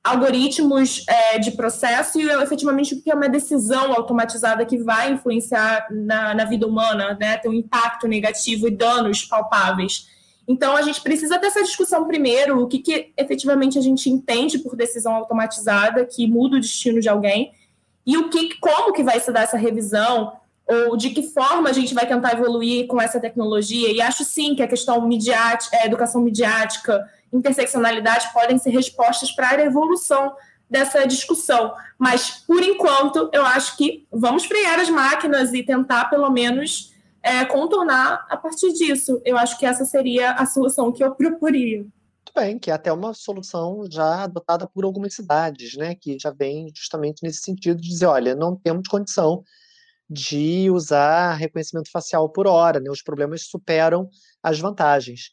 [0.04, 5.88] algoritmos é, de processo e efetivamente o que é uma decisão automatizada que vai influenciar
[5.90, 7.38] na, na vida humana, né?
[7.38, 10.10] ter um impacto negativo e danos palpáveis.
[10.46, 14.60] Então, a gente precisa ter essa discussão primeiro, o que, que efetivamente a gente entende
[14.60, 17.54] por decisão automatizada, que muda o destino de alguém,
[18.06, 20.34] e o que, como que vai se dar essa revisão,
[20.70, 23.92] ou de que forma a gente vai tentar evoluir com essa tecnologia.
[23.92, 29.50] E acho sim que a questão midiática, a educação midiática, interseccionalidade podem ser respostas para
[29.50, 30.36] a evolução
[30.70, 31.74] dessa discussão.
[31.98, 37.46] Mas, por enquanto, eu acho que vamos frear as máquinas e tentar, pelo menos, é,
[37.46, 39.22] contornar a partir disso.
[39.24, 41.80] Eu acho que essa seria a solução que eu proporia.
[41.80, 46.30] Muito bem, que é até uma solução já adotada por algumas cidades, né, que já
[46.30, 49.44] vem justamente nesse sentido de dizer, olha, não temos condição
[50.10, 52.90] de usar reconhecimento facial por hora, né?
[52.90, 54.10] Os problemas superam
[54.42, 55.32] as vantagens.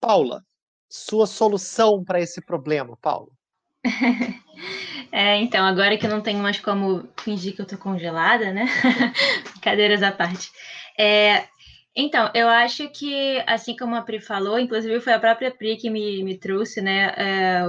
[0.00, 0.42] Paula,
[0.88, 3.30] sua solução para esse problema, Paula?
[5.12, 8.66] É, então, agora que eu não tenho mais como fingir que eu tô congelada, né?
[9.62, 10.50] Cadeiras à parte.
[10.98, 11.46] É,
[11.96, 15.88] então, eu acho que, assim como a Pri falou, inclusive foi a própria Pri que
[15.88, 17.62] me, me trouxe, né, é,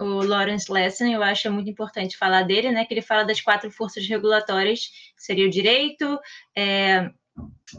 [0.00, 3.70] o, Lawrence Lessing, eu acho muito importante falar dele, né, que ele fala das quatro
[3.70, 6.18] forças regulatórias, que seria o direito,
[6.56, 7.10] é,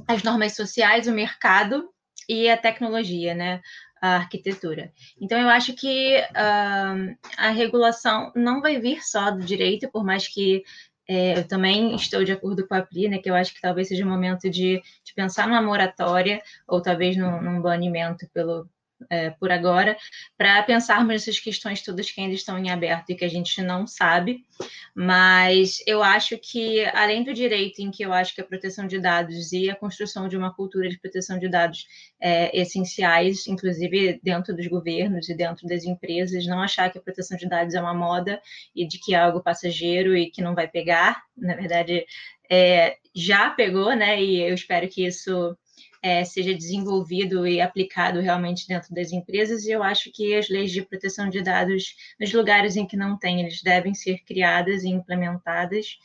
[0.07, 1.89] as normas sociais, o mercado
[2.29, 3.61] e a tecnologia, né,
[3.99, 4.93] a arquitetura.
[5.19, 10.27] Então, eu acho que uh, a regulação não vai vir só do direito, por mais
[10.27, 10.63] que
[11.07, 13.87] é, eu também estou de acordo com a Pri, né, que eu acho que talvez
[13.87, 18.67] seja o momento de, de pensar numa moratória ou talvez num, num banimento pelo,
[19.09, 19.97] é, por agora,
[20.37, 23.85] para pensarmos nessas questões todas que ainda estão em aberto e que a gente não
[23.85, 24.45] sabe.
[24.95, 28.99] Mas eu acho que, além do direito, em que eu acho que a proteção de
[28.99, 31.85] dados e a construção de uma cultura de proteção de dados
[32.19, 37.37] é, essenciais, inclusive dentro dos governos e dentro das empresas, não achar que a proteção
[37.37, 38.41] de dados é uma moda
[38.75, 41.21] e de que é algo passageiro e que não vai pegar.
[41.37, 42.05] Na verdade,
[42.49, 44.21] é, já pegou, né?
[44.21, 45.57] E eu espero que isso
[46.05, 50.71] é, seja desenvolvido e aplicado realmente dentro das empresas, e eu acho que as leis
[50.71, 54.89] de proteção de dados, nos lugares em que não tem, eles devem ser criadas e
[54.89, 55.97] implementadas.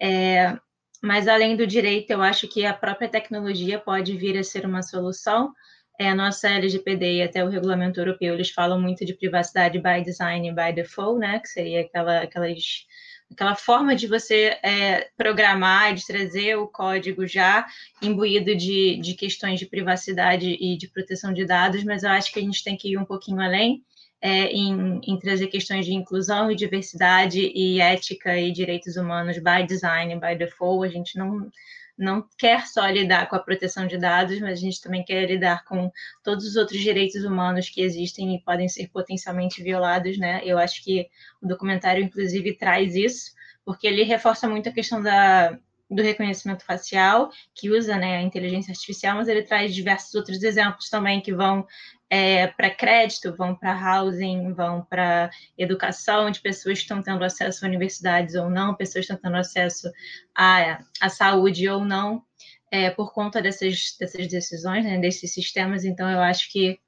[0.00, 0.56] É,
[1.02, 4.82] mas, além do direito, eu acho que a própria tecnologia pode vir a ser uma
[4.82, 5.52] solução.
[6.00, 10.02] É, a nossa LGPD e até o regulamento europeu, eles falam muito de privacidade by
[10.02, 12.86] design e by default, né, que seria aquela, aquelas
[13.32, 17.66] aquela forma de você é, programar, de trazer o código já
[18.00, 22.38] imbuído de, de questões de privacidade e de proteção de dados, mas eu acho que
[22.38, 23.82] a gente tem que ir um pouquinho além
[24.24, 29.66] é, em, em, trazer questões de inclusão e diversidade e ética e direitos humanos by
[29.66, 30.88] design, by default.
[30.88, 31.50] A gente não
[31.96, 35.64] não quer só lidar com a proteção de dados, mas a gente também quer lidar
[35.64, 35.90] com
[36.22, 40.40] todos os outros direitos humanos que existem e podem ser potencialmente violados, né?
[40.44, 41.08] Eu acho que
[41.40, 43.32] o documentário, inclusive, traz isso,
[43.64, 45.58] porque ele reforça muito a questão da,
[45.94, 50.88] do reconhecimento facial, que usa né, a inteligência artificial, mas ele traz diversos outros exemplos
[50.88, 51.66] também que vão
[52.10, 57.64] é, para crédito, vão para housing, vão para educação, de pessoas que estão tendo acesso
[57.64, 59.90] a universidades ou não, pessoas que estão tendo acesso
[60.34, 62.22] à, à saúde ou não,
[62.70, 65.84] é, por conta dessas, dessas decisões, né, desses sistemas.
[65.84, 66.78] Então, eu acho que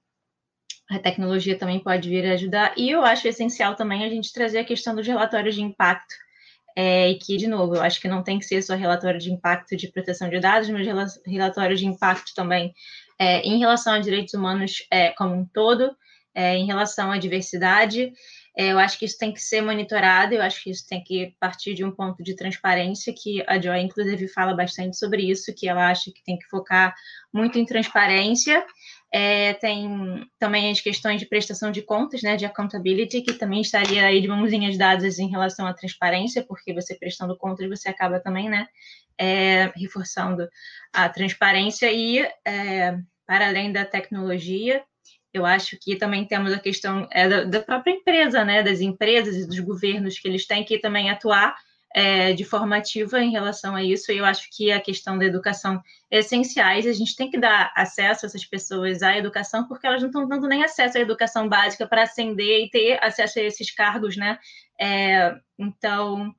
[0.91, 2.75] a tecnologia também pode vir a ajudar.
[2.77, 6.15] E eu acho essencial também a gente trazer a questão dos relatórios de impacto,
[6.77, 9.33] é, e que, de novo, eu acho que não tem que ser só relatório de
[9.33, 10.87] impacto de proteção de dados, mas
[11.25, 12.75] relatório de impacto também
[13.19, 15.97] é, em relação a direitos humanos é, como um todo,
[16.35, 18.13] é, em relação à diversidade.
[18.55, 21.35] É, eu acho que isso tem que ser monitorado, eu acho que isso tem que
[21.41, 25.67] partir de um ponto de transparência, que a Joy, inclusive, fala bastante sobre isso, que
[25.67, 26.95] ela acha que tem que focar
[27.33, 28.65] muito em transparência
[29.13, 34.05] é, tem também as questões de prestação de contas, né, de accountability, que também estaria
[34.05, 38.49] aí de mãozinhas dadas em relação à transparência, porque você prestando contas, você acaba também,
[38.49, 38.67] né,
[39.19, 40.49] é, reforçando
[40.93, 41.91] a transparência.
[41.93, 44.83] E, é, para além da tecnologia,
[45.33, 49.37] eu acho que também temos a questão é, da, da própria empresa, né, das empresas
[49.37, 51.57] e dos governos, que eles têm que também atuar
[51.97, 54.13] é, de forma ativa em relação a isso.
[54.13, 56.87] E eu acho que a questão da educação é essenciais.
[56.87, 60.29] A gente tem que dar acesso a essas pessoas à educação, porque elas não estão
[60.29, 64.39] dando nem acesso à educação básica para ascender e ter acesso a esses cargos, né?
[64.79, 66.35] É, então,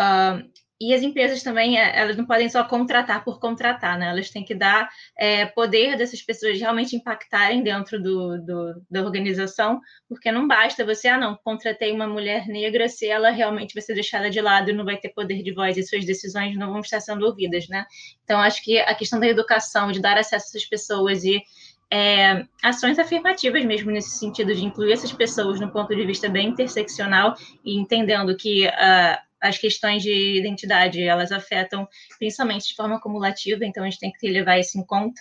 [0.00, 0.50] uh,
[0.80, 4.10] e as empresas também, é, elas não podem só contratar por contratar, né?
[4.10, 9.80] Elas têm que dar é, poder dessas pessoas realmente impactarem dentro do, do, da organização,
[10.08, 13.94] porque não basta você, ah, não, contratei uma mulher negra se ela realmente vai ser
[13.94, 16.80] deixada de lado e não vai ter poder de voz e suas decisões não vão
[16.80, 17.86] estar sendo ouvidas, né?
[18.24, 21.42] Então, acho que a questão da educação, de dar acesso a essas pessoas e
[21.90, 26.48] é, ações afirmativas mesmo nesse sentido de incluir essas pessoas no ponto de vista bem
[26.48, 27.34] interseccional
[27.64, 31.88] e entendendo que uh, as questões de identidade, elas afetam
[32.18, 35.20] principalmente de forma acumulativa, então a gente tem que levar isso em conta.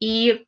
[0.00, 0.44] E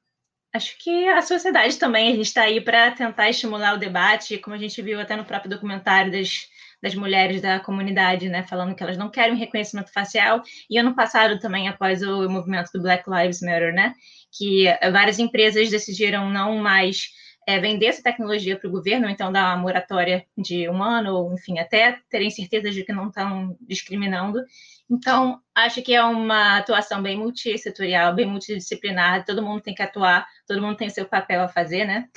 [0.52, 4.54] acho que a sociedade também, a gente está aí para tentar estimular o debate, como
[4.54, 6.46] a gente viu até no próprio documentário das,
[6.80, 11.38] das mulheres da comunidade, né, falando que elas não querem reconhecimento facial, e ano passado
[11.40, 13.94] também, após o movimento do Black Lives Matter, né,
[14.30, 17.08] que várias empresas decidiram não mais
[17.46, 21.32] é, vender essa tecnologia para o governo, então dar uma moratória de um ano, ou
[21.32, 24.42] enfim, até terem certeza de que não estão discriminando.
[24.90, 30.26] Então, acho que é uma atuação bem multissetorial, bem multidisciplinar, todo mundo tem que atuar,
[30.46, 32.08] todo mundo tem seu papel a fazer, né?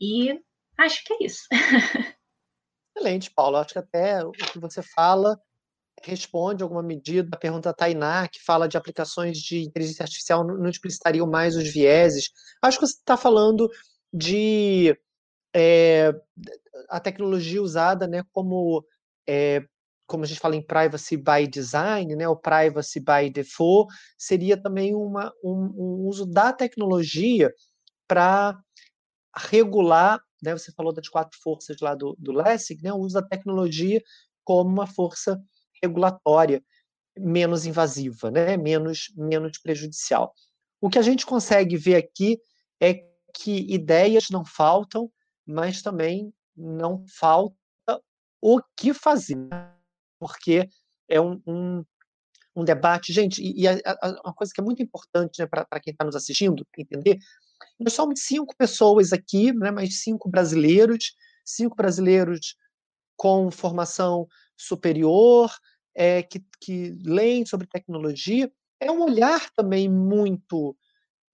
[0.00, 0.40] E
[0.78, 1.46] acho que é isso.
[2.96, 3.56] Excelente, Paulo.
[3.56, 5.38] Acho que até o que você fala
[6.02, 10.68] responde alguma medida a pergunta da Tainá, que fala de aplicações de inteligência artificial não
[10.68, 12.30] explicitariam mais os vieses.
[12.62, 13.68] Acho que você está falando
[14.12, 14.96] de
[15.54, 16.12] é,
[16.88, 18.84] a tecnologia usada né, como,
[19.26, 19.64] é,
[20.06, 24.94] como a gente fala em privacy by design, né, o privacy by default, seria também
[24.94, 27.52] uma, um, um uso da tecnologia
[28.08, 28.58] para
[29.36, 33.26] regular, né, você falou das quatro forças lá do, do Lessig, né, o uso da
[33.26, 34.02] tecnologia
[34.44, 35.40] como uma força
[35.82, 36.62] regulatória
[37.16, 40.32] menos invasiva, né, menos, menos prejudicial.
[40.80, 42.38] O que a gente consegue ver aqui
[42.80, 45.10] é que ideias não faltam,
[45.46, 47.56] mas também não falta
[48.40, 49.48] o que fazer,
[50.18, 50.68] porque
[51.08, 51.84] é um, um,
[52.56, 55.80] um debate, gente, e, e a, a, uma coisa que é muito importante né, para
[55.80, 57.18] quem está nos assistindo entender
[57.78, 62.56] Nós somos cinco pessoas aqui, né, mais cinco brasileiros, cinco brasileiros
[63.16, 64.26] com formação
[64.56, 65.50] superior,
[65.94, 68.50] é, que, que leem sobre tecnologia.
[68.80, 70.76] É um olhar também muito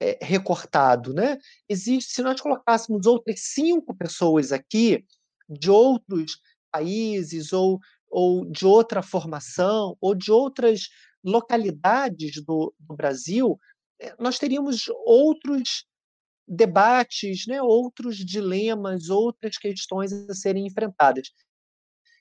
[0.01, 1.39] é, recortado, né?
[1.69, 5.05] Existe, se nós colocássemos outras cinco pessoas aqui
[5.49, 6.41] de outros
[6.71, 7.79] países ou,
[8.11, 10.89] ou de outra formação ou de outras
[11.25, 13.59] localidades do, do Brasil,
[14.01, 15.87] eh, nós teríamos outros
[16.47, 21.31] debates, né, outros dilemas, outras questões a serem enfrentadas.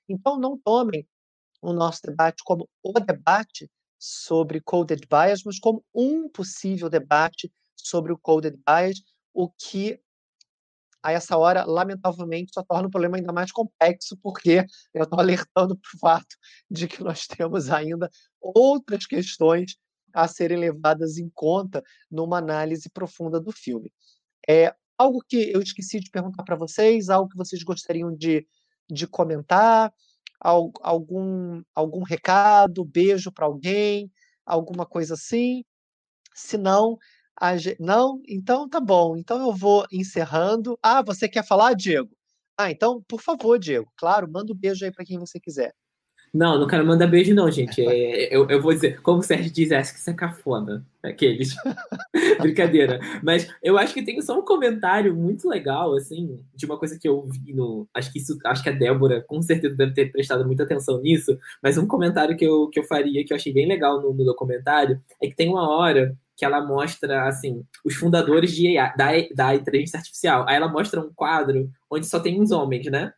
[0.09, 1.07] Então, não tomem
[1.61, 3.69] o nosso debate como o debate
[3.99, 9.01] sobre coded bias, mas como um possível debate sobre o coded bias,
[9.33, 9.99] o que
[11.05, 15.77] a essa hora, lamentavelmente, só torna o problema ainda mais complexo, porque eu estou alertando
[15.77, 16.35] para o fato
[16.69, 18.09] de que nós temos ainda
[18.41, 19.77] outras questões
[20.11, 23.93] a serem levadas em conta numa análise profunda do filme.
[24.49, 28.47] É algo que eu esqueci de perguntar para vocês, algo que vocês gostariam de,
[28.89, 29.93] de comentar,
[30.39, 34.11] algum, algum recado, beijo para alguém,
[34.45, 35.63] alguma coisa assim.
[36.33, 36.97] Se não,
[37.79, 38.21] não?
[38.27, 39.15] Então tá bom.
[39.17, 40.77] Então eu vou encerrando.
[40.81, 42.09] Ah, você quer falar, Diego?
[42.57, 43.91] Ah, então, por favor, Diego.
[43.97, 45.73] Claro, manda um beijo aí para quem você quiser.
[46.35, 47.81] Não, não quero mandar beijo, não, gente.
[47.81, 50.85] É, eu, eu vou dizer, como o Sérgio diz, acho que isso é cafona.
[51.01, 51.55] Aqueles.
[52.41, 52.99] Brincadeira.
[53.23, 57.07] Mas eu acho que tem só um comentário muito legal, assim, de uma coisa que
[57.07, 57.87] eu vi no.
[57.93, 58.37] Acho que isso.
[58.43, 61.39] Acho que a Débora com certeza deve ter prestado muita atenção nisso.
[61.63, 64.25] Mas um comentário que eu, que eu faria, que eu achei bem legal no, no
[64.25, 69.11] documentário, é que tem uma hora que ela mostra, assim, os fundadores de AI, da,
[69.33, 70.43] da inteligência artificial.
[70.49, 73.13] Aí ela mostra um quadro onde só tem uns homens, né?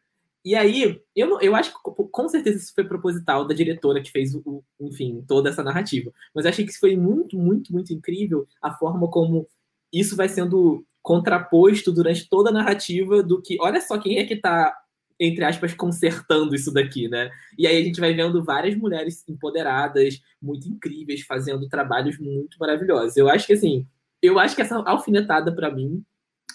[0.48, 1.80] E aí, eu, eu acho que
[2.10, 6.10] com certeza isso foi proposital da diretora que fez, o, enfim, toda essa narrativa.
[6.34, 9.46] Mas achei que foi muito, muito, muito incrível a forma como
[9.92, 14.38] isso vai sendo contraposto durante toda a narrativa do que, olha só quem é que
[14.38, 14.74] tá
[15.20, 17.30] entre aspas, consertando isso daqui, né?
[17.58, 23.18] E aí a gente vai vendo várias mulheres empoderadas, muito incríveis, fazendo trabalhos muito maravilhosos.
[23.18, 23.86] Eu acho que, assim,
[24.22, 26.06] eu acho que essa alfinetada, para mim,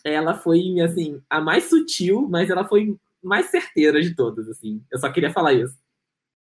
[0.02, 4.84] ela foi, assim, a mais sutil, mas ela foi mais certeira de todas, assim.
[4.90, 5.76] Eu só queria falar isso.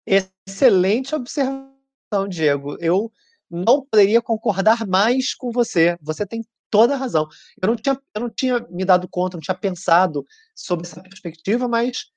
[0.06, 2.78] Excelente observação, Diego.
[2.80, 3.12] Eu
[3.50, 5.98] não poderia concordar mais com você.
[6.02, 7.28] Você tem toda a razão.
[7.62, 11.68] Eu não tinha, eu não tinha me dado conta, não tinha pensado sobre essa perspectiva,
[11.68, 12.12] mas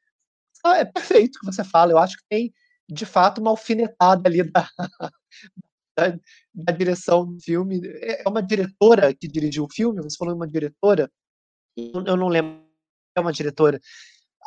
[0.65, 1.93] ah, é perfeito o que você fala.
[1.93, 2.53] Eu acho que tem,
[2.89, 4.69] de fato, uma alfinetada ali da,
[5.97, 6.19] da,
[6.53, 7.81] da direção do filme.
[7.85, 11.11] É, é uma diretora que dirigiu o filme, você falou uma diretora,
[11.77, 12.61] eu não lembro,
[13.17, 13.81] é uma diretora.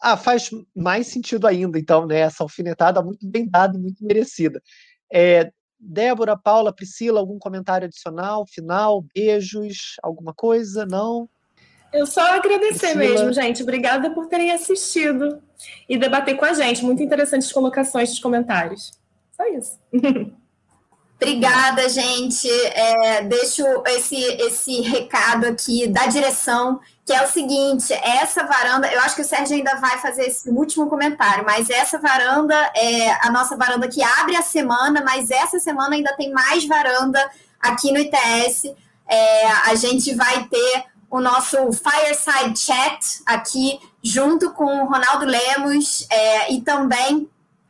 [0.02, 2.20] Ah, faz mais sentido ainda, então, né?
[2.20, 4.62] Essa alfinetada muito bem dada e muito merecida.
[5.14, 10.86] É, Débora, Paula, Priscila, algum comentário adicional, final, beijos, alguma coisa?
[10.86, 11.30] Não?
[11.94, 12.96] Eu só agradecer Priscila.
[12.96, 13.62] mesmo, gente.
[13.62, 15.42] Obrigada por terem assistido
[15.88, 16.84] e debater com a gente.
[16.84, 18.92] Muito interessantes colocações dos comentários.
[19.32, 19.80] Só isso.
[21.22, 22.50] Obrigada, gente.
[22.50, 29.00] É, deixo esse, esse recado aqui da direção, que é o seguinte: essa varanda, eu
[29.02, 33.30] acho que o Sérgio ainda vai fazer esse último comentário, mas essa varanda é a
[33.30, 37.24] nossa varanda que abre a semana, mas essa semana ainda tem mais varanda
[37.60, 38.74] aqui no ITS.
[39.08, 46.08] É, a gente vai ter o nosso Fireside Chat aqui, junto com o Ronaldo Lemos
[46.10, 47.30] é, e também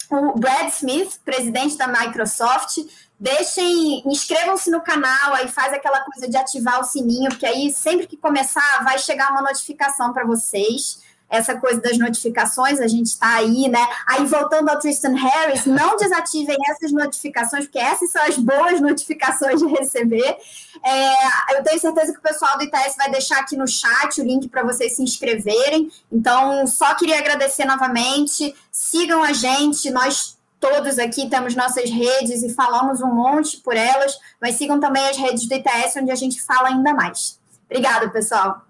[0.10, 2.78] o Brad Smith, presidente da Microsoft
[3.22, 8.08] deixem, inscrevam-se no canal, aí faz aquela coisa de ativar o sininho, porque aí sempre
[8.08, 11.00] que começar vai chegar uma notificação para vocês.
[11.30, 13.88] Essa coisa das notificações, a gente está aí, né?
[14.06, 19.62] Aí voltando ao Tristan Harris, não desativem essas notificações, porque essas são as boas notificações
[19.62, 20.36] de receber.
[20.84, 24.26] É, eu tenho certeza que o pessoal do ITS vai deixar aqui no chat o
[24.26, 25.90] link para vocês se inscreverem.
[26.12, 28.54] Então, só queria agradecer novamente.
[28.70, 34.18] Sigam a gente, nós todos aqui temos nossas redes e falamos um monte por elas,
[34.40, 37.42] mas sigam também as redes do ITS, onde a gente fala ainda mais.
[37.66, 38.66] Obrigada, pessoal.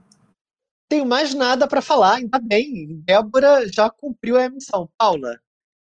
[0.90, 3.02] Tenho mais nada para falar, ainda bem.
[3.06, 4.90] Débora já cumpriu a missão.
[4.98, 5.40] Paula,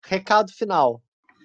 [0.02, 1.02] recado final.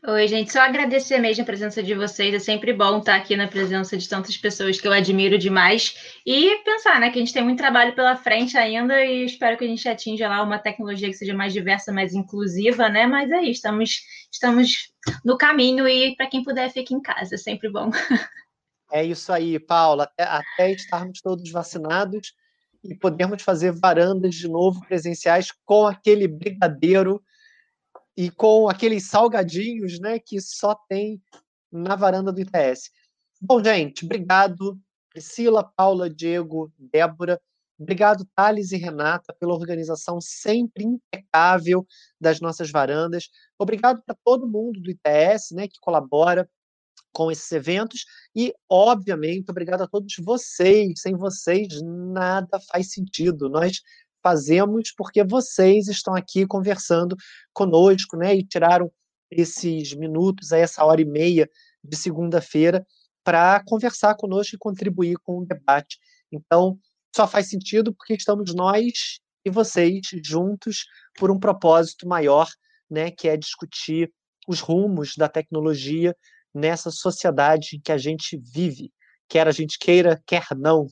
[0.09, 2.33] Oi, gente, só agradecer mesmo a presença de vocês.
[2.33, 6.63] É sempre bom estar aqui na presença de tantas pessoas que eu admiro demais e
[6.63, 9.67] pensar, né, que a gente tem muito trabalho pela frente ainda e espero que a
[9.67, 13.05] gente atinja lá uma tecnologia que seja mais diversa, mais inclusiva, né?
[13.05, 13.99] Mas aí, é estamos,
[14.31, 14.93] estamos
[15.25, 17.91] no caminho e para quem puder, fique em casa, é sempre bom.
[18.89, 20.05] É isso aí, Paula.
[20.05, 22.31] Até, até estarmos todos vacinados
[22.81, 27.21] e podermos fazer varandas de novo presenciais com aquele brigadeiro
[28.17, 31.21] e com aqueles salgadinhos, né, que só tem
[31.71, 32.89] na varanda do ITS.
[33.39, 34.79] Bom, gente, obrigado.
[35.11, 37.39] Priscila, Paula, Diego, Débora.
[37.79, 41.85] Obrigado, Thales e Renata, pela organização sempre impecável
[42.19, 43.29] das nossas varandas.
[43.59, 46.49] Obrigado para todo mundo do ITS, né, que colabora
[47.13, 51.01] com esses eventos e, obviamente, obrigado a todos vocês.
[51.01, 53.47] Sem vocês, nada faz sentido.
[53.49, 53.81] Nós
[54.27, 57.15] fazemos porque vocês estão aqui conversando
[57.53, 58.91] conosco, né, e tiraram
[59.31, 61.49] esses minutos, essa hora e meia
[61.81, 62.85] de segunda-feira
[63.23, 65.97] para conversar conosco e contribuir com o debate.
[66.31, 66.77] Então,
[67.15, 70.85] só faz sentido porque estamos nós e vocês juntos
[71.17, 72.49] por um propósito maior,
[72.89, 74.11] né, que é discutir
[74.45, 76.13] os rumos da tecnologia
[76.53, 78.91] nessa sociedade em que a gente vive,
[79.29, 80.87] quer a gente queira, quer não,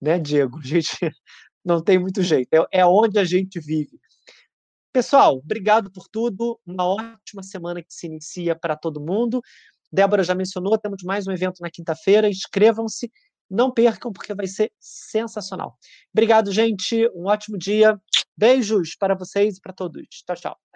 [0.00, 0.58] né, Diego?
[0.58, 0.96] A gente
[1.64, 3.98] não tem muito jeito, é, é onde a gente vive.
[4.92, 6.58] Pessoal, obrigado por tudo.
[6.66, 9.40] Uma ótima semana que se inicia para todo mundo.
[9.92, 12.28] Débora já mencionou, temos mais um evento na quinta-feira.
[12.28, 13.10] Inscrevam-se,
[13.48, 15.78] não percam, porque vai ser sensacional.
[16.12, 17.08] Obrigado, gente.
[17.14, 18.00] Um ótimo dia.
[18.36, 20.02] Beijos para vocês e para todos.
[20.08, 20.69] Tchau, tchau.